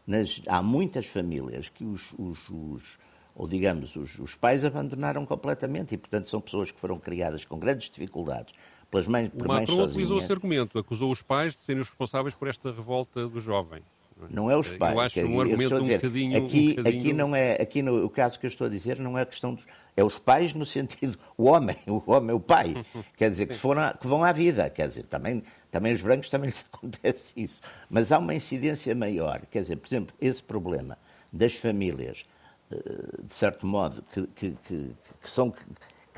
Nas, 0.07 0.41
há 0.47 0.61
muitas 0.61 1.07
famílias 1.07 1.67
que 1.67 1.83
os, 1.83 2.13
os, 2.17 2.49
os 2.49 2.97
ou 3.35 3.49
digamos, 3.49 3.97
os, 3.97 4.17
os, 4.17 4.33
pais 4.33 4.63
abandonaram 4.63 5.25
completamente 5.25 5.93
e, 5.93 5.97
portanto, 5.97 6.29
são 6.29 6.39
pessoas 6.39 6.71
que 6.71 6.79
foram 6.79 6.97
criadas 6.97 7.43
com 7.43 7.59
grandes 7.59 7.89
dificuldades 7.89 8.53
pelas 8.89 9.07
mães, 9.07 9.29
por 9.29 9.45
o 9.45 9.49
mães 9.49 9.69
Macron 9.69 9.83
utilizou 9.83 10.19
esse 10.19 10.31
argumento, 10.31 10.79
acusou 10.79 11.11
os 11.11 11.21
pais 11.21 11.53
de 11.53 11.63
serem 11.63 11.81
os 11.81 11.89
responsáveis 11.89 12.33
por 12.33 12.47
esta 12.47 12.71
revolta 12.71 13.27
do 13.27 13.41
jovem. 13.41 13.81
Não 14.29 14.49
é 14.49 14.55
os 14.55 14.71
pais. 14.71 14.95
Eu 14.95 15.01
acho 15.01 15.19
um 15.21 15.41
argumento 15.41 15.79
dizer, 15.81 15.95
um 15.95 16.01
bocadinho... 16.01 16.37
Aqui, 16.37 16.71
um 16.71 16.75
bocadinho... 16.75 17.01
aqui, 17.01 17.13
não 17.13 17.35
é, 17.35 17.51
aqui 17.53 17.81
no, 17.81 18.05
o 18.05 18.09
caso 18.09 18.39
que 18.39 18.45
eu 18.45 18.47
estou 18.47 18.67
a 18.67 18.69
dizer 18.69 18.97
não 18.99 19.17
é 19.17 19.23
a 19.23 19.25
questão 19.25 19.53
dos... 19.53 19.65
É 19.95 20.03
os 20.03 20.17
pais 20.17 20.53
no 20.53 20.65
sentido... 20.65 21.17
O 21.37 21.45
homem, 21.45 21.75
o 21.85 22.01
homem, 22.09 22.33
o 22.33 22.39
pai. 22.39 22.75
Quer 23.17 23.29
dizer, 23.29 23.47
que, 23.47 23.55
foram, 23.55 23.93
que 23.93 24.07
vão 24.07 24.23
à 24.23 24.31
vida. 24.31 24.69
Quer 24.69 24.87
dizer, 24.87 25.05
também, 25.05 25.43
também 25.69 25.93
os 25.93 26.01
brancos 26.01 26.29
também 26.29 26.49
lhes 26.49 26.65
acontece 26.71 27.33
isso. 27.35 27.61
Mas 27.89 28.11
há 28.11 28.19
uma 28.19 28.33
incidência 28.33 28.95
maior. 28.95 29.41
Quer 29.51 29.61
dizer, 29.61 29.75
por 29.75 29.87
exemplo, 29.87 30.15
esse 30.19 30.41
problema 30.41 30.97
das 31.31 31.55
famílias, 31.55 32.25
eh, 32.71 32.77
de 33.21 33.35
certo 33.35 33.67
modo, 33.67 34.01
que, 34.13 34.27
que, 34.27 34.51
que, 34.65 34.95
que 35.21 35.29
são... 35.29 35.51
Que, 35.51 35.61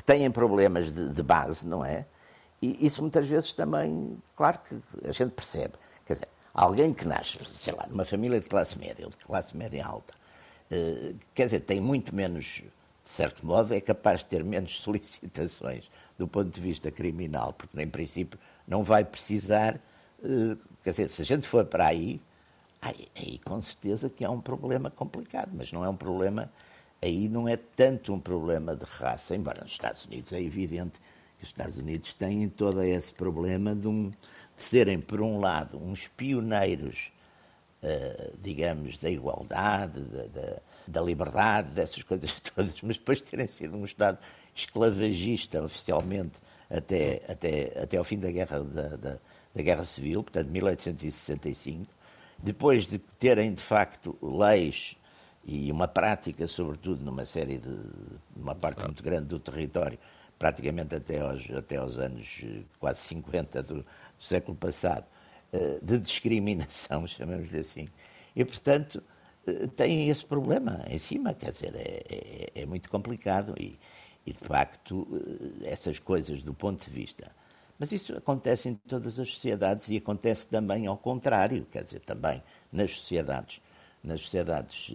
têm 0.06 0.30
problemas 0.30 0.90
de, 0.90 1.10
de 1.10 1.22
base, 1.22 1.66
não 1.66 1.84
é? 1.84 2.06
E 2.62 2.86
isso 2.86 3.02
muitas 3.02 3.28
vezes 3.28 3.52
também, 3.52 4.16
claro 4.34 4.58
que 4.60 4.80
a 5.06 5.12
gente 5.12 5.32
percebe. 5.32 5.74
Quer 6.06 6.14
dizer, 6.14 6.28
Alguém 6.58 6.92
que 6.92 7.06
nasce, 7.06 7.38
sei 7.56 7.72
lá, 7.72 7.86
numa 7.88 8.04
família 8.04 8.40
de 8.40 8.48
classe 8.48 8.76
média 8.76 9.04
ou 9.04 9.10
de 9.12 9.16
classe 9.18 9.56
média 9.56 9.86
alta, 9.86 10.12
uh, 10.72 11.16
quer 11.32 11.44
dizer, 11.44 11.60
tem 11.60 11.80
muito 11.80 12.12
menos, 12.12 12.46
de 12.46 12.64
certo 13.04 13.46
modo, 13.46 13.72
é 13.72 13.80
capaz 13.80 14.20
de 14.20 14.26
ter 14.26 14.42
menos 14.42 14.78
solicitações 14.82 15.84
do 16.18 16.26
ponto 16.26 16.50
de 16.50 16.60
vista 16.60 16.90
criminal, 16.90 17.52
porque, 17.52 17.80
em 17.80 17.88
princípio, 17.88 18.40
não 18.66 18.82
vai 18.82 19.04
precisar. 19.04 19.78
Uh, 20.18 20.58
quer 20.82 20.90
dizer, 20.90 21.08
se 21.10 21.22
a 21.22 21.24
gente 21.24 21.46
for 21.46 21.64
para 21.64 21.86
aí, 21.86 22.20
aí, 22.82 23.06
aí 23.14 23.38
com 23.38 23.62
certeza 23.62 24.10
que 24.10 24.24
há 24.24 24.30
um 24.30 24.40
problema 24.40 24.90
complicado, 24.90 25.52
mas 25.54 25.70
não 25.70 25.84
é 25.84 25.88
um 25.88 25.96
problema. 25.96 26.50
Aí 27.00 27.28
não 27.28 27.48
é 27.48 27.56
tanto 27.56 28.12
um 28.12 28.18
problema 28.18 28.74
de 28.74 28.84
raça, 28.84 29.36
embora 29.36 29.62
nos 29.62 29.70
Estados 29.70 30.06
Unidos 30.06 30.32
é 30.32 30.42
evidente 30.42 31.00
os 31.42 31.48
Estados 31.48 31.78
Unidos 31.78 32.14
têm 32.14 32.48
todo 32.48 32.82
esse 32.82 33.12
problema 33.12 33.74
de, 33.74 33.86
um, 33.86 34.10
de 34.10 34.16
serem, 34.56 35.00
por 35.00 35.20
um 35.20 35.38
lado, 35.38 35.78
uns 35.78 36.08
pioneiros 36.08 37.10
uh, 37.82 38.38
digamos, 38.40 38.98
da 38.98 39.10
igualdade, 39.10 40.00
da, 40.00 40.26
da, 40.26 40.56
da, 40.86 41.00
liberdade, 41.00 41.70
dessas 41.70 42.02
coisas 42.02 42.32
todas, 42.54 42.80
mas 42.82 42.98
depois 42.98 43.18
de 43.18 43.24
terem 43.24 43.46
sido 43.46 43.76
um 43.76 43.84
Estado 43.84 44.18
esclavagista 44.54 45.62
oficialmente 45.62 46.40
até, 46.68 47.22
até, 47.28 47.82
até 47.82 47.96
ao 47.96 48.04
fim 48.04 48.18
da 48.18 48.30
guerra, 48.30 48.60
da, 48.60 48.96
da, 48.96 49.18
da 49.54 49.62
guerra 49.62 49.84
Civil, 49.84 50.22
portanto, 50.22 50.48
1865, 50.48 51.86
depois 52.38 52.86
de 52.86 52.98
terem, 52.98 53.52
de 53.52 53.62
facto, 53.62 54.16
leis 54.22 54.96
e 55.44 55.72
uma 55.72 55.88
prática, 55.88 56.46
sobretudo 56.46 57.04
numa 57.04 57.24
série 57.24 57.58
de, 57.58 57.74
uma 58.36 58.54
parte 58.54 58.82
muito 58.82 59.02
grande 59.02 59.26
do 59.26 59.38
território, 59.38 59.98
praticamente 60.38 60.94
até 60.94 61.20
aos, 61.20 61.50
até 61.50 61.76
aos 61.76 61.98
anos 61.98 62.40
eh, 62.44 62.62
quase 62.78 63.00
50 63.00 63.62
do, 63.62 63.74
do 63.76 63.84
século 64.20 64.56
passado, 64.56 65.04
eh, 65.52 65.78
de 65.82 65.98
discriminação, 65.98 67.06
chamamos-lhe 67.08 67.58
assim. 67.58 67.88
E, 68.36 68.44
portanto, 68.44 69.02
eh, 69.46 69.66
têm 69.74 70.08
esse 70.08 70.24
problema 70.24 70.84
em 70.88 70.98
cima, 70.98 71.34
quer 71.34 71.50
dizer, 71.50 71.74
é, 71.74 72.04
é, 72.54 72.62
é 72.62 72.66
muito 72.66 72.88
complicado 72.88 73.54
e, 73.58 73.78
e, 74.24 74.32
de 74.32 74.38
facto, 74.38 75.06
essas 75.64 75.98
coisas 75.98 76.42
do 76.42 76.54
ponto 76.54 76.84
de 76.84 76.90
vista. 76.90 77.30
Mas 77.78 77.92
isso 77.92 78.16
acontece 78.16 78.68
em 78.68 78.74
todas 78.74 79.18
as 79.18 79.30
sociedades 79.30 79.88
e 79.88 79.96
acontece 79.96 80.46
também 80.46 80.86
ao 80.86 80.96
contrário, 80.96 81.66
quer 81.70 81.84
dizer, 81.84 82.00
também 82.00 82.42
nas 82.72 82.92
sociedades, 82.92 83.60
nas 84.02 84.20
sociedades 84.20 84.92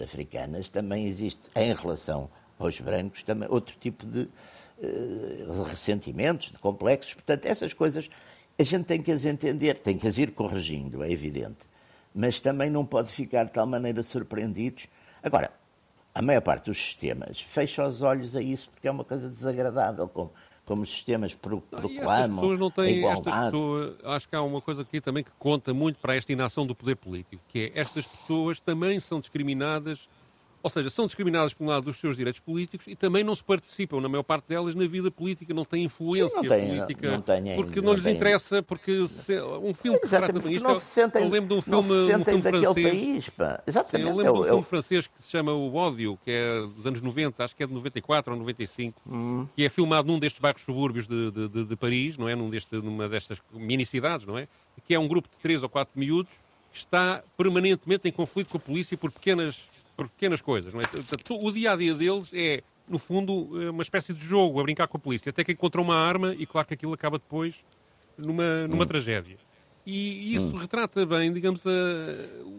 africanas 0.00 0.68
também 0.68 1.06
existe, 1.06 1.40
em 1.56 1.74
relação 1.74 2.30
aos 2.58 2.80
brancos, 2.80 3.22
também 3.24 3.48
outro 3.50 3.76
tipo 3.78 4.06
de, 4.06 4.28
de 4.86 5.62
ressentimentos, 5.70 6.50
de 6.50 6.58
complexos. 6.58 7.14
Portanto, 7.14 7.46
essas 7.46 7.72
coisas 7.72 8.10
a 8.58 8.62
gente 8.62 8.84
tem 8.84 9.00
que 9.00 9.10
as 9.10 9.24
entender, 9.24 9.78
tem 9.78 9.96
que 9.96 10.06
as 10.06 10.18
ir 10.18 10.32
corrigindo, 10.32 11.02
é 11.02 11.10
evidente. 11.10 11.70
Mas 12.14 12.40
também 12.40 12.68
não 12.68 12.84
pode 12.84 13.10
ficar 13.10 13.44
de 13.44 13.52
tal 13.52 13.66
maneira 13.66 14.02
surpreendidos. 14.02 14.86
Agora, 15.22 15.50
a 16.14 16.20
maior 16.20 16.42
parte 16.42 16.66
dos 16.66 16.76
sistemas 16.76 17.40
fecha 17.40 17.86
os 17.86 18.02
olhos 18.02 18.36
a 18.36 18.42
isso 18.42 18.68
porque 18.70 18.86
é 18.86 18.90
uma 18.90 19.04
coisa 19.04 19.30
desagradável, 19.30 20.06
como, 20.08 20.30
como 20.66 20.82
os 20.82 20.90
sistemas 20.90 21.32
pro, 21.32 21.60
proclamam 21.62 22.50
não, 22.50 22.56
não 22.58 22.70
têm. 22.70 23.02
Pessoas, 23.22 23.94
acho 24.04 24.28
que 24.28 24.36
há 24.36 24.42
uma 24.42 24.60
coisa 24.60 24.82
aqui 24.82 25.00
também 25.00 25.24
que 25.24 25.30
conta 25.38 25.72
muito 25.72 25.98
para 25.98 26.14
esta 26.14 26.32
inação 26.32 26.66
do 26.66 26.74
poder 26.74 26.96
político, 26.96 27.42
que 27.48 27.72
é 27.74 27.80
estas 27.80 28.06
pessoas 28.06 28.60
também 28.60 29.00
são 29.00 29.20
discriminadas 29.20 30.06
ou 30.62 30.70
seja, 30.70 30.88
são 30.90 31.06
discriminadas 31.06 31.52
por 31.52 31.64
um 31.64 31.68
lado 31.68 31.84
dos 31.84 31.96
seus 31.96 32.16
direitos 32.16 32.40
políticos 32.40 32.86
e 32.86 32.94
também 32.94 33.24
não 33.24 33.34
se 33.34 33.42
participam, 33.42 34.00
na 34.00 34.08
maior 34.08 34.22
parte 34.22 34.48
delas, 34.48 34.74
na 34.74 34.86
vida 34.86 35.10
política, 35.10 35.52
não 35.52 35.64
têm 35.64 35.84
influência 35.84 36.28
Sim, 36.28 36.36
não 36.36 36.42
tem, 36.44 36.68
política. 36.68 37.06
Não, 37.08 37.14
não 37.16 37.22
tem, 37.22 37.56
porque 37.56 37.80
não, 37.80 37.86
não 37.86 37.94
lhes 37.94 38.04
tem. 38.04 38.14
interessa, 38.14 38.62
porque 38.62 39.08
se, 39.08 39.40
um 39.40 39.74
filme 39.74 39.98
que 39.98 40.08
trata 40.08 40.32
disto. 40.38 40.62
Não 40.62 40.74
se 40.76 40.84
sentem, 40.84 41.22
eu 41.22 41.28
lembro 41.28 41.48
de 41.48 41.54
um 41.54 41.62
filme, 41.62 41.82
se 41.82 42.06
sentem 42.06 42.20
um 42.20 42.24
filme 42.24 42.42
daquele 42.42 42.64
francês. 42.64 42.90
país. 42.90 43.30
Pá. 43.30 43.62
Exatamente. 43.66 44.08
eu 44.08 44.16
lembro 44.16 44.34
de 44.34 44.40
um 44.40 44.44
filme 44.44 44.62
francês 44.62 45.06
que 45.06 45.22
se 45.22 45.30
chama 45.30 45.52
O 45.52 45.74
Ódio, 45.74 46.18
que 46.24 46.30
é 46.30 46.60
dos 46.76 46.86
anos 46.86 47.00
90, 47.00 47.44
acho 47.44 47.56
que 47.56 47.62
é 47.62 47.66
de 47.66 47.72
94 47.72 48.32
ou 48.32 48.38
95, 48.38 49.02
hum. 49.06 49.46
que 49.56 49.64
é 49.64 49.68
filmado 49.68 50.06
num 50.06 50.18
destes 50.18 50.40
bairros 50.40 50.62
subúrbios 50.62 51.06
de, 51.06 51.30
de, 51.30 51.48
de, 51.48 51.64
de 51.64 51.76
Paris, 51.76 52.16
não 52.16 52.28
é? 52.28 52.36
Num 52.36 52.48
deste, 52.48 52.76
numa 52.76 53.08
destas 53.08 53.38
mini-cidades, 53.52 54.26
não 54.26 54.38
é? 54.38 54.46
Que 54.86 54.94
é 54.94 54.98
um 54.98 55.08
grupo 55.08 55.28
de 55.28 55.36
três 55.38 55.62
ou 55.62 55.68
quatro 55.68 55.98
miúdos 55.98 56.32
que 56.72 56.78
está 56.78 57.22
permanentemente 57.36 58.08
em 58.08 58.12
conflito 58.12 58.48
com 58.48 58.56
a 58.56 58.60
polícia 58.60 58.96
por 58.96 59.12
pequenas 59.12 59.68
por 59.96 60.08
pequenas 60.08 60.40
coisas. 60.40 60.72
Não 60.72 60.80
é? 60.80 60.84
O 61.30 61.52
dia 61.52 61.72
a 61.72 61.76
dia 61.76 61.94
deles 61.94 62.28
é, 62.32 62.62
no 62.88 62.98
fundo, 62.98 63.48
eh, 63.60 63.70
uma 63.70 63.82
espécie 63.82 64.12
de 64.12 64.24
jogo, 64.24 64.60
a 64.60 64.62
brincar 64.62 64.86
com 64.86 64.96
a 64.96 65.00
polícia, 65.00 65.30
até 65.30 65.44
que 65.44 65.52
encontram 65.52 65.82
uma 65.82 65.96
arma 65.96 66.34
e, 66.38 66.46
claro, 66.46 66.66
que 66.66 66.74
aquilo 66.74 66.92
acaba 66.92 67.18
depois 67.18 67.54
numa, 68.16 68.66
numa 68.68 68.84
hum. 68.84 68.86
tragédia. 68.86 69.36
E 69.84 70.36
isso 70.36 70.46
hum. 70.46 70.56
retrata 70.58 71.04
bem, 71.04 71.32
digamos, 71.32 71.66
a, 71.66 71.70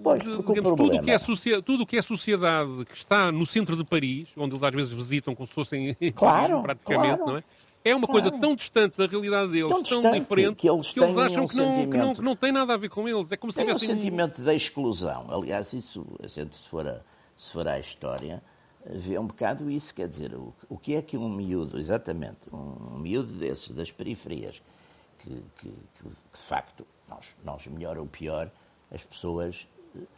pois, 0.03 0.21
digamos 0.23 0.45
tudo, 0.75 0.97
o 0.97 1.01
que 1.01 1.09
é 1.09 1.61
tudo 1.61 1.83
o 1.83 1.87
que 1.87 1.97
é 1.97 2.01
sociedade 2.01 2.83
que 2.85 2.97
está 2.97 3.31
no 3.31 3.45
centro 3.45 3.77
de 3.77 3.83
Paris, 3.85 4.27
onde 4.35 4.53
eles 4.53 4.63
às 4.63 4.73
vezes 4.73 4.91
visitam 4.91 5.33
como 5.33 5.47
se 5.47 5.53
fossem 5.53 5.95
claro, 6.15 6.61
praticamente, 6.61 7.17
claro. 7.17 7.31
não 7.31 7.37
é? 7.37 7.43
É 7.85 7.93
uma 7.93 8.07
claro. 8.07 8.21
coisa 8.21 8.39
tão 8.39 8.55
distante 8.55 8.97
da 8.97 9.05
realidade 9.05 9.51
deles, 9.51 9.69
tão, 9.69 9.83
tão 9.83 10.11
diferente, 10.13 10.55
que 10.55 10.69
eles, 10.69 10.91
que 10.91 10.99
eles 11.01 11.17
acham 11.17 11.43
um 11.43 11.47
que, 11.47 11.55
não, 11.55 11.89
que, 11.89 11.97
não, 11.97 12.15
que 12.15 12.21
não 12.21 12.35
tem 12.35 12.51
nada 12.51 12.73
a 12.73 12.77
ver 12.77 12.89
com 12.89 13.07
eles. 13.07 13.29
É 13.31 13.35
como 13.35 13.51
se 13.51 13.57
tem 13.57 13.65
tivessem 13.65 13.89
um 13.89 13.93
sentimento 13.93 14.41
de 14.41 14.55
exclusão. 14.55 15.27
Aliás, 15.29 15.73
isso, 15.73 16.05
a 16.23 16.27
gente 16.27 16.55
se 16.55 16.69
for 16.69 16.87
a, 16.87 17.01
se 17.37 17.51
for 17.51 17.67
à 17.67 17.79
história, 17.79 18.41
vê 18.85 19.17
um 19.17 19.27
bocado 19.27 19.69
isso. 19.69 19.93
Quer 19.93 20.07
dizer, 20.07 20.33
o, 20.35 20.53
o 20.69 20.77
que 20.77 20.95
é 20.95 21.01
que 21.01 21.17
um 21.17 21.29
miúdo, 21.29 21.79
exatamente, 21.79 22.39
um, 22.51 22.95
um 22.95 22.99
miúdo 22.99 23.33
desses, 23.33 23.69
das 23.71 23.91
periferias, 23.91 24.61
que, 25.19 25.29
que, 25.57 25.69
que, 25.69 26.07
de 26.07 26.37
facto, 26.37 26.85
nós, 27.07 27.35
nós, 27.43 27.67
melhor 27.67 27.97
ou 27.97 28.05
pior, 28.05 28.51
as 28.91 29.03
pessoas 29.03 29.67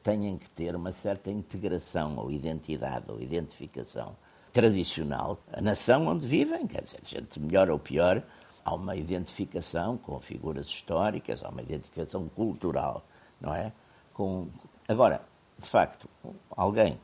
têm 0.02 0.38
que 0.38 0.50
ter 0.50 0.76
uma 0.76 0.92
certa 0.92 1.30
integração 1.30 2.16
ou 2.18 2.32
identidade 2.32 3.06
ou 3.10 3.22
identificação 3.22 4.16
tradicional, 4.52 5.38
a 5.52 5.62
nação 5.62 6.08
onde 6.08 6.26
vivem, 6.26 6.66
quer 6.66 6.82
dizer, 6.82 7.02
gente 7.04 7.40
melhor 7.40 7.70
ou 7.70 7.78
pior, 7.78 8.24
há 8.64 8.74
uma 8.74 8.96
identificação 8.96 9.98
com 9.98 10.20
figuras 10.20 10.68
históricas, 10.68 11.44
há 11.44 11.50
uma 11.50 11.62
identificação 11.62 12.30
cultural, 12.30 13.06
não 13.40 13.54
é? 13.54 13.74
Com... 14.14 14.48
Agora, 14.88 15.22
de 15.58 15.68
facto, 15.68 16.10
alguém 16.52 17.00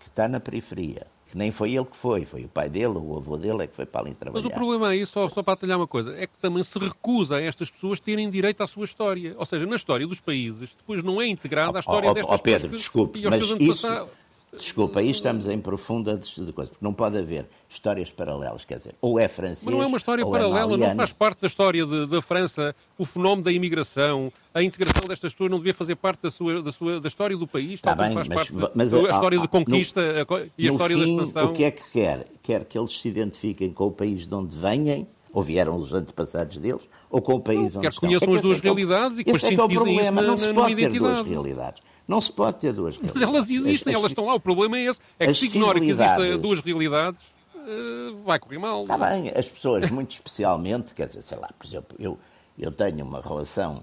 que 0.00 0.08
está 0.08 0.28
na 0.28 0.40
periferia, 0.40 1.06
que 1.30 1.36
nem 1.36 1.50
foi 1.50 1.74
ele 1.74 1.84
que 1.84 1.96
foi, 1.96 2.24
foi 2.24 2.44
o 2.44 2.48
pai 2.48 2.68
dele 2.68 2.86
ou 2.86 3.14
o 3.14 3.16
avô 3.16 3.36
dele 3.36 3.64
é 3.64 3.66
que 3.66 3.74
foi 3.74 3.84
para 3.84 4.02
ali 4.02 4.14
trabalhar. 4.14 4.44
Mas 4.44 4.52
o 4.52 4.54
problema 4.54 4.88
aí, 4.88 5.04
só, 5.04 5.28
só 5.28 5.42
para 5.42 5.54
atalhar 5.54 5.78
uma 5.78 5.86
coisa, 5.86 6.16
é 6.16 6.26
que 6.26 6.36
também 6.40 6.62
se 6.62 6.78
recusa 6.78 7.36
a 7.36 7.42
estas 7.42 7.70
pessoas 7.70 7.98
terem 7.98 8.30
direito 8.30 8.62
à 8.62 8.66
sua 8.66 8.84
história. 8.84 9.34
Ou 9.36 9.44
seja, 9.44 9.66
na 9.66 9.76
história 9.76 10.06
dos 10.06 10.20
países, 10.20 10.74
depois 10.76 11.02
não 11.02 11.20
é 11.20 11.26
integrada 11.26 11.78
a 11.78 11.80
história 11.80 12.08
oh, 12.08 12.12
oh, 12.12 12.14
destas 12.14 12.40
oh, 12.40 12.42
Pedro, 12.42 12.60
pessoas. 12.62 12.80
Desculpe, 12.82 13.22
mas 13.28 13.42
isso, 13.60 14.08
Desculpa, 14.52 15.00
aí 15.00 15.10
estamos 15.10 15.46
em 15.48 15.58
profunda 15.58 16.16
de 16.16 16.52
coisa, 16.52 16.70
porque 16.70 16.84
não 16.84 16.94
pode 16.94 17.18
haver 17.18 17.46
histórias 17.68 18.10
paralelas, 18.10 18.64
quer 18.64 18.78
dizer, 18.78 18.94
ou 19.02 19.18
é 19.18 19.28
francês. 19.28 19.66
Mas 19.66 19.74
não 19.74 19.82
é 19.82 19.86
uma 19.86 19.96
história 19.98 20.22
é 20.22 20.24
paralela, 20.24 20.74
é 20.74 20.76
não 20.76 20.96
faz 20.96 21.12
parte 21.12 21.40
da 21.42 21.46
história 21.46 21.84
da 21.84 22.22
França, 22.22 22.74
o 22.96 23.04
fenómeno 23.04 23.42
da 23.42 23.52
imigração, 23.52 24.32
a 24.54 24.62
integração 24.62 25.06
destas 25.06 25.32
pessoas 25.32 25.50
não 25.50 25.58
devia 25.58 25.74
fazer 25.74 25.96
parte 25.96 26.22
da, 26.22 26.30
sua, 26.30 26.62
da, 26.62 26.72
sua, 26.72 27.00
da 27.00 27.08
história 27.08 27.36
do 27.36 27.46
país, 27.46 27.74
Está 27.74 27.94
bem, 27.94 28.14
faz 28.14 28.28
mas, 28.28 28.36
parte 28.36 28.72
mas, 28.74 28.90
da, 28.92 28.98
a, 28.98 29.02
história 29.02 29.38
de 29.38 29.48
conquista 29.48 30.00
no, 30.00 30.50
e 30.56 30.68
a 30.68 30.72
história 30.72 30.96
fim, 30.96 31.04
da 31.04 31.22
expansão. 31.22 31.50
O 31.50 31.54
que 31.54 31.64
é 31.64 31.70
que 31.70 31.90
quer? 31.92 32.26
Quer 32.42 32.64
que 32.64 32.78
eles 32.78 32.98
se 32.98 33.08
identifiquem 33.08 33.70
com 33.70 33.86
o 33.88 33.92
país 33.92 34.26
de 34.26 34.34
onde 34.34 34.56
venham, 34.56 35.06
ou 35.32 35.42
vieram 35.42 35.76
os 35.76 35.92
antepassados 35.92 36.56
deles, 36.56 36.88
ou 37.10 37.20
com 37.20 37.34
o 37.34 37.40
país 37.40 37.74
não, 37.74 37.80
onde 37.80 37.88
quer 37.88 37.92
que 37.92 38.00
conheçam 38.00 38.32
é 38.32 38.36
as 38.36 38.40
duas 38.40 38.60
realidades 38.60 39.18
e 39.18 39.24
que 39.24 39.32
depois 39.32 39.42
sintetizem 39.42 40.00
isso 40.00 40.12
na, 40.12 40.22
não 40.22 40.38
se 40.38 40.48
na, 40.48 40.54
pode 40.54 40.74
numa 40.74 40.76
ter 40.76 40.82
identidade. 40.82 41.14
duas 41.14 41.26
realidades. 41.26 41.82
Não 42.06 42.20
se 42.20 42.32
pode 42.32 42.58
ter 42.58 42.72
duas 42.72 42.96
realidades. 42.96 43.20
Mas 43.20 43.34
elas 43.34 43.50
existem, 43.50 43.92
as, 43.92 43.98
elas 43.98 44.10
estão 44.12 44.26
lá. 44.26 44.34
O 44.34 44.40
problema 44.40 44.78
é 44.78 44.84
esse. 44.84 45.00
É 45.18 45.26
que 45.26 45.34
se 45.34 45.46
ignora 45.46 45.80
que 45.80 45.86
existem 45.86 46.38
duas 46.38 46.60
realidades, 46.60 47.20
uh, 47.54 48.22
vai 48.24 48.38
correr 48.38 48.58
mal. 48.58 48.82
Está 48.82 48.96
bem, 48.96 49.32
as 49.34 49.48
pessoas, 49.48 49.90
muito 49.90 50.12
especialmente, 50.12 50.94
quer 50.94 51.08
dizer, 51.08 51.22
sei 51.22 51.38
lá, 51.38 51.50
por 51.58 51.66
exemplo, 51.66 51.96
eu, 51.98 52.18
eu 52.58 52.70
tenho 52.70 53.04
uma 53.04 53.20
relação 53.20 53.82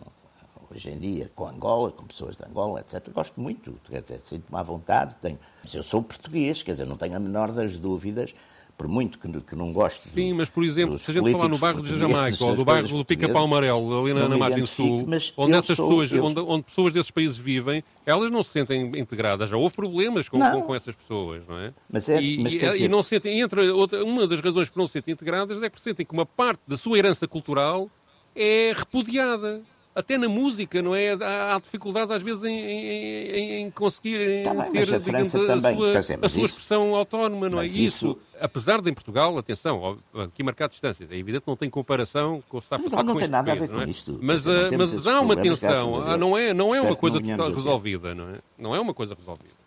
hoje 0.73 0.89
em 0.89 0.97
dia 0.97 1.31
com 1.35 1.47
Angola, 1.47 1.91
com 1.91 2.05
pessoas 2.05 2.35
de 2.35 2.45
Angola, 2.45 2.79
etc. 2.79 3.09
Gosto 3.13 3.39
muito, 3.39 3.79
quer 3.89 4.01
dizer, 4.01 4.19
sinto-me 4.19 4.59
à 4.59 4.63
vontade, 4.63 5.17
tenho, 5.17 5.37
mas 5.63 5.73
eu 5.73 5.83
sou 5.83 6.01
português, 6.01 6.63
quer 6.63 6.71
dizer, 6.71 6.85
não 6.85 6.97
tenho 6.97 7.15
a 7.15 7.19
menor 7.19 7.51
das 7.51 7.77
dúvidas 7.77 8.33
por 8.77 8.87
muito 8.87 9.19
que, 9.19 9.27
que 9.41 9.55
não 9.55 9.71
goste. 9.71 10.09
Sim, 10.09 10.33
mas 10.33 10.49
por 10.49 10.63
exemplo, 10.63 10.97
se 10.97 11.11
a 11.11 11.13
gente 11.13 11.31
falar 11.31 11.47
no 11.47 11.57
bairro 11.57 11.81
de 11.81 11.97
Jamaica 11.97 12.43
ou 12.43 12.55
do 12.55 12.65
bairro 12.65 12.87
do 12.87 13.05
Pica-Pau 13.05 13.45
Amarelo, 13.45 14.01
ali 14.01 14.13
na, 14.13 14.27
na 14.27 14.37
margem 14.37 14.65
sul, 14.65 15.07
onde 15.37 15.53
essas 15.55 15.77
sou, 15.77 15.87
pessoas, 15.87 16.11
eu... 16.11 16.23
onde, 16.23 16.39
onde, 16.39 16.63
pessoas 16.63 16.93
desses 16.93 17.11
países 17.11 17.37
vivem, 17.37 17.83
elas 18.05 18.31
não 18.31 18.43
se 18.43 18.51
sentem 18.51 18.91
integradas. 18.97 19.49
Já 19.49 19.57
houve 19.57 19.75
problemas 19.75 20.27
com, 20.27 20.39
com, 20.39 20.61
com, 20.61 20.75
essas 20.75 20.95
pessoas, 20.95 21.43
não 21.47 21.57
é? 21.57 21.73
Mas 21.89 22.09
é 22.09 22.21
e, 22.21 22.37
mas 22.39 22.53
e, 22.53 22.59
dizer... 22.59 22.81
e 22.81 22.87
não 22.87 23.03
sentem, 23.03 23.39
entre 23.39 23.69
outra, 23.69 24.03
uma 24.03 24.27
das 24.27 24.39
razões 24.39 24.69
por 24.69 24.79
não 24.79 24.87
se 24.87 24.93
sentem 24.93 25.13
integradas 25.13 25.61
é 25.61 25.69
porque 25.69 25.83
sentem 25.83 26.05
que 26.05 26.13
uma 26.13 26.25
parte 26.25 26.61
da 26.67 26.77
sua 26.77 26.97
herança 26.97 27.27
cultural 27.27 27.89
é 28.35 28.73
repudiada 28.75 29.61
até 29.95 30.17
na 30.17 30.27
música, 30.27 30.81
não 30.81 30.95
é? 30.95 31.13
Há, 31.13 31.55
há 31.55 31.59
dificuldades 31.59 32.09
às 32.09 32.21
vezes 32.21 32.43
em, 32.43 32.55
em, 32.55 33.61
em 33.61 33.71
conseguir 33.71 34.43
tá 34.43 34.53
bem, 34.53 34.71
ter 34.71 34.93
a, 34.93 34.97
digamos, 34.97 35.35
a, 35.35 35.39
sua, 35.39 35.55
dizer, 35.55 36.19
a 36.21 36.29
sua 36.29 36.39
isso, 36.39 36.45
expressão 36.45 36.95
autónoma, 36.95 37.49
não 37.49 37.61
é? 37.61 37.65
Isso, 37.65 37.77
isso, 37.79 38.19
apesar 38.39 38.81
de 38.81 38.89
em 38.89 38.93
Portugal, 38.93 39.37
atenção, 39.37 39.99
aqui 40.15 40.43
marcar 40.43 40.67
distâncias, 40.67 41.11
é 41.11 41.15
evidente 41.15 41.43
que 41.43 41.47
não 41.47 41.55
tem 41.55 41.69
comparação 41.69 42.43
com 42.49 42.57
o 42.57 42.59
que 42.59 42.65
está 42.65 42.75
a 42.77 42.79
passar 42.79 42.97
não, 42.97 43.03
não 43.03 43.13
com 43.13 43.19
tem 43.19 43.29
nada 43.29 43.45
país, 43.51 43.63
a 43.63 43.65
ver 43.65 43.73
com 43.73 43.81
é? 43.81 43.89
isto. 43.89 44.19
Mas, 44.21 44.43
dizer, 44.43 44.77
mas 44.77 45.07
há 45.07 45.21
uma 45.21 45.35
tensão, 45.35 46.17
não 46.17 46.37
é, 46.37 46.53
não 46.53 46.73
é 46.73 46.81
uma 46.81 46.95
coisa 46.95 47.19
resolvida, 47.19 48.15
não 48.15 48.29
é? 48.29 48.39
Não 48.57 48.75
é 48.75 48.79
uma 48.79 48.93
coisa 48.93 49.15
resolvida. 49.15 49.63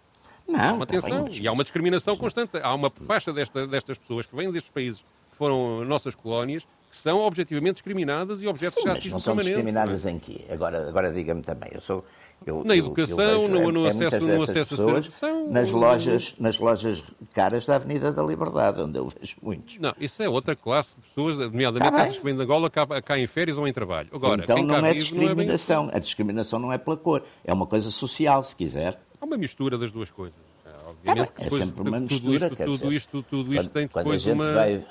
Não, 0.48 0.60
há 0.60 0.72
uma 0.72 0.86
tá 0.86 0.94
tensão 0.94 1.28
e 1.28 1.48
há 1.48 1.52
uma 1.52 1.64
discriminação 1.64 2.16
constante. 2.16 2.56
Há 2.56 2.72
uma 2.72 2.90
faixa 3.06 3.32
desta, 3.32 3.66
destas 3.66 3.98
pessoas 3.98 4.26
que 4.26 4.36
vêm 4.36 4.50
destes 4.52 4.70
países 4.70 5.04
foram 5.36 5.84
nossas 5.84 6.14
colónias, 6.14 6.66
que 6.90 6.96
são 6.96 7.20
objetivamente 7.20 7.74
discriminadas 7.74 8.40
e 8.40 8.46
objetos 8.46 8.74
Sim, 8.74 8.80
de 8.82 8.86
mas 8.86 8.96
racismo 8.98 9.12
não 9.14 9.18
são 9.20 9.34
permanente. 9.36 9.54
discriminadas 9.56 10.06
é? 10.06 10.10
em 10.10 10.18
quê? 10.18 10.40
Agora, 10.50 10.88
agora 10.88 11.12
diga-me 11.12 11.42
também, 11.42 11.70
eu 11.72 11.80
sou... 11.80 12.04
Eu, 12.44 12.62
Na 12.64 12.74
eu- 12.76 12.80
educação, 12.80 13.18
eu 13.18 13.40
vejo, 13.48 13.48
no- 13.48 13.72
no 13.72 13.86
é, 13.86 13.88
acesso- 13.88 14.26
muitas 14.26 14.38
no 14.38 14.42
acesso 14.42 14.74
a 14.74 14.98
educação, 14.98 15.50
nas 15.50 15.70
lojas, 15.70 16.34
nas 16.38 16.58
lojas 16.58 17.02
caras 17.32 17.64
da 17.64 17.76
Avenida 17.76 18.12
da 18.12 18.22
Liberdade, 18.22 18.78
onde 18.82 18.98
eu 18.98 19.06
vejo 19.06 19.36
muitos. 19.40 19.78
Não, 19.78 19.94
isso 19.98 20.22
é 20.22 20.28
outra 20.28 20.54
classe 20.54 20.94
de 20.96 21.02
pessoas, 21.08 21.38
nomeadamente 21.38 21.92
Tá 21.96 22.02
essas 22.02 22.18
que 22.18 22.24
vêm 22.24 22.36
de 22.36 22.42
Angola 22.42 22.68
cá, 22.68 22.86
cá 23.00 23.18
em 23.18 23.26
férias 23.26 23.56
ou 23.56 23.66
em 23.66 23.72
trabalho. 23.72 24.10
Agora, 24.12 24.42
então 24.42 24.56
cá 24.58 24.62
não 24.62 24.86
é 24.86 24.92
vive 24.92 25.14
não 25.14 25.22
é 25.22 25.24
bem 25.34 25.46
discriminação. 25.46 25.90
A 25.94 25.98
discriminação 25.98 26.58
não 26.58 26.70
é 26.70 26.76
pela 26.76 26.98
cor. 26.98 27.22
É 27.42 27.52
uma 27.54 27.66
coisa 27.66 27.90
social, 27.90 28.42
se 28.42 28.54
quiser. 28.54 29.00
Há 29.18 29.24
uma 29.24 29.38
mistura 29.38 29.78
das 29.78 29.90
duas 29.90 30.10
coisas. 30.10 30.38
É, 30.66 30.68
Tá 30.68 30.76
Obviamente 30.90 31.32
que 31.32 31.40
é 31.40 31.44
depois 31.44 31.62
sempre 31.64 31.80
uma 31.88 32.00
tudo 32.02 32.02
mistura, 32.02 32.34
isto, 32.36 32.56
quer 32.56 32.64
tudo 32.66 32.78
dizer, 32.84 32.92
isto, 32.96 33.22
tudo 33.22 33.54
isto 33.54 33.62
Quando, 33.64 33.72
tem 33.72 33.88
quando 33.88 33.96
a 33.98 34.02
depois 34.10 34.22
gente 34.22 34.34
uma, 34.34 34.52
vai... 34.52 34.84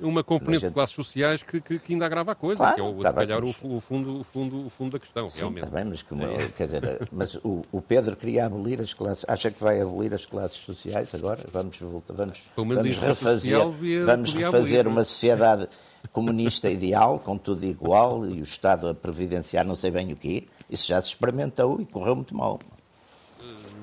uma 0.00 0.22
componente 0.24 0.60
gente- 0.60 0.68
de 0.70 0.74
classes 0.74 0.94
sociais 0.94 1.42
que, 1.42 1.60
que, 1.60 1.78
que 1.78 1.92
ainda 1.92 2.06
agrava 2.06 2.32
a 2.32 2.34
coisa, 2.34 2.58
Claro, 2.58 2.74
que 2.74 2.80
é 2.80 2.84
o, 2.84 3.02
tá 3.02 3.10
se 3.10 3.16
bem, 3.16 3.26
calhar 3.26 3.40
mas- 3.40 3.50
o, 3.50 3.52
fundo, 3.80 4.18
o, 4.20 4.24
fundo, 4.24 4.66
o 4.66 4.70
fundo 4.70 4.92
da 4.92 4.98
questão, 4.98 5.28
Sim, 5.30 5.38
realmente. 5.40 5.66
bem, 5.70 5.84
mas, 5.84 6.02
como, 6.02 6.22
quer 6.56 6.64
dizer, 6.64 7.08
mas 7.12 7.34
o, 7.36 7.62
o 7.72 7.80
Pedro 7.82 8.16
queria 8.16 8.46
abolir 8.46 8.80
as 8.80 8.94
classes. 8.94 9.24
Acha 9.28 9.50
que 9.50 9.60
vai 9.62 9.80
abolir 9.80 10.12
as 10.14 10.24
classes 10.24 10.58
sociais 10.58 11.14
agora? 11.14 11.44
Vamos 11.52 11.78
voltar, 11.78 12.14
vamos, 12.14 12.38
vamos 12.56 12.96
refazer, 12.96 13.68
via- 13.72 14.04
vamos 14.04 14.32
refazer 14.32 14.80
abolir, 14.80 14.86
é? 14.86 14.88
uma 14.88 15.04
sociedade 15.04 15.68
comunista 16.12 16.70
ideal, 16.70 17.18
com 17.18 17.36
tudo 17.36 17.64
igual, 17.66 18.24
e 18.26 18.40
o 18.40 18.44
Estado 18.44 18.88
a 18.88 18.94
previdenciar 18.94 19.64
não 19.66 19.74
sei 19.74 19.90
bem 19.90 20.12
o 20.12 20.16
quê. 20.16 20.46
Isso 20.70 20.86
já 20.86 21.00
se 21.00 21.08
experimentou 21.08 21.80
e 21.80 21.86
correu 21.86 22.14
muito 22.14 22.36
mal. 22.36 22.58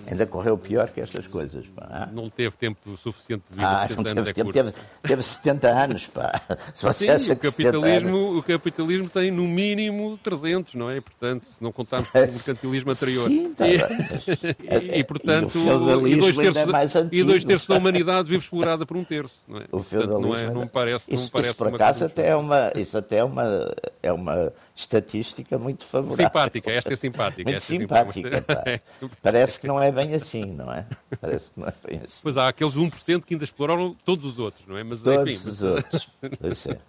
Ainda 0.10 0.26
correu 0.26 0.58
pior 0.58 0.90
que 0.90 1.02
estas 1.02 1.26
coisas. 1.28 1.66
Pá. 1.76 2.10
Não 2.14 2.30
teve 2.30 2.56
tempo 2.58 2.96
suficiente 2.98 3.44
de 3.50 3.56
vida, 3.56 3.68
Ah, 3.70 3.88
70 3.88 4.04
não 4.04 4.12
anos 4.12 4.14
teve, 4.26 4.30
é 4.30 4.34
tempo, 4.34 4.52
curto. 4.54 4.72
teve, 4.74 4.86
teve 5.04 5.24
70 5.24 5.68
anos, 5.70 6.06
pá. 6.08 6.42
Se 6.74 6.84
você 6.84 7.06
Sim, 7.06 7.10
acha 7.12 7.34
o 7.34 7.36
que 7.38 7.50
70 7.52 7.70
anos... 7.70 7.82
capitalismo, 7.84 8.38
o 8.38 8.44
capitalismo 8.44 9.10
tem 9.10 9.32
no 9.32 9.48
mínimo 9.48 10.18
300, 10.22 10.76
não 10.76 10.90
é? 10.90 11.02
Portanto, 11.02 11.46
se 11.52 11.62
não 11.64 11.72
contarmos 11.72 12.10
com 12.10 12.18
o 12.18 12.22
mercantilismo 12.28 12.92
anterior. 12.92 13.28
Sim, 13.30 13.52
está 13.52 13.68
e, 13.68 13.78
bem, 13.78 13.98
mas- 13.98 14.26
e, 14.98 15.04
portanto, 15.04 15.58
E 16.06 16.12
e 16.14 16.16
dois 16.18 16.38
é 16.38 16.42
terços, 16.52 16.96
e 16.96 16.98
antigo. 17.00 17.28
dois 17.28 17.46
terços 17.46 17.68
da 17.68 17.76
humanidade 17.76 18.30
vive 18.30 18.44
explorada 18.44 18.86
por 18.86 18.96
um 18.98 19.04
terço, 19.04 19.36
não 19.48 19.58
é? 19.60 19.64
O 19.64 19.68
Portanto, 19.84 19.90
feudalismo 19.90 20.28
não, 20.28 20.36
é, 20.36 20.52
não 20.52 20.68
parece, 20.68 21.10
não 21.10 21.16
isso, 21.16 21.24
me 21.26 21.32
parece 21.32 21.50
isso, 21.50 21.58
por 21.58 21.68
acaso 21.74 22.06
até 22.06 22.28
é 22.30 22.36
uma, 22.36 22.72
isso 22.76 22.98
até 22.98 23.18
é 23.18 23.24
uma, 23.24 23.76
é 24.04 24.14
uma 24.14 24.54
estatística 24.76 25.58
muito 25.58 25.84
favorável. 25.86 26.26
Simpática, 26.26 26.72
esta 26.72 26.94
é 26.94 26.96
simpática. 26.96 27.44
Muito 27.44 27.56
é 27.56 27.60
simpática. 27.60 28.30
simpática. 28.38 28.82
pá. 29.02 29.08
Parece 29.24 29.60
que 29.60 29.68
não 29.68 29.82
é 29.82 29.92
bem 29.96 30.14
assim, 30.14 30.46
não 30.46 30.72
é? 30.72 30.86
Parece 31.20 31.52
que 31.52 31.60
não 31.60 31.68
é 31.68 31.74
bem 31.88 32.02
assim. 32.04 32.20
Pois 32.22 32.38
há 32.38 32.48
aqueles 32.48 32.76
1% 32.76 33.24
que 33.26 33.34
ainda 33.34 33.44
exploraram 33.44 33.96
todos 34.06 34.26
os 34.26 34.38
outros, 34.38 34.68
não 34.68 34.78
é? 34.78 34.84
Mas, 34.84 35.02
Todos 35.02 35.34
enfim, 35.34 35.50
os 35.50 35.64
outros. 35.64 36.08
Pois 36.40 36.66
é. 36.68 36.80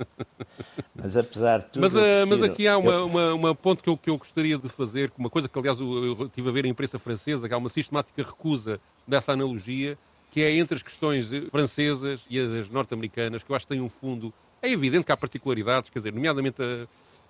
Mas 0.95 1.17
apesar 1.17 1.59
de 1.61 1.65
tudo. 1.67 1.81
Mas, 1.83 1.95
ah, 1.97 2.01
mas 2.27 2.39
prefiro- 2.39 2.53
aqui 2.53 2.69
há 2.69 2.77
uma, 2.79 2.93
eu- 2.93 3.07
uma, 3.07 3.35
uma 3.35 3.55
ponto 3.55 3.83
que 3.83 3.89
eu, 3.89 3.97
que 3.97 4.11
eu 4.11 4.19
gostaria 4.19 4.59
de 4.59 4.69
fazer, 4.69 5.13
uma 5.17 5.31
coisa 5.31 5.49
que 5.49 5.59
aliás 5.59 5.79
eu, 5.81 6.05
eu 6.21 6.29
tive 6.29 6.49
a 6.49 6.53
ver 6.53 6.65
em 6.65 6.69
imprensa 6.71 6.99
francesa, 6.99 7.49
que 7.49 7.55
há 7.55 7.59
uma 7.59 7.69
sistemática 7.69 8.23
recusa 8.23 8.81
dessa 9.07 9.33
analogia, 9.33 9.97
que 10.31 10.43
é 10.43 10.53
entre 10.57 10.77
as 10.77 10.83
questões 10.83 11.33
eh, 11.33 11.43
francesas 11.51 12.21
e 12.29 12.39
as, 12.39 12.53
as 12.53 12.69
norte-americanas, 12.69 13.43
que 13.43 13.51
eu 13.51 13.57
acho 13.57 13.67
que 13.67 13.73
tem 13.73 13.81
um 13.81 13.89
fundo. 13.89 14.33
É 14.61 14.71
evidente 14.71 15.05
que 15.07 15.13
há 15.13 15.17
particularidades, 15.17 15.89
quer 15.91 15.99
dizer, 16.01 16.13
nomeadamente 16.13 16.61
a, 16.63 16.87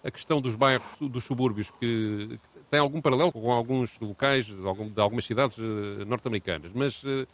a 0.09 0.11
questão 0.11 0.41
dos 0.41 0.55
bairros, 0.57 0.87
dos 1.01 1.25
subúrbios, 1.25 1.71
que 1.81 2.39
tem 2.71 2.81
algum 2.81 3.01
paralelo 3.01 3.33
com 3.33 3.51
alguns 3.53 3.91
locais 4.01 4.45
de, 4.47 4.67
algum- 4.67 4.89
de 4.89 5.01
algumas 5.01 5.25
cidades 5.25 5.57
eh, 5.59 6.05
norte-americanas, 6.05 6.71
mas. 6.75 7.03
eh, 7.05 7.27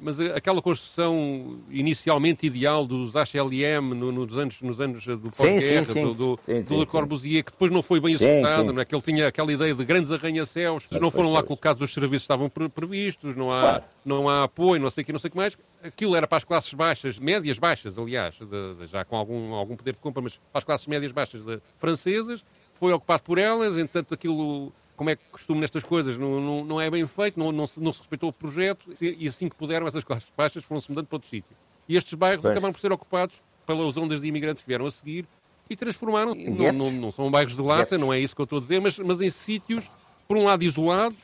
mas 0.00 0.20
a- 0.20 0.36
aquela 0.36 0.62
construção 0.62 1.58
inicialmente 1.70 2.46
ideal 2.46 2.86
dos 2.86 3.16
HLM 3.16 3.94
no- 3.96 4.12
nos 4.12 4.38
anos, 4.38 4.60
nos 4.62 4.80
anos 4.80 5.04
do 5.04 5.28
pós-guerra, 5.28 5.92
do, 5.92 6.14
do, 6.14 6.38
Sim, 6.40 6.64
sim. 6.64 6.84
Corbusier, 6.86 7.42
que 7.44 7.50
depois 7.50 7.68
não 7.72 7.82
foi 7.82 7.98
bem 7.98 8.12
executado, 8.14 8.72
não 8.72 8.80
é? 8.80 8.84
que 8.84 8.94
ele 8.94 9.02
tinha 9.02 9.26
aquela 9.26 9.52
ideia 9.52 9.74
de 9.74 9.84
grandes 9.84 10.12
arranha-céus, 10.12 10.86
Mas 10.88 11.00
não 11.00 11.10
foram 11.10 11.32
lá 11.32 11.42
colocados 11.42 11.82
os 11.82 11.92
serviços 11.92 12.22
que 12.22 12.32
estavam 12.32 12.48
pre- 12.48 12.68
previstos, 12.68 13.34
não 13.34 13.50
há, 13.50 13.60
Claro. 13.60 13.84
não 14.04 14.28
há 14.28 14.44
apoio, 14.44 14.80
não 14.80 14.88
sei 14.88 15.02
o 15.02 15.04
que, 15.04 15.12
não 15.12 15.18
sei 15.18 15.28
o 15.28 15.30
que 15.32 15.36
mais. 15.36 15.58
Aquilo 15.82 16.14
era 16.14 16.28
para 16.28 16.38
as 16.38 16.44
classes 16.44 16.72
baixas, 16.74 17.18
médias 17.18 17.58
baixas, 17.58 17.98
aliás, 17.98 18.36
de- 18.36 18.74
de- 18.76 18.86
já 18.86 19.04
com 19.04 19.16
algum, 19.16 19.52
algum 19.52 19.74
poder 19.74 19.94
de 19.94 19.98
compra, 19.98 20.22
mas 20.22 20.34
para 20.52 20.58
as 20.60 20.64
classes 20.64 20.86
médias 20.86 21.10
baixas 21.10 21.44
de- 21.44 21.58
francesas, 21.76 22.44
foi 22.78 22.92
ocupado 22.92 23.22
por 23.22 23.38
elas, 23.38 23.76
entanto 23.76 24.14
aquilo, 24.14 24.72
como 24.96 25.10
é 25.10 25.16
que 25.16 25.22
costumo 25.30 25.60
nestas 25.60 25.82
coisas, 25.82 26.16
não, 26.16 26.40
não, 26.40 26.64
não 26.64 26.80
é 26.80 26.90
bem 26.90 27.06
feito, 27.06 27.38
não, 27.38 27.50
não, 27.50 27.66
se, 27.66 27.80
não 27.80 27.92
se 27.92 27.98
respeitou 28.00 28.28
o 28.30 28.32
projeto, 28.32 28.86
e 29.00 29.26
assim 29.26 29.48
que 29.48 29.56
puderam, 29.56 29.86
essas 29.86 30.04
baixas 30.36 30.62
foram-se 30.64 30.88
mudando 30.90 31.06
para 31.06 31.16
outro 31.16 31.28
sítio. 31.28 31.56
E 31.88 31.96
estes 31.96 32.14
bairros 32.14 32.42
Pois. 32.42 32.52
acabaram 32.52 32.72
por 32.72 32.80
ser 32.80 32.92
ocupados 32.92 33.36
pelas 33.66 33.96
ondas 33.96 34.20
de 34.20 34.26
imigrantes 34.28 34.62
que 34.62 34.68
vieram 34.68 34.86
a 34.86 34.90
seguir 34.90 35.26
e 35.68 35.76
transformaram, 35.76 36.34
não, 36.34 36.72
não, 36.72 36.92
não 36.92 37.12
são 37.12 37.30
bairros 37.30 37.54
de 37.56 37.62
lata, 37.62 37.82
Guetos. 37.82 38.00
não 38.00 38.12
é 38.12 38.20
isso 38.20 38.34
que 38.34 38.40
eu 38.40 38.44
estou 38.44 38.58
a 38.58 38.60
dizer, 38.60 38.80
mas, 38.80 38.98
mas 38.98 39.20
em 39.20 39.30
sítios, 39.30 39.90
por 40.26 40.36
um 40.36 40.44
lado, 40.44 40.62
isolados 40.62 41.18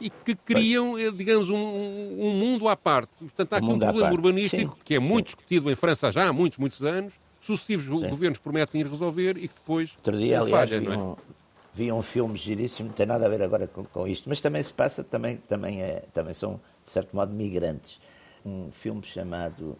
e 0.00 0.10
que 0.10 0.34
criam, 0.34 0.98
eh, 0.98 1.10
digamos, 1.10 1.48
um, 1.50 1.56
um 1.56 2.30
mundo 2.32 2.68
à 2.68 2.76
parte. 2.76 3.10
Portanto, 3.18 3.52
há 3.52 3.56
Um 3.56 3.58
aqui 3.58 3.72
um 3.72 3.78
problema 3.78 4.10
urbanístico 4.12 4.72
Sim, 4.74 4.82
que 4.84 4.94
é 4.94 5.00
sim. 5.00 5.06
muito 5.06 5.26
discutido 5.26 5.70
em 5.70 5.74
França 5.74 6.10
já 6.10 6.28
há 6.28 6.32
muitos, 6.32 6.58
muitos 6.58 6.82
anos, 6.82 7.12
sucessivos 7.44 8.00
Sim. 8.00 8.08
governos 8.08 8.38
prometem 8.38 8.80
ir 8.80 8.86
resolver 8.86 9.36
e 9.36 9.48
que 9.48 9.54
depois 9.54 9.92
Outro 9.96 10.16
dia, 10.16 10.40
aliás, 10.40 10.70
falha, 10.70 10.80
vi 10.80 10.86
não 10.86 10.92
é? 10.92 10.98
um, 10.98 11.16
vi 11.74 11.92
um 11.92 12.02
filme 12.02 12.36
giríssimo, 12.36 12.88
não 12.88 12.94
tem 12.94 13.06
nada 13.06 13.26
a 13.26 13.28
ver 13.28 13.42
agora 13.42 13.66
com, 13.66 13.84
com 13.84 14.06
isto, 14.06 14.28
mas 14.28 14.40
também 14.40 14.62
se 14.62 14.72
passa, 14.72 15.02
também, 15.02 15.36
também, 15.36 15.82
é, 15.82 16.04
também 16.12 16.34
são, 16.34 16.60
de 16.84 16.90
certo 16.90 17.14
modo, 17.14 17.32
migrantes. 17.34 18.00
Um 18.44 18.70
filme 18.70 19.02
chamado 19.02 19.76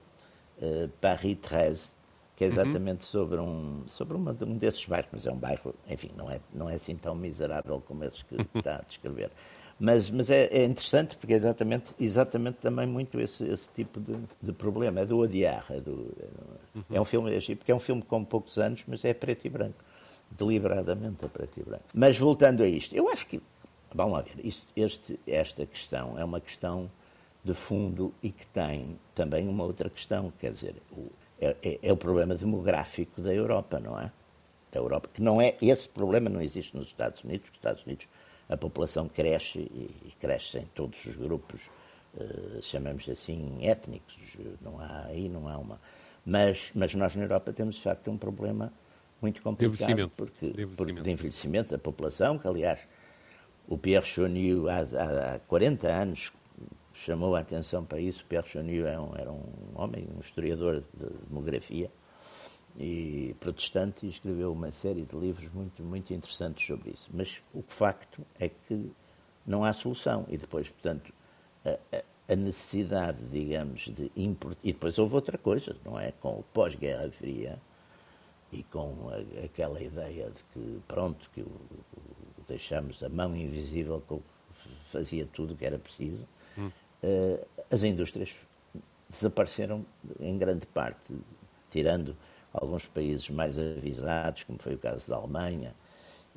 eh, 0.60 0.88
Paris 1.00 1.36
13, 1.42 1.92
que 2.36 2.44
é 2.44 2.46
exatamente 2.46 3.04
sobre, 3.04 3.38
um, 3.38 3.84
sobre 3.86 4.16
uma, 4.16 4.36
um 4.42 4.56
desses 4.56 4.84
bairros, 4.86 5.10
mas 5.12 5.26
é 5.26 5.32
um 5.32 5.36
bairro, 5.36 5.74
enfim, 5.88 6.10
não 6.16 6.30
é, 6.30 6.40
não 6.52 6.68
é 6.68 6.74
assim 6.74 6.96
tão 6.96 7.14
miserável 7.14 7.82
como 7.86 8.04
esses 8.04 8.22
que 8.22 8.36
está 8.58 8.76
a 8.76 8.82
descrever. 8.82 9.30
Mas, 9.78 10.08
mas 10.10 10.30
é, 10.30 10.44
é 10.46 10.64
interessante 10.64 11.16
porque 11.16 11.32
é 11.32 11.36
exatamente, 11.36 11.92
exatamente 11.98 12.58
também 12.58 12.86
muito 12.86 13.20
esse, 13.20 13.44
esse 13.46 13.68
tipo 13.70 14.00
de, 14.00 14.16
de 14.42 14.52
problema. 14.52 15.00
É 15.00 15.04
do 15.06 15.18
odiar. 15.18 15.66
É, 15.70 15.80
do, 15.80 16.12
é, 16.90 17.00
um 17.00 17.04
filme, 17.04 17.34
é 17.36 17.54
porque 17.56 17.72
é 17.72 17.74
um 17.74 17.80
filme 17.80 18.02
com 18.02 18.24
poucos 18.24 18.58
anos, 18.58 18.82
mas 18.86 19.04
é 19.04 19.12
preto 19.12 19.46
e 19.46 19.50
branco. 19.50 19.84
Deliberadamente 20.30 21.24
a 21.24 21.28
preto 21.28 21.60
e 21.60 21.62
branco. 21.62 21.84
Mas 21.92 22.18
voltando 22.18 22.62
a 22.62 22.68
isto, 22.68 22.94
eu 22.94 23.08
acho 23.08 23.26
que, 23.26 23.40
vamos 23.94 24.14
lá 24.14 24.22
ver, 24.22 24.44
isto, 24.44 24.66
este, 24.76 25.18
esta 25.26 25.66
questão 25.66 26.18
é 26.18 26.24
uma 26.24 26.40
questão 26.40 26.90
de 27.44 27.52
fundo 27.52 28.12
e 28.22 28.30
que 28.30 28.46
tem 28.46 28.98
também 29.14 29.46
uma 29.46 29.64
outra 29.64 29.90
questão, 29.90 30.32
quer 30.40 30.50
dizer, 30.52 30.76
o, 30.92 31.06
é, 31.40 31.54
é- 31.62 31.78
é 31.82 31.92
o 31.92 31.96
problema 31.96 32.34
demográfico 32.34 33.20
da 33.20 33.32
Europa, 33.34 33.78
não 33.78 34.00
é? 34.00 34.10
Da 34.72 34.80
Europa, 34.80 35.08
que 35.12 35.20
não 35.22 35.40
é, 35.40 35.54
esse 35.60 35.88
problema 35.88 36.30
não 36.30 36.40
existe 36.40 36.74
nos 36.76 36.86
Estados 36.86 37.22
Unidos, 37.22 37.48
nos 37.48 37.56
Estados 37.58 37.84
Unidos 37.84 38.08
a 38.48 38.56
população 38.56 39.08
cresce 39.08 39.58
e, 39.58 40.12
cresce 40.20 40.58
em 40.58 40.66
todos 40.66 41.04
os 41.06 41.16
grupos, 41.16 41.70
eh, 42.18 42.60
chamamos 42.60 43.08
assim, 43.08 43.58
étnicos, 43.62 44.16
não 44.60 44.78
há, 44.78 45.06
aí 45.06 45.28
não 45.28 45.48
há 45.48 45.56
uma... 45.56 45.80
Mas, 46.26 46.70
mas 46.74 46.94
nós 46.94 47.14
na 47.16 47.24
Europa 47.24 47.52
temos, 47.52 47.76
de 47.76 47.82
facto, 47.82 48.10
um 48.10 48.16
problema 48.16 48.72
muito 49.20 49.42
complicado 49.42 49.74
envelhecimento. 49.74 50.12
porque, 50.16 50.46
De 50.46 50.52
porque 50.52 50.62
envelhecimento. 50.66 51.02
de 51.02 51.10
envelhecimento 51.10 51.70
da 51.70 51.78
população, 51.78 52.38
que 52.38 52.46
aliás 52.48 52.88
o 53.68 53.76
Pierre 53.78 54.06
Choniu 54.06 54.68
há, 54.68 54.78
há, 54.78 55.34
há 55.34 55.38
40 55.40 55.88
anos 55.88 56.32
chamou 56.94 57.34
a 57.34 57.40
atenção 57.40 57.84
para 57.84 58.00
isso. 58.00 58.24
Pierre 58.26 58.46
Choniu 58.48 58.86
era 58.86 59.00
um, 59.00 59.16
era 59.16 59.32
um 59.32 59.42
homem, 59.74 60.06
um 60.16 60.20
historiador 60.20 60.82
de 60.94 61.06
demografia 61.28 61.90
e 62.78 63.34
protestante 63.38 64.04
e 64.04 64.08
escreveu 64.08 64.52
uma 64.52 64.70
série 64.70 65.02
de 65.02 65.16
livros 65.16 65.48
muito, 65.52 65.82
muito 65.82 66.12
interessantes 66.12 66.66
sobre 66.66 66.90
isso. 66.90 67.08
Mas 67.12 67.38
o 67.54 67.62
facto 67.62 68.24
é 68.38 68.48
que 68.48 68.90
não 69.46 69.62
há 69.64 69.72
solução 69.72 70.26
e 70.28 70.36
depois, 70.36 70.68
portanto, 70.68 71.12
a, 71.64 71.96
a- 71.96 72.36
necessidade, 72.36 73.22
digamos, 73.30 73.82
de 73.94 74.10
import... 74.16 74.56
E 74.64 74.72
depois 74.72 74.98
houve 74.98 75.14
outra 75.14 75.36
coisa, 75.38 75.76
não 75.84 76.00
é? 76.00 76.10
Com 76.12 76.38
o 76.38 76.42
pós-Guerra 76.54 77.10
Fria, 77.10 77.60
e 78.50 78.62
com 78.64 79.08
a- 79.10 79.44
aquela 79.44 79.80
ideia 79.82 80.30
de 80.30 80.42
que, 80.52 80.80
pronto, 80.88 81.30
que 81.34 81.42
o, 81.42 81.44
o- 81.46 82.42
deixamos 82.48 83.02
a 83.02 83.08
mão 83.08 83.36
invisível 83.36 84.02
que 84.08 84.18
fazia 84.90 85.26
tudo 85.26 85.54
o 85.54 85.56
que 85.56 85.64
era 85.66 85.78
preciso, 85.78 86.26
eh, 87.02 87.46
as 87.70 87.84
indústrias 87.84 88.34
desapareceram 89.08 89.84
em 90.20 90.36
grande 90.38 90.66
parte, 90.66 91.14
tirando 91.70 92.16
alguns 92.54 92.86
países 92.86 93.28
mais 93.28 93.58
avisados, 93.58 94.44
como 94.44 94.58
foi 94.58 94.74
o 94.74 94.78
caso 94.78 95.08
da 95.08 95.16
Alemanha, 95.16 95.74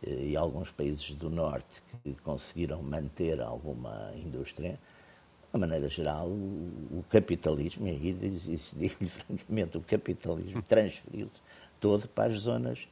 eh, 0.06 0.30
e 0.30 0.38
alguns 0.38 0.72
países 0.72 1.12
do 1.12 1.30
Norte 1.30 1.82
que 2.04 2.14
conseguiram 2.16 2.82
manter 2.82 3.40
alguma 3.40 4.12
indústria. 4.16 4.80
De 5.54 5.60
maneira 5.60 5.88
geral, 5.88 6.28
o, 6.28 7.04
capitalismo, 7.10 7.88
e 7.88 7.92
aí 7.92 8.14
digo-lhe 8.14 9.08
francamente, 9.08 9.78
o 9.78 9.82
capitalismo 9.82 10.62
transferiu-se 10.62 11.42
todo 11.80 12.08
para 12.10 12.32
as 12.32 12.40
zonas. 12.40 12.88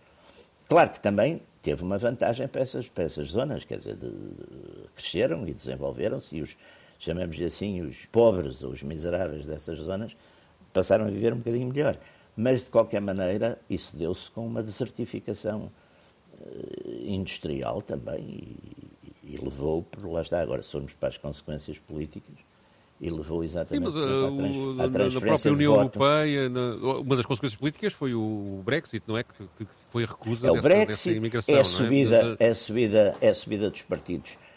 Claro 0.68 0.90
que 0.92 1.00
também 1.00 1.42
teve 1.62 1.84
uma 1.84 1.98
vantagem 1.98 2.48
para 2.48 2.62
essas, 2.62 2.88
para 2.88 3.04
essas 3.04 3.30
zonas, 3.30 3.66
quer 3.66 3.78
dizer, 3.78 3.96
de- 3.96 4.12
cresceram 4.96 5.48
e 5.48 5.54
desenvolveram-se, 5.54 6.38
e 6.38 6.42
os, 6.42 6.56
chamamos 6.98 7.40
assim, 7.42 7.82
os 7.82 8.06
pobres 8.06 8.64
ou 8.64 8.72
os 8.72 8.82
miseráveis 8.82 9.46
dessas 9.46 9.78
zonas 9.80 10.16
passaram 10.74 11.06
a 11.06 11.10
viver 11.10 11.34
um 11.34 11.38
bocadinho 11.38 11.68
melhor. 11.68 11.98
Mas 12.36 12.66
de 12.66 12.70
qualquer 12.70 13.02
maneira 13.02 13.60
isso 13.70 13.96
deu-se 13.96 14.30
com 14.32 14.46
uma 14.46 14.62
desertificação 14.62 15.72
uh, 16.40 17.06
industrial 17.06 17.82
também 17.82 18.58
e, 19.24 19.36
e, 19.36 19.38
levou, 19.38 19.84
por 19.84 20.06
lá 20.12 20.22
está, 20.22 20.42
agora 20.42 20.62
se 20.62 20.72
formos 20.72 20.94
para 20.94 21.10
as 21.10 21.18
consequências 21.18 21.80
políticas, 21.80 22.36
e 23.00 23.10
levou 23.10 23.44
exatamente 23.44 23.92
Sim, 23.92 23.98
mas, 23.98 24.80
uh, 24.80 24.82
à, 24.82 24.90
trans, 24.90 25.16
à 25.16 25.20
na 25.20 25.26
própria 25.26 25.52
União 25.52 25.76
Europeia, 25.76 26.50
na, 26.50 26.76
uma 26.76 27.16
das 27.16 27.26
consequências 27.26 27.60
políticas 27.60 27.94
foi 27.94 28.14
o 28.14 28.62
Brexit, 28.64 29.04
não 29.06 29.18
é? 29.18 29.24
Que, 29.24 29.34
que 29.58 29.68
foi 29.92 30.04
a 30.04 30.08
recusa 30.08 30.48
é, 30.48 30.52
dessa, 30.52 30.60
o 30.60 30.62
Brexit, 30.62 30.88
dessa 30.88 31.12
imigração. 31.12 31.56
É 31.56 31.60
a 31.60 31.64
subida, 31.64 32.38
é? 32.40 32.48
é 32.48 32.50
a 32.50 32.56
subida, 32.56 33.18
é 33.20 33.30
a 33.30 33.34
subida 33.34 33.70
dos 33.70 33.82
partidos 33.82 34.32
eh, 34.34 34.55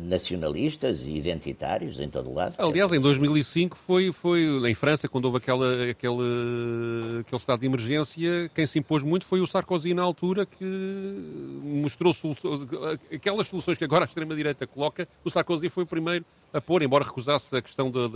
nacionalistas 0.00 1.02
e 1.06 1.10
identitários 1.10 1.98
em 1.98 2.08
todo 2.08 2.30
o 2.30 2.34
lado. 2.34 2.54
Aliás, 2.58 2.92
em 2.92 3.00
2005 3.00 3.76
foi, 3.76 4.12
foi 4.12 4.42
em 4.68 4.74
França, 4.74 5.08
quando 5.08 5.24
houve 5.24 5.38
aquela, 5.38 5.90
aquele, 5.90 7.20
aquele 7.20 7.36
estado 7.36 7.60
de 7.60 7.66
emergência, 7.66 8.50
quem 8.54 8.66
se 8.66 8.78
impôs 8.78 9.02
muito 9.02 9.26
foi 9.26 9.40
o 9.40 9.46
Sarkozy 9.46 9.92
na 9.92 10.02
altura, 10.02 10.46
que 10.46 10.64
mostrou 11.64 12.14
aquelas 13.12 13.48
soluções 13.48 13.76
que 13.76 13.84
agora 13.84 14.04
a 14.04 14.06
extrema-direita 14.06 14.66
coloca, 14.66 15.08
o 15.24 15.30
Sarkozy 15.30 15.68
foi 15.68 15.82
o 15.82 15.86
primeiro 15.86 16.24
a 16.52 16.60
pôr, 16.60 16.82
embora 16.82 17.04
recusasse 17.04 17.54
a 17.54 17.60
questão 17.60 17.90
de, 17.90 18.08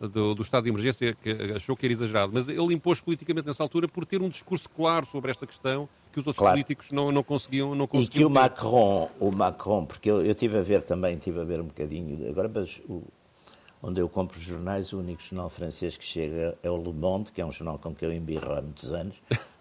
do, 0.00 0.34
do, 0.34 0.42
estado 0.42 0.64
de 0.64 0.70
emergência, 0.70 1.16
que 1.22 1.30
achou 1.54 1.76
que 1.76 1.86
era 1.86 1.92
exagerado. 1.92 2.32
Mas 2.32 2.48
ele 2.48 2.74
impôs 2.74 3.00
politicamente 3.00 3.46
nessa 3.46 3.62
altura 3.62 3.88
por 3.88 4.04
ter 4.04 4.20
um 4.20 4.28
discurso 4.28 4.68
claro 4.68 5.06
sobre 5.06 5.30
esta 5.30 5.46
questão 5.46 5.88
que 6.16 6.20
os 6.20 6.26
outros 6.26 6.38
claro. 6.38 6.54
políticos 6.54 6.90
não, 6.90 7.12
não 7.12 7.22
conseguiam 7.22 7.74
não 7.74 7.86
conseguiam 7.86 8.20
E 8.20 8.20
que 8.20 8.24
o 8.24 8.30
Macron, 8.30 9.10
o 9.20 9.30
Macron, 9.30 9.84
porque 9.84 10.10
eu, 10.10 10.24
eu 10.24 10.34
tive 10.34 10.56
a 10.56 10.62
ver 10.62 10.82
também, 10.82 11.18
tive 11.18 11.40
a 11.40 11.44
ver 11.44 11.60
um 11.60 11.66
bocadinho, 11.66 12.26
agora 12.30 12.50
mas 12.52 12.80
o, 12.88 13.02
onde 13.82 14.00
eu 14.00 14.08
compro 14.08 14.40
jornais, 14.40 14.94
o 14.94 14.98
único 14.98 15.22
jornal 15.22 15.50
francês 15.50 15.94
que 15.96 16.04
chega 16.06 16.56
é 16.62 16.70
o 16.70 16.76
Le 16.78 16.92
Monde, 16.92 17.30
que 17.32 17.40
é 17.40 17.44
um 17.44 17.52
jornal 17.52 17.78
com 17.78 17.94
que 17.94 18.04
eu 18.04 18.10
embirro 18.10 18.50
há 18.50 18.62
muitos 18.62 18.90
anos, 18.90 19.14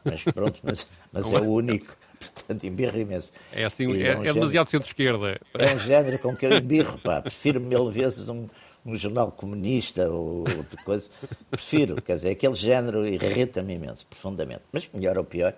mas 0.05 0.23
pronto, 0.23 0.57
mas, 0.63 0.87
mas 1.11 1.33
é 1.33 1.39
o 1.41 1.51
único, 1.51 1.93
portanto 2.17 2.63
embirro 2.63 2.97
imenso. 2.97 3.33
É 3.51 3.65
assim, 3.65 3.91
é, 4.01 4.13
é, 4.13 4.17
um 4.17 4.23
é 4.23 4.31
demasiado 4.31 4.67
centro-esquerda. 4.67 5.37
É 5.55 5.75
um 5.75 5.79
género 5.79 6.17
com 6.19 6.33
que 6.33 6.45
eu 6.45 6.53
embirro, 6.53 6.97
pá, 6.99 7.21
prefiro 7.21 7.59
mil 7.59 7.89
vezes 7.89 8.29
um 8.29 8.47
um 8.85 8.95
jornal 8.95 9.31
comunista 9.31 10.07
ou 10.07 10.41
outra 10.41 10.83
coisa. 10.83 11.09
Prefiro, 11.49 11.99
quer 11.99 12.15
dizer, 12.15 12.29
aquele 12.29 12.53
género 12.53 13.03
irrita-me 13.07 13.73
imenso, 13.73 14.05
profundamente. 14.05 14.61
Mas 14.71 14.87
melhor 14.93 15.17
ou 15.17 15.23
pior. 15.23 15.55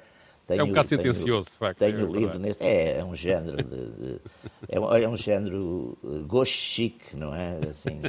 Tenho, 0.48 0.62
é 0.62 0.64
um 0.64 0.68
bocado 0.68 0.88
sentencioso, 0.88 1.50
de 1.52 1.58
facto. 1.58 1.80
Tenho 1.80 2.00
é 2.00 2.20
lido 2.20 2.40
neste. 2.40 2.64
É, 2.64 3.00
é 3.00 3.04
um 3.04 3.14
género 3.14 3.58
de. 3.58 3.92
de 3.92 4.22
é, 4.70 4.80
um, 4.80 4.96
é, 4.96 5.10
um, 5.10 5.18
género 5.18 5.98
gosto 6.26 6.54
chique, 6.54 7.18
não 7.18 7.36
é? 7.36 7.60
Assim, 7.70 8.02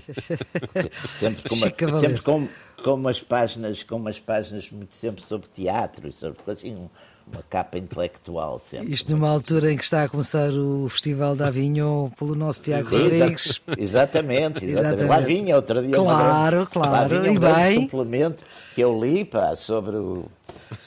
sempre 1.19 1.49
com, 1.49 1.55
uma, 1.57 1.99
sempre 1.99 2.23
com, 2.23 2.49
com 2.85 2.95
umas 2.95 3.21
páginas, 3.21 3.83
com 3.83 3.97
umas 3.97 4.21
páginas 4.21 4.71
muito 4.71 4.95
sempre 4.95 5.25
sobre 5.25 5.49
teatro, 5.49 6.13
sobre 6.13 6.39
assim, 6.47 6.77
um, 6.77 6.89
uma 7.33 7.43
capa 7.43 7.77
intelectual 7.77 8.61
sempre. 8.61 8.93
Isto 8.93 9.11
numa 9.11 9.29
altura 9.29 9.73
em 9.73 9.77
que 9.77 9.83
está 9.83 10.05
a 10.05 10.09
começar 10.09 10.51
o 10.51 10.89
Festival 10.89 11.35
da 11.35 11.49
Avignon 11.49 12.09
pelo 12.11 12.37
nosso 12.37 12.63
Tiago 12.63 12.89
Rodrigues. 12.89 13.61
Exatamente, 13.77 14.65
exatamente, 14.65 14.65
exatamente. 14.65 15.05
Lá 15.05 15.21
vinha 15.21 15.57
outro 15.57 15.83
dia. 15.83 15.97
Claro, 15.97 16.57
grande, 16.57 16.71
claro, 16.71 16.93
lá 16.93 17.07
vinha 17.09 17.33
um 17.33 17.35
e 17.35 17.39
bem. 17.39 17.83
suplemento 17.83 18.45
que 18.77 18.81
eu 18.81 18.99
li 18.99 19.25
pá, 19.25 19.57
sobre, 19.57 19.97
o, 19.97 20.27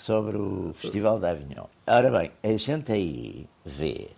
sobre 0.02 0.38
o 0.38 0.74
Festival 0.74 1.20
da 1.20 1.30
Avignon. 1.30 1.66
Ora 1.86 2.12
bem, 2.12 2.32
a 2.44 2.58
gente 2.58 2.92
aí 2.92 3.48
vê 3.64 4.10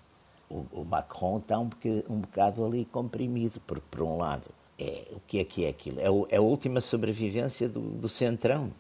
o, 0.50 0.66
o 0.72 0.86
Macron 0.86 1.40
está 1.40 1.60
um, 1.60 1.70
um 2.10 2.20
bocado 2.20 2.66
ali 2.66 2.86
comprimido, 2.86 3.60
porque 3.68 3.86
por 3.92 4.02
um 4.04 4.18
lado 4.18 4.46
é, 4.80 5.08
o 5.12 5.20
que 5.28 5.40
é 5.40 5.44
que 5.44 5.66
é 5.66 5.70
aquilo? 5.70 6.00
É, 6.00 6.10
o, 6.10 6.28
é 6.30 6.38
a 6.38 6.42
última 6.42 6.80
sobrevivência 6.80 7.68
do, 7.68 7.82
do 7.82 8.08
Centrão. 8.08 8.72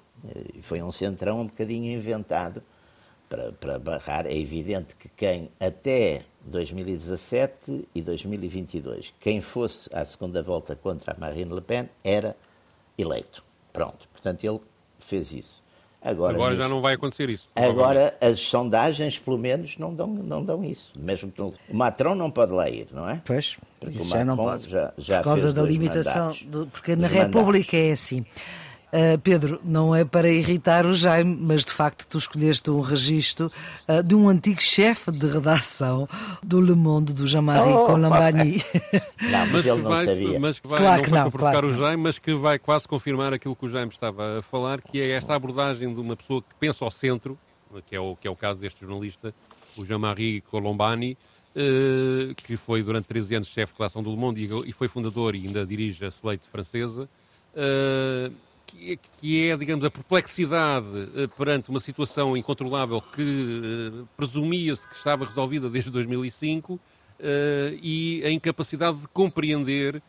Foi 0.61 0.81
um 0.81 0.91
Centrão 0.91 1.41
um 1.41 1.47
bocadinho 1.47 1.91
inventado 1.91 2.63
para, 3.27 3.51
para 3.51 3.79
barrar, 3.79 4.25
é 4.25 4.37
evidente 4.37 4.95
que 4.95 5.09
quem 5.09 5.49
até 5.59 6.23
2017 6.45 7.89
e 7.93 8.01
2022, 8.01 9.13
quem 9.19 9.41
fosse 9.41 9.89
à 9.93 10.05
segunda 10.05 10.43
volta 10.43 10.75
contra 10.75 11.13
a 11.13 11.19
Marine 11.19 11.51
Le 11.51 11.61
Pen, 11.61 11.89
era 12.03 12.37
eleito. 12.97 13.43
Pronto. 13.73 14.07
Portanto, 14.13 14.43
ele 14.43 14.61
fez 14.99 15.33
isso. 15.33 15.62
Agora, 16.03 16.33
agora 16.33 16.55
já 16.55 16.67
não 16.67 16.81
vai 16.81 16.95
acontecer 16.95 17.29
isso. 17.29 17.49
Agora 17.55 18.13
as 18.19 18.39
sondagens, 18.39 19.17
pelo 19.17 19.37
menos, 19.37 19.77
não 19.77 19.93
dão, 19.93 20.07
não 20.07 20.43
dão 20.43 20.63
isso. 20.63 20.91
Mesmo 20.99 21.31
que 21.31 21.41
o 21.41 21.53
Macron 21.71 22.13
não 22.13 22.29
pode 22.29 22.51
lá 22.51 22.69
ir, 22.69 22.87
não 22.91 23.07
é? 23.07 23.21
Pois, 23.23 23.57
já 23.89 24.25
não 24.25 24.35
pode. 24.35 24.69
Já, 24.69 24.91
já 24.97 25.17
por 25.19 25.23
causa 25.23 25.53
da 25.53 25.61
limitação, 25.61 26.35
do, 26.45 26.67
porque 26.67 26.95
na 26.97 27.07
República 27.07 27.77
mandatos. 27.77 27.89
é 27.89 27.91
assim. 27.93 28.25
Uh, 28.93 29.17
Pedro, 29.23 29.59
não 29.65 29.95
é 29.95 30.05
para 30.05 30.31
irritar 30.31 30.85
o 30.85 30.93
Jaime, 30.93 31.35
mas 31.35 31.65
de 31.65 31.71
facto 31.71 32.07
tu 32.07 32.19
escolheste 32.19 32.69
um 32.69 32.79
registro 32.79 33.51
uh, 33.87 34.03
de 34.03 34.13
um 34.13 34.29
antigo 34.29 34.61
chefe 34.61 35.11
de 35.11 35.25
redação 35.25 36.07
do 36.43 36.61
Le 36.61 36.75
Monde, 36.75 37.11
do 37.11 37.25
Jean-Marie 37.25 37.73
oh, 37.73 37.85
Colombani. 37.87 38.63
Não, 39.19 39.47
mas, 39.47 39.65
ele 39.65 39.81
não 39.81 39.89
vai, 39.89 40.05
sabia. 40.05 40.39
Mas 40.39 40.59
que 40.59 40.67
vai, 40.67 40.79
claro 40.79 40.97
não 40.97 41.03
que 41.03 41.09
não, 41.09 41.21
para 41.21 41.31
provocar 41.31 41.51
claro 41.51 41.67
o 41.69 41.73
Jaime, 41.73 42.03
mas 42.03 42.19
que 42.19 42.35
vai 42.35 42.59
quase 42.59 42.87
confirmar 42.87 43.33
aquilo 43.33 43.55
que 43.55 43.65
o 43.65 43.69
Jaime 43.69 43.91
estava 43.91 44.37
a 44.37 44.41
falar, 44.41 44.79
que 44.79 45.01
é 45.01 45.09
esta 45.09 45.33
abordagem 45.33 45.91
de 45.91 45.99
uma 45.99 46.15
pessoa 46.15 46.41
que 46.43 46.53
pensa 46.59 46.85
ao 46.85 46.91
centro, 46.91 47.35
que 47.87 47.95
é 47.95 47.99
o, 47.99 48.15
que 48.15 48.27
é 48.27 48.31
o 48.31 48.35
caso 48.35 48.59
deste 48.59 48.81
jornalista, 48.81 49.33
o 49.75 49.83
Jean-Marie 49.83 50.41
Colombani, 50.41 51.17
uh, 51.55 52.35
que 52.35 52.55
foi 52.57 52.83
durante 52.83 53.07
13 53.07 53.35
anos 53.37 53.47
chefe 53.47 53.73
de 53.73 53.79
redação 53.79 54.03
do 54.03 54.11
Le 54.11 54.17
Monde 54.17 54.45
e, 54.45 54.69
e 54.69 54.71
foi 54.71 54.87
fundador 54.87 55.33
e 55.33 55.47
ainda 55.47 55.65
dirige 55.65 56.05
a 56.05 56.09
Slate 56.09 56.47
francesa. 56.51 57.09
Uh, 57.55 58.31
que 59.21 59.49
é, 59.49 59.57
digamos, 59.57 59.85
a 59.85 59.91
perplexidade 59.91 60.87
eh, 61.15 61.27
perante 61.37 61.69
uma 61.69 61.79
situação 61.79 62.35
incontrolável 62.35 63.01
que 63.01 63.61
eh, 63.63 64.05
presumia-se 64.17 64.87
que 64.87 64.95
estava 64.95 65.25
resolvida 65.25 65.69
desde 65.69 65.89
2005 65.89 66.79
eh, 67.19 67.77
e 67.81 68.23
a 68.25 68.29
incapacidade 68.29 68.97
de 68.97 69.07
compreender 69.07 70.01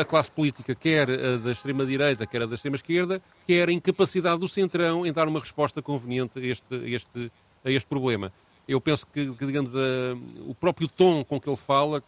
a 0.00 0.04
classe 0.06 0.30
política, 0.30 0.74
quer 0.74 1.06
a 1.10 1.36
da 1.36 1.52
extrema-direita, 1.52 2.26
quer 2.26 2.40
a 2.40 2.46
da 2.46 2.54
extrema-esquerda, 2.54 3.20
quer 3.46 3.68
a 3.68 3.72
incapacidade 3.72 4.40
do 4.40 4.48
Centrão 4.48 5.04
em 5.04 5.12
dar 5.12 5.28
uma 5.28 5.38
resposta 5.38 5.82
conveniente 5.82 6.38
a 6.38 6.42
este, 6.42 6.74
a 6.74 6.88
este, 6.88 7.32
a 7.62 7.70
este 7.70 7.86
problema. 7.86 8.32
Eu 8.66 8.80
penso 8.80 9.06
que, 9.06 9.30
que 9.34 9.46
digamos, 9.46 9.76
a, 9.76 10.16
o 10.46 10.54
próprio 10.54 10.88
tom 10.88 11.22
com 11.22 11.38
que 11.38 11.46
ele 11.46 11.58
fala, 11.58 12.02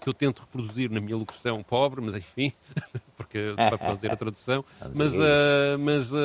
que 0.00 0.08
eu 0.08 0.14
tento 0.14 0.40
reproduzir 0.40 0.90
na 0.90 1.00
minha 1.00 1.16
locução 1.16 1.62
pobre, 1.62 2.00
mas 2.00 2.14
enfim, 2.14 2.52
porque 3.16 3.52
para 3.56 3.78
fazer 3.78 4.10
a 4.10 4.16
tradução, 4.16 4.64
mas, 4.94 5.14
uh, 5.14 5.78
mas 5.78 6.10
uh, 6.10 6.18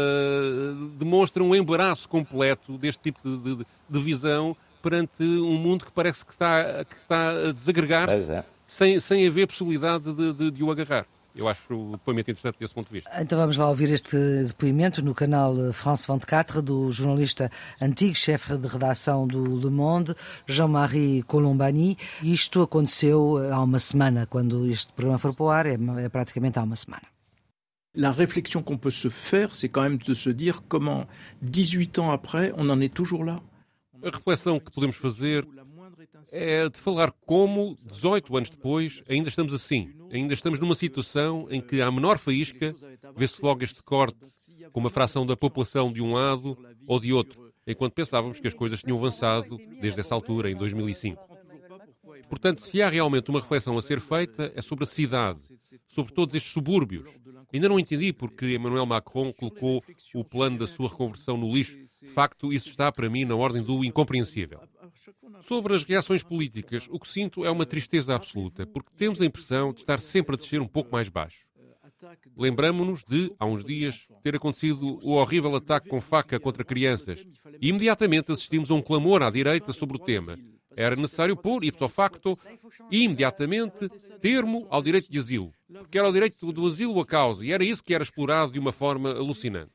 demonstra 0.97 1.43
um 1.43 1.53
embaraço 1.53 2.07
completo 2.07 2.77
deste 2.77 3.01
tipo 3.03 3.19
de, 3.23 3.55
de, 3.55 3.65
de, 3.89 4.01
visão 4.01 4.55
perante 4.81 5.23
um 5.23 5.57
mundo 5.57 5.85
que 5.85 5.91
parece 5.91 6.25
que 6.25 6.31
está, 6.31 6.85
que 6.85 6.95
está 6.95 7.29
a 7.29 7.51
desagregar-se 7.51 8.31
é. 8.31 8.43
sem, 8.65 8.99
sem 8.99 9.27
haver 9.27 9.47
possibilidade 9.47 10.13
de, 10.13 10.33
de, 10.33 10.51
de 10.51 10.63
o 10.63 10.71
agarrar. 10.71 11.05
Eu 11.35 11.49
acho 11.49 11.73
o 11.73 11.91
depoimento 11.91 12.31
interessante 12.31 12.57
desse 12.59 12.73
ponto 12.73 12.87
de 12.87 12.93
vista. 12.93 13.09
Então 13.21 13.37
vamos 13.37 13.57
lá 13.57 13.69
ouvir 13.69 13.91
este 13.91 14.17
depoimento 14.43 15.03
no 15.03 15.13
canal 15.13 15.73
France 15.73 16.07
24 16.09 16.61
do 16.61 16.91
jornalista 16.91 17.51
antigo 17.81 18.15
chefe 18.15 18.57
de 18.57 18.67
redação 18.67 19.27
do 19.27 19.57
Le 19.57 19.69
Monde, 19.69 20.15
Jean-Marie 20.47 21.23
Colombani. 21.23 21.97
Isto 22.23 22.61
aconteceu 22.61 23.37
há 23.51 23.61
uma 23.61 23.79
semana, 23.79 24.25
quando 24.25 24.65
este 24.65 24.93
programa 24.93 25.19
for 25.19 25.35
para 25.35 25.43
o 25.43 25.49
ar, 25.49 25.65
é, 25.65 25.77
é 26.03 26.09
praticamente 26.09 26.57
há 26.57 26.63
uma 26.63 26.77
semana. 26.77 27.03
La 27.97 28.11
réflexion 28.11 28.61
qu'on 28.61 28.77
peut 28.77 28.91
se 28.91 29.09
faire, 29.09 29.55
c'est 29.55 29.69
quand 29.69 29.81
même 29.81 29.97
de 29.97 30.13
se 30.13 30.29
dire 30.29 30.63
comment, 30.67 31.05
18 31.41 31.99
ans 31.99 32.11
après, 32.11 32.51
on 32.57 32.69
en 32.69 32.81
est 32.81 32.93
toujours 32.93 33.23
là. 33.23 33.41
A 34.03 34.09
reflexão 34.09 34.59
que 34.59 34.69
podemos 34.69 34.95
fazer 34.95 35.45
é 36.31 36.69
de 36.69 36.77
falar 36.79 37.11
como, 37.25 37.77
18 37.85 38.37
anos 38.37 38.49
depois, 38.49 39.03
ainda 39.07 39.29
estamos 39.29 39.53
assim. 39.53 39.93
Ainda 40.11 40.33
estamos 40.33 40.59
numa 40.59 40.75
situação 40.75 41.47
em 41.49 41.61
que, 41.61 41.81
à 41.81 41.91
menor 41.91 42.17
faísca, 42.17 42.75
vê-se 43.15 43.43
logo 43.43 43.63
este 43.63 43.83
corte 43.83 44.19
com 44.71 44.79
uma 44.79 44.89
fração 44.89 45.25
da 45.25 45.37
população 45.37 45.91
de 45.91 46.01
um 46.01 46.13
lado 46.13 46.57
ou 46.87 46.99
de 46.99 47.13
outro, 47.13 47.51
enquanto 47.65 47.93
pensávamos 47.93 48.39
que 48.39 48.47
as 48.47 48.53
coisas 48.53 48.81
tinham 48.81 48.97
avançado 48.97 49.57
desde 49.79 49.99
essa 49.99 50.13
altura, 50.13 50.49
em 50.49 50.55
2005. 50.55 51.35
Portanto, 52.29 52.61
se 52.61 52.81
há 52.81 52.89
realmente 52.89 53.29
uma 53.29 53.39
reflexão 53.39 53.77
a 53.77 53.81
ser 53.81 53.99
feita, 53.99 54.51
é 54.55 54.61
sobre 54.61 54.83
a 54.83 54.87
cidade, 54.87 55.41
sobre 55.87 56.13
todos 56.13 56.35
estes 56.35 56.51
subúrbios. 56.51 57.07
Ainda 57.53 57.69
não 57.69 57.79
entendi 57.79 58.11
porque 58.11 58.55
Emmanuel 58.55 58.85
Macron 58.85 59.31
colocou 59.31 59.83
o 60.13 60.23
plano 60.23 60.57
da 60.57 60.67
sua 60.67 60.89
reconversão 60.89 61.37
no 61.37 61.51
lixo. 61.51 61.77
De 62.01 62.07
facto, 62.07 62.51
isso 62.51 62.69
está 62.69 62.91
para 62.91 63.09
mim 63.09 63.25
na 63.25 63.35
ordem 63.35 63.61
do 63.61 63.83
incompreensível. 63.83 64.59
Sobre 65.41 65.75
as 65.75 65.83
reações 65.83 66.23
políticas, 66.23 66.87
o 66.89 66.99
que 66.99 67.07
sinto 67.07 67.45
é 67.45 67.51
uma 67.51 67.65
tristeza 67.65 68.15
absoluta, 68.15 68.65
porque 68.65 68.89
temos 68.95 69.21
a 69.21 69.25
impressão 69.25 69.73
de 69.73 69.81
estar 69.81 69.99
sempre 69.99 70.35
a 70.35 70.37
descer 70.37 70.61
um 70.61 70.67
pouco 70.67 70.91
mais 70.91 71.09
baixo. 71.09 71.45
Lembramos-nos 72.37 73.03
de, 73.03 73.33
há 73.39 73.45
uns 73.45 73.63
dias, 73.63 74.07
ter 74.21 74.35
acontecido 74.35 74.99
o 75.03 75.13
horrível 75.13 75.55
ataque 75.55 75.89
com 75.89 76.01
faca 76.01 76.39
contra 76.39 76.63
crianças 76.63 77.25
e 77.61 77.69
imediatamente 77.69 78.31
assistimos 78.31 78.69
a 78.69 78.73
um 78.73 78.81
clamor 78.81 79.23
à 79.23 79.29
direita 79.29 79.73
sobre 79.73 79.95
o 79.97 79.99
tema. 79.99 80.37
Era 80.75 80.95
necessário 80.95 81.35
pôr, 81.37 81.63
ipso 81.63 81.87
facto, 81.87 82.37
imediatamente, 82.91 83.89
termo 84.19 84.67
ao 84.69 84.81
direito 84.81 85.09
de 85.09 85.17
asilo. 85.17 85.51
Porque 85.67 85.97
era 85.97 86.09
o 86.09 86.13
direito 86.13 86.51
do 86.51 86.67
asilo 86.67 86.99
a 86.99 87.05
causa, 87.05 87.45
e 87.45 87.51
era 87.51 87.63
isso 87.63 87.83
que 87.83 87.93
era 87.93 88.03
explorado 88.03 88.51
de 88.51 88.59
uma 88.59 88.71
forma 88.71 89.11
alucinante. 89.11 89.71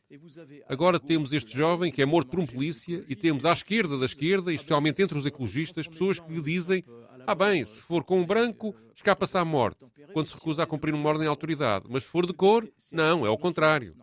Agora 0.68 1.00
temos 1.00 1.32
este 1.32 1.56
jovem 1.56 1.90
que 1.90 2.02
é 2.02 2.06
morto 2.06 2.30
por 2.30 2.40
um 2.40 2.46
polícia, 2.46 3.04
e 3.08 3.16
temos 3.16 3.44
à 3.44 3.52
esquerda 3.52 3.98
da 3.98 4.06
esquerda, 4.06 4.52
especialmente 4.52 5.02
entre 5.02 5.18
os 5.18 5.26
ecologistas, 5.26 5.88
pessoas 5.88 6.20
que 6.20 6.40
dizem: 6.40 6.84
ah, 7.26 7.34
bem, 7.34 7.64
se 7.64 7.82
for 7.82 8.04
com 8.04 8.20
um 8.20 8.26
branco, 8.26 8.74
escapa-se 8.94 9.36
à 9.38 9.44
morte, 9.44 9.86
quando 10.12 10.28
se 10.28 10.34
recusa 10.34 10.62
a 10.62 10.66
cumprir 10.66 10.94
uma 10.94 11.08
ordem 11.08 11.22
de 11.22 11.28
autoridade. 11.28 11.86
Mas 11.88 12.02
se 12.02 12.08
for 12.08 12.26
de 12.26 12.32
cor, 12.32 12.68
não, 12.92 13.26
é 13.26 13.30
o 13.30 13.38
contrário. 13.38 13.94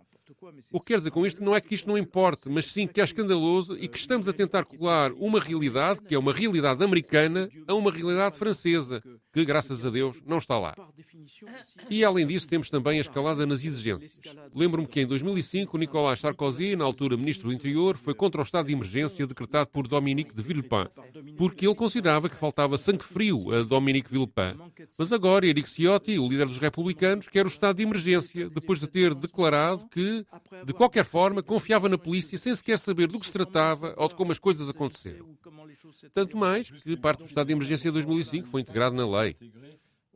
O 0.72 0.80
que 0.80 0.88
quer 0.88 0.98
dizer 0.98 1.12
com 1.12 1.26
isto 1.26 1.44
não 1.44 1.56
é 1.56 1.62
que 1.62 1.76
isto 1.76 1.88
não 1.88 1.98
importe, 1.98 2.50
mas 2.50 2.72
sim 2.72 2.88
que 2.88 3.02
é 3.02 3.04
escandaloso 3.04 3.78
e 3.78 3.88
que 3.88 3.98
estamos 3.98 4.28
a 4.28 4.34
tentar 4.34 4.66
colar 4.66 5.12
uma 5.14 5.40
realidade, 5.40 6.02
que 6.02 6.16
é 6.16 6.20
uma 6.20 6.34
realidade 6.34 6.84
americana, 6.84 7.50
a 7.68 7.74
uma 7.74 7.92
realidade 7.92 8.38
francesa, 8.38 9.02
que, 9.34 9.46
graças 9.46 9.86
a 9.86 9.90
Deus, 9.90 10.18
não 10.26 10.38
está 10.38 10.58
lá. 10.58 10.76
E, 11.90 12.04
além 12.04 12.26
disso, 12.26 12.48
temos 12.48 12.70
também 12.70 12.98
a 12.98 13.02
escalada 13.02 13.46
nas 13.46 13.64
exigências. 13.64 14.20
Lembro-me 14.56 14.88
que, 14.88 15.02
em 15.02 15.06
2005, 15.06 15.78
Nicolas 15.78 16.20
Sarkozy, 16.20 16.76
na 16.76 16.86
altura 16.86 17.18
Ministro 17.18 17.50
do 17.50 17.54
Interior, 17.54 17.98
foi 17.98 18.14
contra 18.14 18.42
o 18.42 18.44
estado 18.44 18.68
de 18.68 18.74
emergência 18.74 19.28
decretado 19.28 19.70
por 19.70 19.88
Dominique 19.88 20.34
de 20.34 20.42
Villepin, 20.42 20.88
porque 21.38 21.66
ele 21.68 21.76
considerava 21.76 22.30
que 22.30 22.36
faltava 22.36 22.78
sangue 22.78 23.04
frio 23.04 23.54
a 23.54 23.64
Dominique 23.64 24.12
Villepin. 24.12 24.58
Mas 24.98 25.12
agora, 25.12 25.46
Eric 25.46 25.70
Ciotti, 25.70 26.18
o 26.18 26.28
líder 26.28 26.48
dos 26.48 26.58
republicanos, 26.58 27.28
quer 27.28 27.46
o 27.46 27.48
estado 27.48 27.78
de 27.78 27.84
emergência, 27.84 28.50
depois 28.50 28.80
de 28.80 28.88
ter 28.88 29.14
declarado 29.14 29.88
que 29.90 30.26
de 30.66 30.74
qualquer 30.74 31.06
forma, 31.06 31.44
confiava 31.44 31.90
na 31.90 31.98
polícia 31.98 32.38
sem 32.38 32.54
sequer 32.54 32.80
saber 32.80 33.08
do 33.08 33.20
que 33.20 33.26
se 33.26 33.32
tratava 33.32 33.94
ou 33.98 34.08
de 34.08 34.16
como 34.16 34.32
as 34.32 34.40
coisas 34.40 34.70
aconteceram. 34.70 35.26
Tanto 36.14 36.38
mais 36.38 36.70
que 36.70 36.98
parte 36.98 37.20
do 37.20 37.26
estado 37.26 37.48
de 37.48 37.54
emergência 37.54 37.90
de 37.90 37.94
2005 37.94 38.48
foi 38.48 38.62
integrado 38.62 38.96
na 38.96 39.08
lei. 39.20 39.36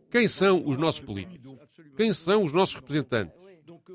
Quem 0.09 0.28
são 0.28 0.63
os 0.65 0.78
nossos 0.78 1.01
políticos? 1.01 1.57
Quem 1.95 2.13
são 2.13 2.43
os 2.43 2.51
nossos 2.51 2.76
representantes? 2.76 3.41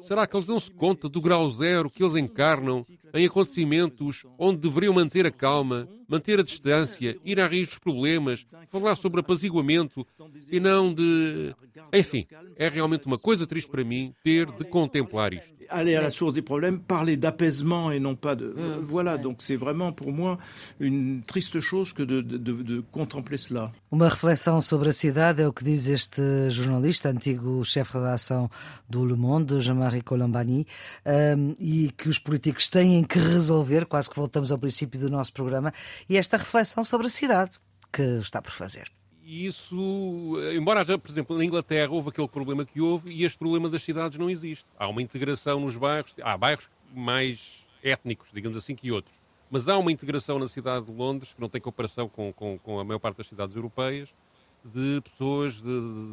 Será 0.03 0.27
que 0.27 0.37
eles 0.37 0.47
dão-se 0.47 0.70
conta 0.70 1.09
do 1.09 1.20
grau 1.20 1.49
zero 1.51 1.91
que 1.91 2.03
eles 2.03 2.16
encarnam 2.16 2.87
em 3.12 3.27
acontecimentos 3.27 4.24
onde 4.39 4.59
deveriam 4.59 4.95
manter 4.95 5.27
a 5.27 5.31
calma, 5.31 5.89
manter 6.09 6.38
a 6.40 6.42
distância, 6.42 7.16
ir 7.24 7.40
à 7.40 7.46
raiz 7.46 7.68
dos 7.68 7.78
problemas, 7.78 8.46
falar 8.68 8.94
sobre 8.96 9.20
apaziguamento 9.20 10.07
e 10.50 10.61
não 10.61 10.92
de. 10.92 11.54
Enfim, 11.92 12.26
é 12.57 12.68
realmente 12.68 13.07
uma 13.07 13.18
coisa 13.18 13.46
triste 13.46 13.70
para 13.70 13.84
mim 13.84 14.12
ter 14.22 14.46
de 14.50 14.64
contemplar 14.64 15.32
isto. 15.32 15.57
Aller 15.68 15.96
à 15.96 16.02
la 16.02 16.11
source 16.12 16.32
des 16.32 16.42
problèmes, 16.42 16.78
parler 16.78 17.16
d'apaisement 17.16 17.90
et 17.90 17.98
non 17.98 18.14
pas 18.14 18.36
de. 18.36 18.54
Hum, 18.57 18.84
Voilà, 18.84 19.18
donc 19.18 19.42
c'est 19.42 19.57
vraiment 19.57 19.92
pour 19.92 20.12
moi 20.12 20.38
une 20.78 21.22
triste 21.26 21.59
chose 21.59 21.92
que 21.92 22.04
de, 22.04 22.20
de, 22.20 22.38
de, 22.38 22.62
de 22.62 22.80
contempler 22.92 23.36
cela. 23.36 23.72
Uma 23.90 24.09
reflexão 24.09 24.61
sobre 24.61 24.90
a 24.90 24.92
cidade 24.92 25.42
é 25.42 25.48
o 25.48 25.52
que 25.52 25.64
diz 25.64 25.88
este 25.88 26.50
jornalista, 26.50 27.09
antigo 27.09 27.64
chefe 27.64 27.92
de 27.92 27.98
redação 27.98 28.48
do 28.88 29.04
Le 29.04 29.16
Monde, 29.16 29.61
Jean-Marie 29.61 30.02
Colombani, 30.02 30.66
um, 31.04 31.54
e 31.59 31.90
que 31.96 32.09
os 32.09 32.18
políticos 32.18 32.68
têm 32.68 33.02
que 33.02 33.18
resolver, 33.18 33.86
quase 33.86 34.09
que 34.09 34.14
voltamos 34.16 34.52
ao 34.52 34.59
princípio 34.59 35.00
do 35.00 35.11
nosso 35.11 35.32
programa, 35.32 35.72
e 36.09 36.16
esta 36.16 36.36
reflexão 36.36 36.84
sobre 36.84 37.07
a 37.07 37.11
cidade 37.11 37.59
que 37.92 38.03
está 38.20 38.42
por 38.42 38.53
fazer. 38.53 38.90
E 39.24 39.47
isso, 39.47 39.74
embora 40.55 40.82
haja, 40.82 40.97
por 40.97 41.11
exemplo, 41.11 41.36
na 41.36 41.44
Inglaterra 41.44 41.90
houve 41.90 42.11
aquele 42.11 42.28
problema 42.28 42.64
que 42.64 42.80
houve 42.80 43.11
e 43.11 43.24
este 43.24 43.36
problema 43.36 43.68
das 43.68 43.82
cidades 43.82 44.16
não 44.16 44.30
existe. 44.30 44.64
Há 44.78 44.86
uma 44.86 45.03
integração 45.03 45.59
nos 45.59 45.76
bairros, 45.76 46.14
há 46.22 46.36
bairros 46.36 46.68
mais 46.94 47.66
étnicos, 47.82 48.28
digamos 48.32 48.57
assim, 48.57 48.74
que 48.74 48.92
outros. 48.92 49.14
Mas 49.51 49.68
há 49.68 49.76
uma 49.78 49.90
integração 49.90 50.38
na 50.38 50.47
cidade 50.47 50.86
de 50.86 50.92
Londres, 50.92 51.32
que 51.34 51.40
não 51.40 51.49
tem 51.49 51.61
comparação 51.61 52.09
com, 52.09 52.32
com, 52.32 52.59
com 52.59 52.78
a 52.78 52.84
maior 52.84 52.99
parte 52.99 53.18
das 53.18 53.26
cidades 53.26 53.57
europeias, 53.57 54.09
de 54.64 55.01
pessoas 55.03 55.55
de, 55.55 55.62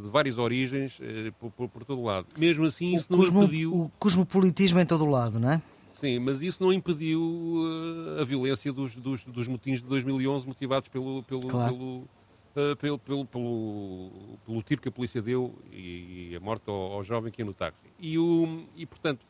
de 0.03 0.09
várias 0.09 0.37
origens 0.37 0.99
eh, 1.01 1.31
por, 1.39 1.51
por, 1.51 1.69
por, 1.69 1.85
todo 1.85 2.03
lado. 2.03 2.27
Mesmo 2.37 2.65
assim, 2.65 2.93
isso 2.93 3.07
o 3.09 3.13
não 3.13 3.19
cosmo, 3.19 3.43
impediu... 3.43 3.73
O 3.73 3.91
cosmopolitismo 3.97 4.79
em 4.79 4.85
todo 4.85 5.05
o 5.05 5.09
lado, 5.09 5.39
não 5.39 5.51
é? 5.51 5.61
Sim, 5.93 6.19
mas 6.19 6.41
isso 6.41 6.61
não 6.61 6.73
impediu 6.73 7.21
uh, 7.21 8.21
a 8.21 8.25
violência 8.25 8.73
dos, 8.73 8.95
dos, 8.95 9.23
dos 9.23 9.47
motins 9.47 9.79
de 9.79 9.85
2011 9.85 10.47
motivados 10.47 10.89
pelo, 10.89 11.21
pelo, 11.23 11.47
claro. 11.47 11.73
pelo, 11.73 11.95
uh, 11.95 12.75
pelo, 12.77 12.99
pelo, 12.99 13.25
pelo, 13.25 14.11
pelo, 14.43 14.63
tiro 14.63 14.81
que 14.81 14.89
a 14.89 14.91
polícia 14.91 15.21
deu 15.21 15.53
e, 15.71 16.29
e 16.31 16.35
a 16.35 16.39
morte 16.39 16.63
ao, 16.67 16.75
ao, 16.75 17.03
jovem 17.03 17.31
que 17.31 17.41
ia 17.41 17.45
no 17.45 17.53
táxi. 17.53 17.83
E, 17.99 18.17
o, 18.17 18.65
e 18.75 18.87
portanto, 18.87 19.23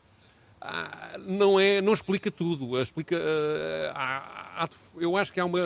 ah, 0.58 1.18
não, 1.26 1.60
é, 1.60 1.82
não 1.82 1.92
explica 1.92 2.30
tudo. 2.30 2.80
Explica, 2.80 3.20
há, 3.94 4.64
há, 4.64 4.68
eu 4.96 5.18
acho 5.18 5.30
que 5.30 5.38
há 5.38 5.44
uma, 5.44 5.60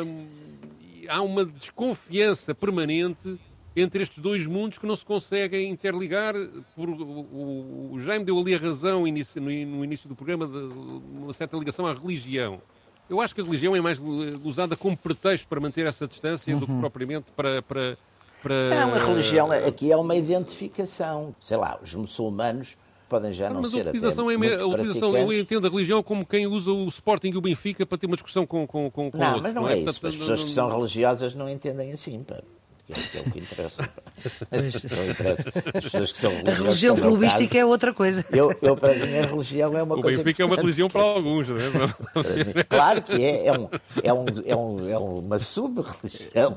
há 1.09 1.23
uma 1.23 1.45
desconfiança 1.45 2.53
permanente 2.57 3.39
entre 3.81 4.03
estes 4.03 4.19
dois 4.19 4.47
mundos 4.47 4.79
que 4.79 4.87
não 4.87 4.97
se 4.97 5.05
conseguem 5.05 5.71
interligar. 5.71 6.35
Por, 6.75 6.89
o, 6.89 7.93
o 7.93 8.01
Jaime 8.01 8.25
deu 8.25 8.39
ali 8.39 8.55
a 8.55 8.59
razão 8.59 9.07
inicio, 9.07 9.41
no, 9.41 9.51
no, 9.51 9.85
início 9.85 10.09
do 10.09 10.15
programa 10.15 10.47
de 10.47 10.59
uma 10.59 11.33
certa 11.33 11.57
ligação 11.57 11.87
à 11.87 11.93
religião. 11.93 12.61
Eu 13.09 13.21
acho 13.21 13.35
que 13.35 13.41
a 13.41 13.45
religião 13.45 13.75
é 13.75 13.81
mais 13.81 13.99
usada 14.45 14.77
como 14.77 14.97
pretexto 14.97 15.49
para 15.49 15.61
manter 15.61 15.87
essa 15.87 16.07
distância 16.07 16.53
uhum. 16.53 16.61
do 16.61 16.67
que 16.67 16.79
propriamente 16.79 17.27
para, 17.35 17.63
para, 17.63 17.97
para... 18.43 18.55
Não, 18.71 18.95
a 18.95 18.99
religião 18.99 19.51
aqui 19.51 19.91
é 19.91 19.97
uma 19.97 20.15
identificação. 20.15 21.35
Sei 21.41 21.57
lá, 21.57 21.79
os 21.83 21.95
muçulmanos 21.95 22.77
podem 23.09 23.33
já 23.33 23.49
não 23.49 23.63
mas 23.63 23.71
ser 23.71 23.87
a 23.87 23.91
utilização, 23.91 24.29
até 24.29 24.47
é, 24.47 24.61
a 24.61 24.67
utilização 24.67 25.17
eu 25.17 25.33
entendo 25.33 25.67
a 25.67 25.71
religião 25.71 26.03
como 26.03 26.27
quem 26.27 26.47
usa 26.47 26.71
o 26.71 26.87
Sporting 26.89 27.31
e 27.31 27.37
o 27.37 27.41
Benfica 27.41 27.87
para 27.87 27.97
ter 27.97 28.07
uma 28.07 28.17
discussão 28.17 28.47
com, 28.47 28.67
com, 28.67 28.91
com, 28.91 29.11
com 29.11 29.19
não, 29.19 29.27
outro, 29.29 29.43
mas 29.43 29.55
não, 29.55 29.63
não 29.63 29.69
é, 29.69 29.73
é, 29.73 29.79
isso. 29.79 29.89
As 29.89 29.99
pessoas 29.99 30.45
que 30.45 30.51
são 30.51 30.69
religiosas 30.69 31.35
não 31.35 31.49
entendem 31.49 31.93
assim, 31.93 32.23
pá. 32.23 32.43
Que 32.89 33.19
é 33.19 33.21
o 33.21 33.31
que 33.31 33.39
interessa. 33.41 33.91
não 34.97 35.11
interessa. 35.11 35.53
As 35.75 35.85
pessoas 35.85 36.13
que 36.13 36.19
são 36.19 36.33
A 36.33 36.51
religião 36.51 36.97
clubística 36.97 37.47
caso, 37.47 37.59
é 37.59 37.65
outra 37.67 37.93
coisa. 37.93 38.25
Eu, 38.31 38.51
eu, 38.63 38.77
para 38.79 38.95
mim, 38.95 39.19
a 39.19 39.27
religião 39.27 39.77
é 39.77 39.83
uma 39.83 39.95
o 39.95 40.01
coisa. 40.01 40.21
O 40.21 40.25
Benfica 40.25 40.43
é 40.43 40.47
uma 40.47 40.57
religião 40.57 40.89
para 40.89 41.03
alguns, 41.03 41.49
não 41.49 41.59
é? 41.59 42.65
Claro 42.65 43.03
que 43.03 43.23
é. 43.23 43.47
É, 43.47 43.53
um, 43.53 43.69
é, 44.03 44.13
um, 44.13 44.27
é, 44.47 44.57
um, 44.57 44.89
é 44.89 44.99
uma 44.99 45.39
sub-religião. 45.39 46.57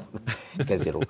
Quer 0.66 0.78
dizer, 0.78 0.96
um, 0.96 1.04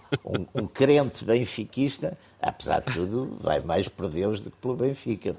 um 0.56 0.66
crente 0.66 1.24
benfiquista, 1.24 2.18
apesar 2.42 2.80
de 2.80 2.92
tudo, 2.92 3.38
vai 3.42 3.60
mais 3.60 3.88
por 3.88 4.10
Deus 4.10 4.40
do 4.40 4.50
que 4.50 4.58
pelo 4.58 4.76
Benfica. 4.76 5.36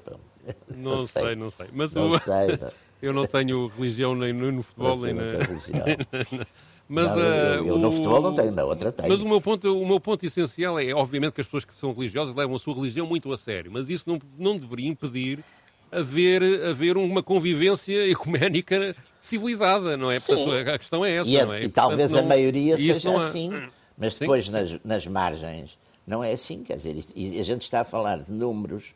Não, 0.69 0.97
não 0.97 1.05
sei, 1.05 1.23
sei, 1.23 1.35
não 1.35 1.49
sei. 1.49 1.67
Mas 1.73 1.91
não 1.91 2.11
o... 2.11 2.19
sei, 2.19 2.47
não. 2.57 2.71
eu 3.01 3.11
não 3.11 3.27
tenho 3.27 3.67
religião 3.67 4.15
nem 4.15 4.31
no 4.31 4.63
futebol, 4.63 4.97
nem 5.01 5.13
na. 5.13 5.23
Mas, 6.93 7.09
não, 7.09 7.19
eu, 7.19 7.67
eu, 7.69 7.79
no 7.79 7.87
o... 7.87 7.91
futebol 7.91 8.21
não 8.21 8.35
tenho, 8.35 8.51
na 8.51 8.63
outra 8.63 8.91
tenho. 8.91 9.09
Mas 9.09 9.19
o 9.19 9.27
meu, 9.27 9.41
ponto, 9.41 9.81
o 9.81 9.83
meu 9.83 9.99
ponto 9.99 10.23
essencial 10.23 10.77
é, 10.77 10.93
obviamente, 10.93 11.33
que 11.33 11.41
as 11.41 11.47
pessoas 11.47 11.65
que 11.65 11.73
são 11.73 11.91
religiosas 11.91 12.35
levam 12.35 12.55
a 12.55 12.59
sua 12.59 12.75
religião 12.75 13.07
muito 13.07 13.33
a 13.33 13.37
sério, 13.37 13.71
mas 13.71 13.89
isso 13.89 14.07
não, 14.07 14.19
não 14.37 14.55
deveria 14.55 14.89
impedir 14.89 15.43
haver, 15.91 16.43
haver 16.69 16.95
uma 16.95 17.23
convivência 17.23 17.97
ecuménica 18.07 18.95
civilizada, 19.23 19.97
não 19.97 20.11
é? 20.11 20.19
Sim. 20.19 20.35
Portanto, 20.35 20.69
a 20.69 20.77
questão 20.77 21.03
é 21.03 21.15
essa, 21.15 21.29
e, 21.31 21.39
a, 21.39 21.45
não 21.47 21.53
é? 21.53 21.63
E 21.63 21.69
talvez 21.69 22.11
Portanto, 22.11 22.25
a 22.25 22.29
maioria 22.29 22.77
não, 22.77 22.83
seja 22.83 23.17
assim, 23.17 23.51
mas 23.97 24.19
depois 24.19 24.47
nas, 24.49 24.77
nas 24.83 25.07
margens 25.07 25.75
não 26.05 26.23
é 26.23 26.31
assim, 26.31 26.61
quer 26.61 26.75
dizer, 26.75 27.03
e 27.15 27.39
a 27.39 27.43
gente 27.43 27.63
está 27.63 27.81
a 27.81 27.83
falar 27.83 28.19
de 28.19 28.31
números, 28.31 28.93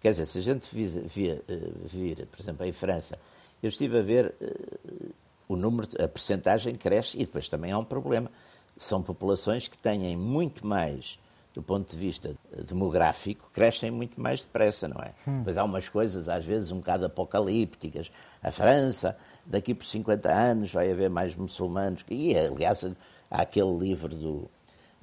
quer 0.00 0.10
dizer, 0.10 0.26
se 0.26 0.38
a 0.38 0.42
gente 0.42 0.66
vir, 0.72 0.88
vir, 1.06 1.44
vir 1.84 2.26
por 2.26 2.40
exemplo, 2.40 2.66
em 2.66 2.72
França, 2.72 3.16
eu 3.62 3.68
estive 3.68 3.98
a 3.98 4.02
ver 4.02 4.34
uh, 4.40 5.14
o 5.48 5.56
número, 5.56 5.88
a 6.02 6.08
percentagem 6.08 6.74
cresce 6.74 7.16
e 7.16 7.20
depois 7.20 7.48
também 7.48 7.72
há 7.72 7.78
um 7.78 7.84
problema. 7.84 8.30
São 8.76 9.02
populações 9.02 9.68
que 9.68 9.78
têm 9.78 10.16
muito 10.16 10.66
mais, 10.66 11.18
do 11.54 11.62
ponto 11.62 11.90
de 11.90 11.96
vista 11.96 12.34
demográfico, 12.66 13.50
crescem 13.52 13.90
muito 13.90 14.20
mais 14.20 14.40
depressa, 14.40 14.86
não 14.86 15.00
é? 15.00 15.12
Hum. 15.26 15.42
Pois 15.44 15.56
há 15.56 15.64
umas 15.64 15.88
coisas, 15.88 16.28
às 16.28 16.44
vezes, 16.44 16.70
um 16.70 16.78
bocado 16.78 17.06
apocalípticas. 17.06 18.10
A 18.42 18.50
França, 18.50 19.16
daqui 19.44 19.74
por 19.74 19.86
50 19.86 20.30
anos, 20.30 20.72
vai 20.72 20.90
haver 20.90 21.08
mais 21.08 21.34
muçulmanos. 21.34 22.04
E, 22.10 22.36
aliás, 22.36 22.84
há 23.30 23.42
aquele 23.42 23.78
livro 23.78 24.14
do, 24.14 24.50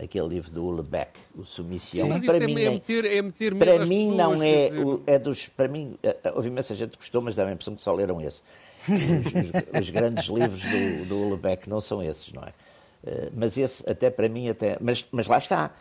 aquele 0.01 0.27
livro 0.27 0.51
do 0.51 0.63
Ulebeck, 0.65 1.19
o 1.35 1.45
Submissão. 1.45 2.19
Sim, 2.19 2.25
para 2.25 2.39
mim, 2.47 2.61
é, 2.61 2.69
meter, 2.69 3.05
é 3.05 3.21
meter 3.21 3.55
para 3.55 3.85
mim 3.85 4.15
não 4.15 4.41
é, 4.41 4.69
é 5.07 5.19
dos, 5.19 5.47
para 5.47 5.67
mim, 5.67 5.97
houve 6.35 6.49
imensa 6.49 6.75
gente 6.75 6.91
que 6.91 6.97
gostou, 6.97 7.21
mas 7.21 7.35
dá 7.35 7.45
a 7.45 7.51
impressão 7.51 7.75
que 7.75 7.81
só 7.81 7.93
leram 7.93 8.21
esse. 8.21 8.41
Os, 8.87 9.79
os, 9.79 9.81
os, 9.81 9.89
grandes 9.89 10.25
livros 10.25 10.61
do, 10.61 11.05
do 11.05 11.17
Ulebeck 11.17 11.69
não 11.69 11.79
são 11.79 12.03
esses, 12.03 12.31
não 12.33 12.43
é? 12.43 12.53
Mas 13.35 13.57
esse, 13.57 13.89
até 13.89 14.09
para 14.09 14.29
mim, 14.29 14.49
até. 14.49 14.77
Mas, 14.79 15.05
mas 15.11 15.27
lá 15.27 15.37
está. 15.37 15.71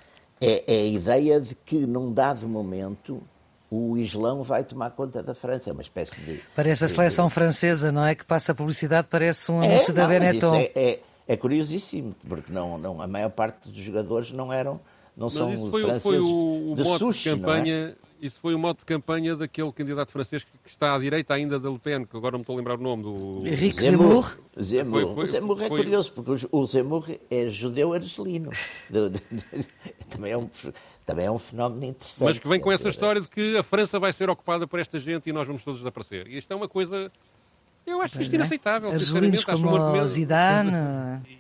É, 0.40 0.64
é, 0.66 0.80
a 0.80 0.86
ideia 0.86 1.40
de 1.40 1.55
que, 1.55 1.86
num 1.86 2.12
dado 2.12 2.48
momento, 2.48 3.22
o 3.70 3.96
Islão 3.96 4.42
vai 4.42 4.64
tomar 4.64 4.90
conta 4.90 5.22
da 5.22 5.34
França. 5.34 5.70
É 5.70 5.72
uma 5.72 5.82
espécie 5.82 6.20
de. 6.20 6.40
Parece 6.57 6.84
a 6.84 6.88
seleção 6.88 7.28
de... 7.28 7.32
francesa, 7.32 7.92
não 7.92 8.05
é? 8.05 8.14
Que 8.16 8.24
passa 8.24 8.50
a 8.50 8.55
publicidade, 8.55 9.07
parece 9.09 9.53
um 9.53 9.62
anúncio 9.62 9.92
é, 9.92 9.94
da 9.94 10.03
não, 10.03 10.09
Benetton. 10.09 10.55
É, 10.57 10.72
é, 10.74 11.00
é, 11.28 11.36
curiosíssimo, 11.36 12.14
porque 12.28 12.53
não, 12.53 12.76
não, 12.76 13.00
a 13.00 13.07
maior 13.07 13.30
parte 13.30 13.70
dos 13.70 13.78
jogadores 13.78 14.32
não 14.32 14.53
eram. 14.53 14.80
Não 15.16 15.26
mas 15.26 15.34
são 15.34 15.53
isso 15.53 15.70
foi, 15.70 15.82
franceses 15.82 16.03
foi 16.03 16.18
o, 16.18 16.72
o 16.72 16.76
de 16.76 16.82
mote 16.82 16.98
sushi, 16.98 17.30
de 17.30 17.36
campanha. 17.36 17.96
Isso 18.23 18.39
foi 18.39 18.55
o 18.55 18.59
modo 18.59 18.79
de 18.79 18.85
campanha 18.85 19.35
daquele 19.35 19.73
candidato 19.73 20.12
francês 20.12 20.45
que 20.45 20.51
está 20.64 20.95
à 20.95 20.99
direita 21.01 21.35
ainda 21.35 21.59
da 21.59 21.68
Le 21.68 21.79
Pen, 21.81 22.05
que 22.05 22.16
agora 22.16 22.31
não 22.33 22.39
me 22.39 22.43
estou 22.45 22.55
a 22.55 22.57
lembrar 22.57 22.79
o 22.79 22.83
nome 22.83 23.03
do. 23.03 23.45
Henrique 23.45 23.81
Zemmour. 23.83 24.37
Zemmour. 24.62 25.01
Foi- 25.03 25.14
foi- 25.14 25.25
o 25.25 25.27
Zemmour 25.27 25.62
é 25.62 25.68
foi- 25.68 25.83
curioso, 25.83 26.12
porque 26.12 26.47
o 26.53 26.64
Zemmour 26.66 27.05
é 27.29 27.49
judeu 27.49 27.93
argelino. 27.93 28.51
Também, 30.09 30.31
é 30.33 30.39
um, 30.39 30.49
também 31.05 31.27
é 31.27 31.31
um 31.33 31.39
fenómeno 31.39 31.85
interessante. 31.85 32.29
Mas 32.29 32.39
que 32.39 32.47
vem 32.47 32.61
com 32.61 32.70
essa 32.70 32.85
dizer, 32.85 32.91
história 32.91 33.20
de 33.20 33.27
que 33.27 33.57
a 33.57 33.62
França 33.64 33.99
vai 33.99 34.12
ser 34.12 34.31
ocupada 34.31 34.68
por 34.68 34.79
esta 34.79 35.01
gente 35.01 35.29
e 35.29 35.33
nós 35.33 35.47
vamos 35.47 35.64
todos 35.64 35.81
desaparecer. 35.81 36.29
E 36.29 36.39
isto 36.39 36.53
é 36.53 36.55
uma 36.55 36.68
coisa. 36.68 37.11
Eu 37.85 38.01
acho 38.01 38.20
isto 38.22 38.35
inaceitável. 38.35 38.91
Argelinos 38.91 39.41
sinceramente. 39.41 39.51
Acho 39.51 39.59
um 39.59 39.62
como 39.62 39.74
o 39.74 39.83
argumento- 39.83 40.07
Zidane. 40.09 40.70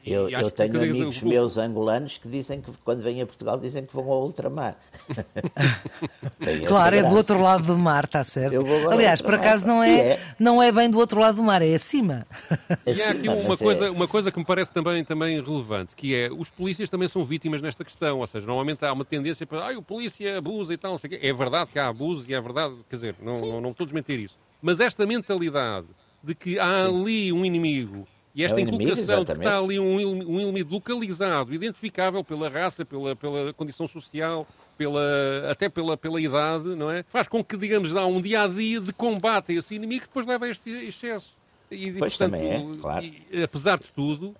Eu, 0.04 0.28
eu 0.28 0.50
tenho 0.50 0.76
amigos 0.76 1.22
o- 1.22 1.26
meus 1.28 1.56
angolanos 1.56 2.18
que 2.18 2.28
dizem 2.28 2.60
que 2.60 2.70
quando 2.84 3.00
vêm 3.02 3.22
a 3.22 3.26
Portugal 3.26 3.58
dizem 3.58 3.86
que 3.86 3.94
vão 3.94 4.10
ao 4.10 4.22
ultramar. 4.24 4.76
Claro, 6.66 6.96
é 6.96 7.02
do 7.02 7.14
outro 7.14 7.40
lado 7.40 7.64
do 7.64 7.78
mar, 7.78 8.04
está 8.04 8.22
certo. 8.24 8.56
Aliás, 8.90 9.20
por 9.22 9.34
acaso 9.34 9.66
não 9.66 9.82
é, 9.82 10.00
é. 10.00 10.20
não 10.38 10.62
é 10.62 10.70
bem 10.72 10.90
do 10.90 10.98
outro 10.98 11.20
lado 11.20 11.36
do 11.36 11.42
mar, 11.42 11.62
é 11.62 11.74
acima. 11.74 12.26
E 12.86 13.00
há 13.02 13.10
aqui 13.10 13.28
uma 13.28 13.54
é- 13.54 13.56
coisa, 13.56 13.90
uma 13.92 14.08
coisa 14.08 14.30
que 14.32 14.38
me 14.38 14.44
parece 14.44 14.72
também, 14.72 15.04
também 15.04 15.40
relevante, 15.42 15.94
que 15.96 16.14
é 16.14 16.30
os 16.30 16.50
polícias 16.50 16.88
também 16.90 17.08
são 17.08 17.24
vítimas 17.24 17.62
nesta 17.62 17.84
questão. 17.84 18.18
Ou 18.18 18.26
seja, 18.26 18.46
normalmente 18.46 18.84
há 18.84 18.92
uma 18.92 19.04
tendência 19.04 19.46
para 19.46 19.68
ah, 19.70 19.78
o 19.78 19.82
polícia 19.82 20.38
abusa 20.38 20.74
e 20.74 20.76
tal, 20.76 20.92
não 20.92 20.98
sei 20.98 21.08
o 21.08 21.10
quê. 21.12 21.26
É 21.26 21.32
verdade 21.32 21.70
que 21.70 21.78
há 21.78 21.88
abuso 21.88 22.24
e 22.28 22.34
é 22.34 22.40
verdade, 22.40 22.74
quer 22.90 22.96
dizer, 22.96 23.14
não, 23.22 23.32
não, 23.40 23.60
não 23.60 23.70
estou 23.70 23.84
a 23.84 23.86
desmentir 23.86 24.18
isso. 24.20 24.36
Mas 24.60 24.80
esta 24.80 25.06
mentalidade 25.06 25.86
de 26.22 26.34
que 26.34 26.58
há 26.58 26.86
ali 26.86 27.32
um 27.32 27.44
inimigo 27.44 28.06
e 28.34 28.44
esta 28.44 28.58
É 28.58 28.62
inimigo, 28.62 28.84
inculcação 28.84 29.24
de 29.24 29.32
que 29.32 29.38
está 29.38 29.58
ali 29.58 29.78
um, 29.78 29.96
um 29.96 30.40
inimigo 30.40 30.72
localizado, 30.74 31.52
identificável 31.52 32.24
pela 32.24 32.48
raça, 32.48 32.84
pela, 32.84 33.14
pela 33.14 33.52
condição 33.52 33.86
social, 33.86 34.46
pela, 34.76 35.02
até 35.50 35.68
pela, 35.68 35.96
pela 35.96 36.20
idade, 36.20 36.74
não 36.74 36.90
é? 36.90 37.04
Faz 37.08 37.28
com 37.28 37.44
que, 37.44 37.56
digamos, 37.56 37.94
há 37.94 38.06
um 38.06 38.20
dia 38.20 38.42
a 38.42 38.48
dia 38.48 38.80
de 38.80 38.92
combate 38.92 39.52
a 39.52 39.56
esse 39.56 39.74
inimigo 39.74 40.02
que 40.02 40.08
depois 40.08 40.26
leva 40.26 40.46
a 40.46 40.48
este 40.48 40.70
excesso. 40.70 41.36
E, 41.70 41.92
Pois, 41.92 42.16
também 42.16 42.50
é, 42.50 42.80
claro. 42.80 43.04
e, 43.04 43.42
apesar 43.42 43.78
de 43.78 43.90
tudo, 43.92 44.34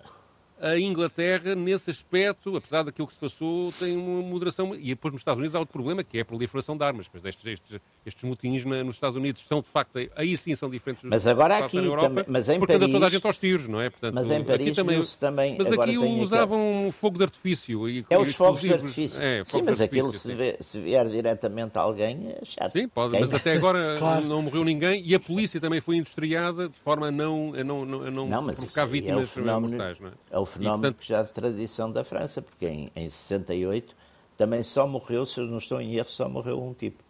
a 0.63 0.79
Inglaterra, 0.79 1.55
nesse 1.55 1.89
aspecto, 1.91 2.55
apesar 2.55 2.83
daquilo 2.83 3.05
que 3.07 3.13
se 3.13 3.19
passou, 3.19 3.71
tem 3.73 3.97
uma 3.97 4.21
moderação. 4.21 4.73
E 4.73 4.89
depois 4.89 5.11
nos 5.11 5.21
Estados 5.21 5.39
Unidos 5.39 5.55
há 5.55 5.59
outro 5.59 5.73
problema, 5.73 6.03
que 6.03 6.17
é 6.17 6.21
a 6.21 6.25
proliferação 6.25 6.77
de 6.77 6.83
armas. 6.83 7.07
Pois 7.07 7.23
estes, 7.25 7.45
estes, 7.45 7.81
estes 8.05 8.23
motins 8.23 8.63
na- 8.63 8.83
nos 8.83 8.95
Estados 8.95 9.17
Unidos 9.17 9.43
são, 9.47 9.61
de 9.61 9.67
facto, 9.67 9.97
aí 10.15 10.37
sim 10.37 10.55
são 10.55 10.69
diferentes 10.69 11.03
Mas 11.03 11.27
agora 11.27 11.57
aqui 11.57 11.75
na 11.77 11.83
Europa, 11.83 12.07
também- 12.09 12.25
mas 12.27 12.47
em 12.49 12.59
porque 12.59 12.73
anda 12.73 12.85
toda 12.85 12.97
a 12.97 12.99
Paris- 13.01 13.13
gente 13.13 13.25
aos 13.27 13.37
tiros, 13.37 13.67
não 13.67 13.81
é? 13.81 13.89
Portanto, 13.89 14.15
Mas 14.15 14.31
em 14.31 14.35
aqui 14.37 14.45
Paris 14.45 14.75
também, 14.75 15.03
também- 15.19 15.55
Mas 15.57 15.67
agora 15.71 15.91
aqui 15.91 15.97
usavam 15.97 16.93
fogo 16.97 17.17
de 17.17 17.23
artifício. 17.25 17.89
E, 17.89 18.05
É 18.09 18.15
e 18.15 18.17
os 18.17 18.35
fogos 18.35 18.61
de 18.61 18.73
artifício. 18.73 19.21
É, 19.21 19.43
sim, 19.45 19.61
mas 19.61 19.81
aquilo 19.81 20.11
se, 20.11 20.19
sim. 20.19 20.35
vê- 20.35 20.57
se 20.59 20.79
vier 20.79 21.07
diretamente 21.07 21.77
a 21.77 21.81
alguém 21.81 22.29
é 22.41 22.45
chato. 22.45 22.71
Sim, 22.71 22.87
pode, 22.87 23.11
Quem- 23.11 23.21
mas 23.21 23.33
até 23.33 23.53
agora 23.53 23.97
Claro. 23.99 24.25
não 24.25 24.41
morreu 24.41 24.63
ninguém 24.63 25.03
e 25.05 25.13
a 25.13 25.19
polícia 25.19 25.59
também 25.59 25.81
foi 25.81 25.97
industriada 25.97 26.69
de 26.69 26.77
forma 26.79 27.07
a 27.07 27.11
não, 27.11 27.53
a 27.53 27.63
não, 27.63 27.81
a 27.83 28.11
não, 28.11 28.27
Não, 28.27 28.41
mas 28.41 28.57
isso 28.57 28.67
provocar 28.67 28.81
é 28.81 28.85
o 28.85 28.87
vítimas 28.87 29.29
fenómeno, 29.29 29.69
mortais. 29.77 29.99
Não 29.99 30.07
é? 30.09 30.11
é 30.31 30.39
o 30.39 30.45
E, 30.55 30.57
fenómeno 30.57 30.81
portanto, 30.93 30.99
que 31.01 31.07
já 31.07 31.23
de 31.23 31.31
tradição 31.31 31.91
da 31.91 32.03
França, 32.03 32.41
porque 32.41 32.65
em, 32.67 32.91
em 32.95 33.09
68 33.09 33.95
também 34.37 34.61
só 34.63 34.87
morreu, 34.87 35.25
se 35.25 35.39
eu 35.39 35.45
não 35.45 35.57
estou 35.57 35.79
em 35.81 35.95
erro, 35.95 36.09
só 36.09 36.27
morreu 36.29 36.61
um 36.63 36.73
tipo. 36.73 37.03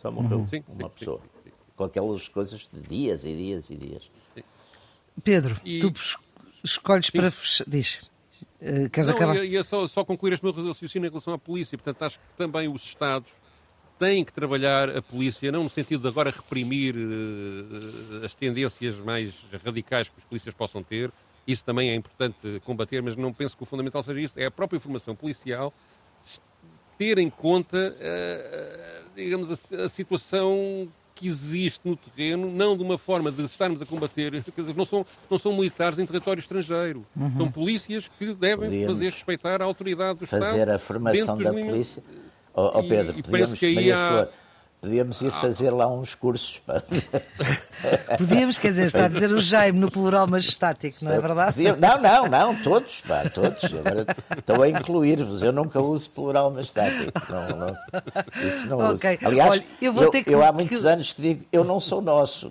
Só 0.00 0.10
morreu 0.10 0.46
Sim, 0.48 0.62
uma 0.68 0.88
sim, 0.88 0.94
pessoa. 0.98 1.20
sim, 1.20 1.28
sim, 1.44 1.50
sim. 1.50 1.52
Com 1.76 1.84
aquelas 1.84 2.28
coisas 2.28 2.68
de 2.72 2.80
dias 2.80 3.24
e 3.24 3.34
dias 3.36 3.70
e 3.70 3.76
dias. 3.76 4.10
Pedro, 5.22 5.56
E- 5.64 5.80
tu 5.80 5.88
es- 5.94 6.16
escolhes 6.64 7.10
para 7.10 7.30
fechar. 7.30 7.64
Diz. 7.68 8.10
Eh, 8.60 8.88
queres 8.88 9.08
Não, 9.08 9.16
acabar? 9.16 9.36
ia, 9.36 9.44
ia 9.44 9.64
só, 9.64 9.86
só 9.88 10.04
concluir 10.04 10.32
este 10.34 10.44
meu 10.44 10.52
raciocínio 10.52 11.06
em 11.06 11.10
relação 11.10 11.34
à 11.34 11.38
polícia. 11.38 11.76
Portanto, 11.76 12.02
acho 12.04 12.18
que 12.18 12.24
também 12.36 12.68
os 12.68 12.84
Estados 12.84 13.28
têm 13.98 14.24
que 14.24 14.32
trabalhar 14.32 14.88
a 14.96 15.02
polícia, 15.02 15.50
não 15.50 15.64
no 15.64 15.70
sentido 15.70 16.02
de 16.02 16.08
agora 16.08 16.30
reprimir 16.30 16.94
eh, 16.96 18.24
as 18.24 18.32
tendências 18.34 18.96
mais 18.98 19.34
radicais 19.64 20.08
que 20.08 20.18
os 20.18 20.24
polícias 20.24 20.54
possam 20.54 20.82
ter. 20.84 21.10
Isso 21.48 21.64
também 21.64 21.88
é 21.90 21.94
importante 21.94 22.36
combater, 22.64 23.02
mas 23.02 23.16
não 23.16 23.32
penso 23.32 23.56
que 23.56 23.62
o 23.62 23.66
fundamental 23.66 24.02
seja 24.02 24.20
isso. 24.20 24.34
É 24.38 24.44
a 24.44 24.50
própria 24.50 24.76
informação 24.76 25.16
policial 25.16 25.72
ter 26.98 27.16
em 27.18 27.30
conta, 27.30 27.96
eh, 28.00 29.00
digamos, 29.16 29.50
a, 29.72 29.84
a 29.84 29.88
situação 29.88 30.88
que 31.14 31.26
existe 31.26 31.80
no 31.88 31.96
terreno, 31.96 32.50
não 32.50 32.76
de 32.76 32.82
uma 32.82 32.98
forma 32.98 33.30
de 33.32 33.42
estarmos 33.44 33.80
a 33.82 33.86
combater, 33.86 34.42
quer 34.44 34.60
dizer, 34.60 34.76
não 34.76 34.84
são, 34.84 35.04
não 35.30 35.38
são 35.38 35.52
militares 35.52 35.98
em 35.98 36.06
território 36.06 36.38
estrangeiro, 36.40 37.04
são 37.36 37.50
polícias 37.50 38.08
que 38.18 38.34
devem 38.34 38.68
Podíamos 38.68 38.94
fazer 38.94 39.10
respeitar 39.12 39.62
a 39.62 39.64
autoridade 39.64 40.18
do 40.20 40.24
Estado. 40.24 40.44
Fazer 40.44 40.68
a 40.70 40.78
formação 40.78 41.36
da 41.38 41.52
polícia. 41.52 42.02
Ó 42.54 42.78
ó, 42.78 42.82
E- 42.82 42.88
Pedro, 42.88 43.18
e 43.18 43.22
podíamos, 43.22 43.58
que 43.58 43.66
aí 43.66 43.74
Maria 43.74 43.96
há- 43.98 44.08
Flor, 44.10 44.28
podíamos 44.80 45.20
ir 45.22 45.30
fazer 45.32 45.70
lá 45.70 45.86
uns 45.88 46.14
cursos. 46.14 46.60
pá. 46.66 46.82
Podíamos, 48.18 48.58
quer 48.58 48.68
dizer, 48.68 48.84
está 48.84 49.04
a 49.04 49.08
dizer 49.08 49.32
o 49.32 49.40
Jaime 49.40 49.78
no 49.78 49.90
plural 49.90 50.26
majestático, 50.26 51.04
não 51.04 51.12
é 51.12 51.20
verdade? 51.20 51.52
Podíamos- 51.54 51.80
Não, 51.80 52.00
não, 52.00 52.28
não, 52.28 52.56
todos, 52.62 53.00
pá, 53.06 53.22
todos. 53.32 53.62
Agora 53.64 54.06
estou 54.36 54.62
a 54.62 54.68
incluir-vos. 54.68 55.42
Eu 55.42 55.52
nunca 55.52 55.80
uso 55.80 56.10
plural 56.10 56.50
mastático. 56.50 57.12
Não, 57.30 57.56
não, 57.56 57.76
isso 58.48 58.66
não 58.66 58.78
Ok. 58.94 59.16
uso. 59.18 59.28
Aliás, 59.28 59.50
Olha, 59.52 59.64
eu 59.80 60.10
ter 60.10 60.24
que- 60.24 60.34
há 60.34 60.48
que- 60.48 60.54
muitos 60.54 60.84
anos 60.84 61.12
que 61.12 61.22
digo, 61.22 61.44
eu 61.52 61.62
não 61.64 61.78
sou 61.78 62.02
nosso. 62.02 62.50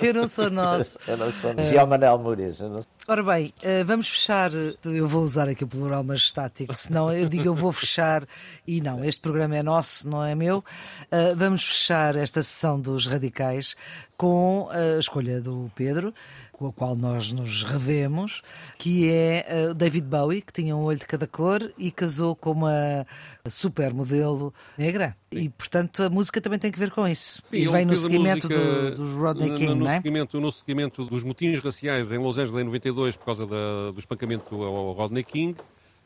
Eu 0.00 0.14
não 0.14 0.26
sou 0.28 0.50
nosso. 0.50 0.98
Eu 1.06 1.16
não 1.18 1.30
sou 1.30 1.54
Dizia 1.54 1.84
o 1.84 1.86
Manel 1.86 2.18
Mures. 2.18 2.60
eu 2.60 2.68
não- 2.70 2.80
Ora 3.06 3.22
bem, 3.22 3.52
eh, 3.62 3.84
vamos 3.84 4.08
fechar. 4.08 4.50
eh, 4.54 4.72
Eu 4.84 5.06
vou 5.06 5.22
usar 5.22 5.46
aqui 5.46 5.62
o 5.62 5.68
plural 5.68 6.02
majestático, 6.02 6.74
senão 6.74 7.12
eu 7.12 7.28
digo 7.28 7.44
eu 7.48 7.54
vou 7.54 7.70
fechar 7.70 8.24
e 8.66 8.80
não, 8.80 9.04
este 9.04 9.20
programa 9.20 9.56
é 9.56 9.62
nosso, 9.62 10.08
não 10.08 10.24
é 10.24 10.34
meu. 10.34 10.64
Eh, 11.10 11.34
Vamos 11.34 11.62
fechar 11.62 12.16
esta 12.16 12.42
sessão 12.42 12.80
dos 12.80 13.06
radicais 13.06 13.76
com 14.16 14.68
a 14.70 14.98
escolha 14.98 15.38
do 15.40 15.70
Pedro, 15.74 16.14
com 16.54 16.68
a 16.68 16.72
qual 16.72 16.94
nós 16.96 17.32
nos 17.32 17.62
revemos, 17.64 18.40
que 18.78 19.10
é 19.10 19.44
eh, 19.48 19.74
David 19.74 20.06
Bowie, 20.06 20.40
que 20.40 20.52
tinha 20.52 20.74
um 20.76 20.84
olho 20.84 20.98
de 20.98 21.06
cada 21.06 21.26
cor 21.26 21.60
e 21.76 21.90
casou 21.90 22.34
com 22.36 22.52
uma 22.52 23.04
supermodelo 23.48 24.54
negra. 24.78 25.16
E, 25.32 25.48
portanto, 25.48 26.02
a 26.02 26.10
música 26.10 26.40
também 26.40 26.58
tem 26.58 26.70
que 26.70 26.78
ver 26.78 26.90
com 26.90 27.06
isso. 27.08 27.40
Sim, 27.44 27.56
e 27.56 27.66
vem 27.68 27.84
no 27.84 27.96
seguimento 27.96 28.46
música 28.48 28.90
do, 28.92 28.94
dos 28.96 29.10
Rodney 29.16 29.50
King, 29.56 29.74
no, 29.74 29.84
não 29.84 29.90
é? 29.90 29.96
seguimento, 29.96 30.40
no 30.40 30.52
seguimento 30.52 31.04
dos 31.04 31.22
motins 31.24 31.58
raciais 31.58 32.10
em 32.12 32.18
Los 32.18 32.38
Angeles 32.38 32.60
em 32.60 32.64
92 32.64 33.16
por 33.16 33.24
causa 33.24 33.46
da- 33.46 33.90
do 33.92 33.98
espancamento 33.98 34.62
ao 34.62 34.92
Rodney 34.92 35.24
King. 35.24 35.56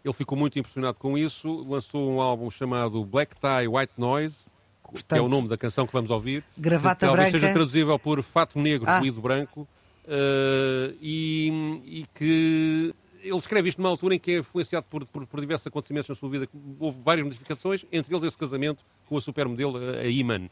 Ele 0.04 0.14
ficou 0.14 0.38
muito 0.38 0.58
impressionado 0.58 0.96
com 0.98 1.18
isso, 1.18 1.66
lançou 1.68 2.10
um 2.10 2.20
álbum 2.20 2.50
chamado 2.50 3.04
Black 3.04 3.34
Tie 3.36 3.68
White 3.68 3.92
Noise, 3.98 4.36
que 4.84 4.88
é 4.88 4.92
Portanto, 4.92 5.24
o 5.24 5.28
nome 5.28 5.48
da 5.48 5.58
canção 5.58 5.86
que 5.86 5.92
vamos 5.92 6.10
ouvir. 6.10 6.42
gravata 6.56 6.94
que 6.94 7.00
talvez 7.06 7.30
branca. 7.30 7.38
seja 7.46 7.52
traduzível 7.52 7.98
por 7.98 8.22
fato 8.22 8.58
negro, 8.58 8.88
Ah. 8.88 9.00
ruído 9.00 9.20
branco. 9.20 9.68
Eh, 10.08 10.94
e, 11.00 11.52
e 11.84 12.06
que 12.14 12.94
ele 13.22 13.36
escreve 13.36 13.68
isto 13.68 13.78
numa 13.78 13.90
altura 13.90 14.14
em 14.14 14.18
que 14.18 14.32
é 14.32 14.38
influenciado 14.38 14.86
por, 14.88 15.04
por, 15.06 15.26
por 15.26 15.40
diversos 15.40 15.66
acontecimentos 15.66 16.08
na 16.08 16.14
sua 16.14 16.30
vida. 16.30 16.48
Houve 16.78 16.98
várias 17.04 17.24
modificações, 17.24 17.84
entre 17.92 18.14
eles 18.14 18.24
esse 18.24 18.38
casamento 18.38 18.84
com 19.06 19.16
a 19.16 19.20
supermodelo, 19.20 19.78
a 19.78 20.06
Iman. 20.06 20.48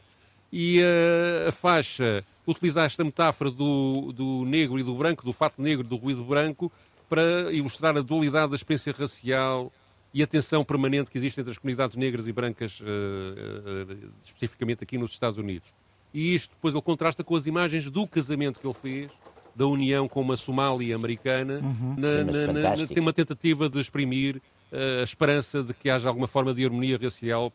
E 0.51 0.79
eh, 0.79 1.47
a 1.49 1.51
faixa 1.51 2.23
utiliza 2.45 2.83
esta 2.83 3.03
metáfora 3.03 3.51
do, 3.51 4.13
do 4.13 4.45
negro 4.45 4.79
e 4.79 4.83
do 4.83 4.95
branco, 4.95 5.25
do 5.25 5.33
fato 5.33 5.61
negro 5.61 5.85
e 5.85 5.89
do 5.89 5.95
ruído 5.95 6.23
branco, 6.23 6.71
para 7.09 7.51
ilustrar 7.51 7.97
a 7.97 8.01
dualidade 8.01 8.51
da 8.51 8.55
experiência 8.55 8.93
racial 8.93 9.71
e 10.13 10.23
a 10.23 10.27
tensão 10.27 10.63
permanente 10.63 11.09
que 11.11 11.17
existe 11.17 11.39
entre 11.39 11.51
as 11.51 11.57
comunidades 11.57 11.95
negras 11.95 12.27
e 12.27 12.31
brancas, 12.31 12.79
eh, 12.81 14.07
especificamente 14.23 14.83
aqui 14.83 14.97
nos 14.97 15.11
Estados 15.11 15.37
Unidos. 15.37 15.69
E 16.13 16.33
isto 16.33 16.51
depois 16.51 16.73
ele 16.73 16.81
contrasta 16.81 17.23
com 17.23 17.35
as 17.35 17.45
imagens 17.45 17.89
do 17.89 18.07
casamento 18.07 18.59
que 18.59 18.67
ele 18.67 18.73
fez, 18.73 19.11
da 19.57 19.65
união 19.65 20.07
com 20.07 20.21
uma 20.21 20.37
Somália 20.37 20.95
americana, 20.95 21.59
na, 21.97 22.09
Cenas 22.09 22.47
na- 22.47 22.75
na- 22.75 22.87
tem 22.87 22.99
uma 22.99 23.11
tentativa 23.13 23.67
de 23.67 23.79
exprimir 23.79 24.39
eh, 24.71 24.99
a 24.99 25.03
esperança 25.03 25.63
de 25.63 25.73
que 25.73 25.89
haja 25.89 26.07
alguma 26.07 26.27
forma 26.27 26.53
de 26.53 26.63
harmonia 26.63 26.97
racial 27.01 27.51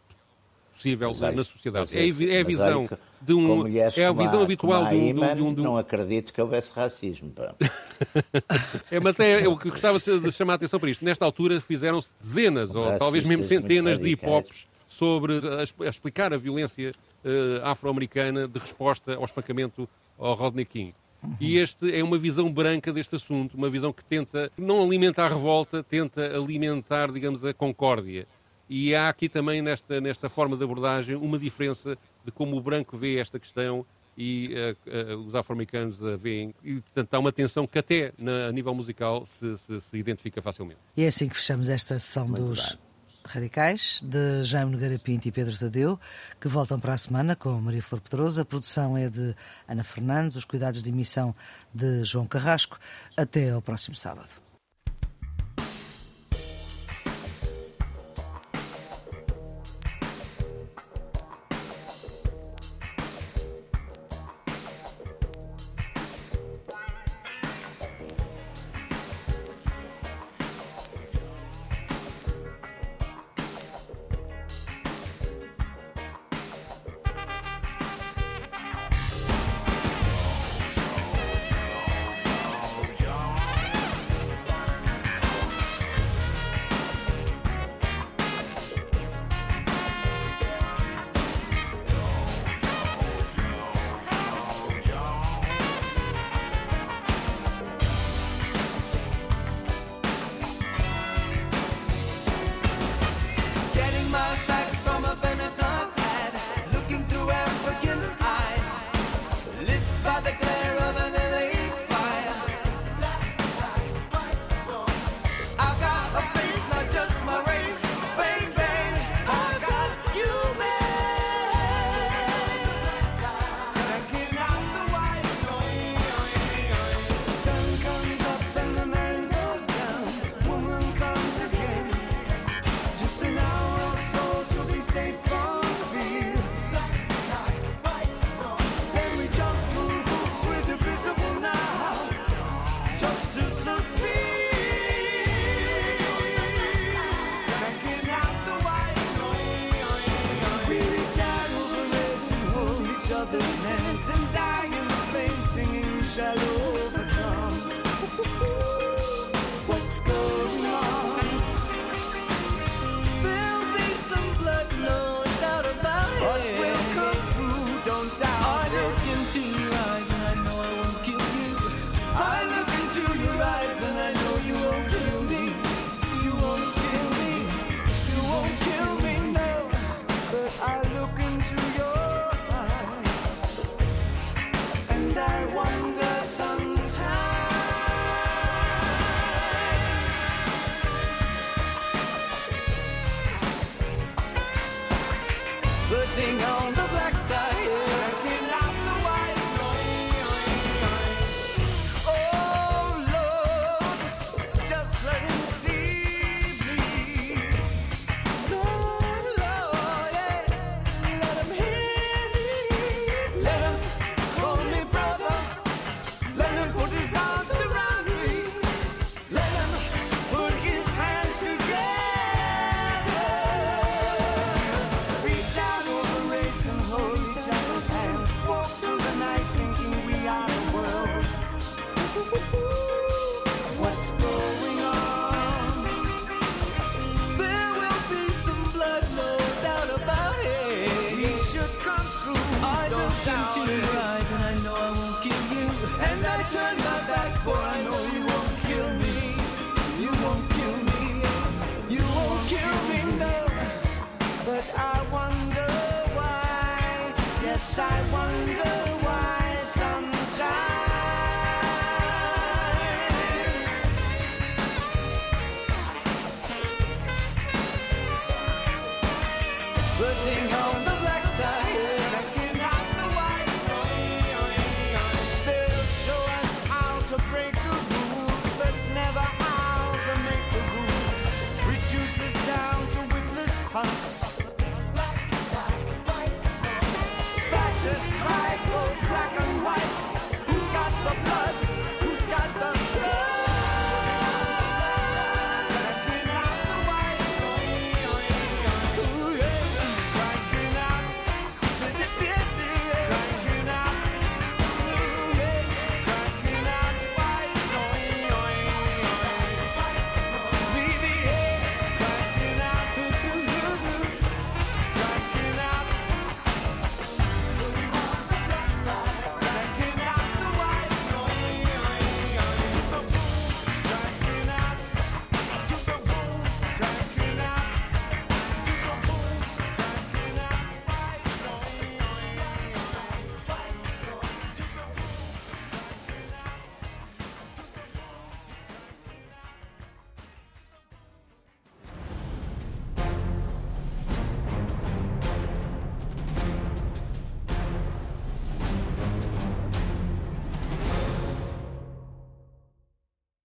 possível 0.75 1.11
Mas 1.21 1.37
na 1.37 1.45
sociedade. 1.45 1.91
mas 1.95 2.21
É, 2.21 2.35
é 2.37 2.41
a 2.41 2.45
visão 2.45 2.89
que- 2.89 2.97
de 3.21 3.35
um. 3.35 3.57
mulheres 3.59 3.97
É 3.97 4.07
a 4.07 4.13
visão 4.13 4.41
a- 4.41 4.43
habitual 4.43 4.85
a 4.85 4.95
Iman, 4.95 5.37
de 5.37 5.43
um- 5.43 5.55
de 5.55 5.61
um- 5.61 5.65
Não 5.65 5.77
acredito 5.77 6.33
que 6.33 6.41
houvesse 6.43 6.73
racismo. 6.75 7.33
É, 8.91 8.99
mas 8.99 9.19
é, 9.21 9.47
eu 9.47 9.55
gostava 9.57 10.01
de 10.01 10.33
chamar 10.33 10.55
a 10.55 10.57
atenção 10.57 10.81
para 10.81 10.91
isto. 10.91 11.05
Nesta 11.05 11.25
altura 11.25 11.61
fizeram-se 11.61 12.11
dezenas, 12.21 12.75
ou 12.75 12.97
talvez 12.99 13.25
mesmo 13.25 13.45
centenas 13.45 13.99
de 13.99 14.09
hip-hops 14.09 14.67
sobre 14.89 15.35
a, 15.35 15.63
es- 15.63 15.75
a 15.81 15.89
explicar 15.89 16.33
a 16.33 16.37
violência 16.37 16.93
eh, 17.25 17.61
afro-americana 17.63 18.49
de 18.49 18.59
resposta 18.59 19.15
ao 19.15 19.25
espancamento 19.25 19.89
ao 20.19 20.35
Rodney 20.35 20.65
King. 20.65 20.93
E 21.41 21.57
este 21.59 21.95
é 21.95 22.03
uma 22.03 22.19
visão 22.19 22.53
branca 22.53 22.93
deste 22.93 23.15
assunto, 23.17 23.57
uma 23.57 23.71
visão 23.71 23.93
que 23.93 24.05
tenta 24.05 24.51
não 24.57 24.83
alimentar 24.83 25.27
a 25.27 25.29
revolta, 25.29 25.83
tenta 25.83 26.37
alimentar, 26.37 27.11
digamos, 27.13 27.45
a 27.45 27.53
concórdia. 27.55 28.27
E 28.69 28.95
há 28.95 29.09
aqui 29.09 29.29
também 29.29 29.61
nesta, 29.63 30.01
nesta 30.01 30.29
forma 30.29 30.57
de 30.57 30.65
abordagem 30.65 31.15
uma 31.17 31.39
diferença 31.39 31.97
de 32.25 32.33
como 32.33 32.57
o 32.57 32.61
branco 32.61 32.97
vê 32.97 33.17
esta 33.19 33.39
questão 33.39 33.85
e 34.17 34.53
eh, 34.55 34.77
eh, 34.87 35.15
os 35.15 35.35
afro-americanos 35.35 36.03
a 36.03 36.17
veem. 36.17 36.55
E, 36.63 36.75
portanto, 36.75 37.15
há 37.15 37.19
uma 37.19 37.33
tensão 37.33 37.67
que 37.67 37.79
até 37.79 38.13
na- 38.19 38.47
a 38.49 38.53
nível 38.53 38.75
musical 38.75 39.25
se, 39.27 39.57
se- 39.59 39.81
se 39.81 39.97
identifica 39.97 40.41
facilmente. 40.43 40.81
E 40.97 41.03
é 41.03 41.07
assim 41.09 41.29
que 41.29 41.35
fechamos 41.35 41.69
esta 41.69 41.99
sessão 41.99 42.27
Muito 42.27 42.43
dos 42.43 42.67
bem. 42.67 42.79
Radicais, 43.33 44.03
de 44.05 44.43
Jaime 44.43 44.73
Nogueira 44.73 44.99
Pinto 44.99 45.27
e 45.27 45.33
Pedro 45.33 45.59
Tadeu, 45.59 45.99
que 46.41 46.49
voltam 46.49 46.79
para 46.79 46.93
a 46.93 46.99
semana 46.99 47.35
com 47.35 47.51
Maria 47.61 47.83
Flor 47.83 48.01
Pedrosa. 48.01 48.43
A 48.43 48.45
produção 48.45 48.97
é 48.97 49.09
de 49.09 49.35
Ana 49.67 49.83
Fernandes, 49.83 50.37
os 50.37 50.45
cuidados 50.45 50.83
de 50.83 50.91
emissão 50.91 51.35
de 51.73 52.05
João 52.05 52.27
Carrasco. 52.27 52.79
Até 53.17 53.51
ao 53.51 53.63
próximo 53.63 53.97
sábado. 53.97 54.52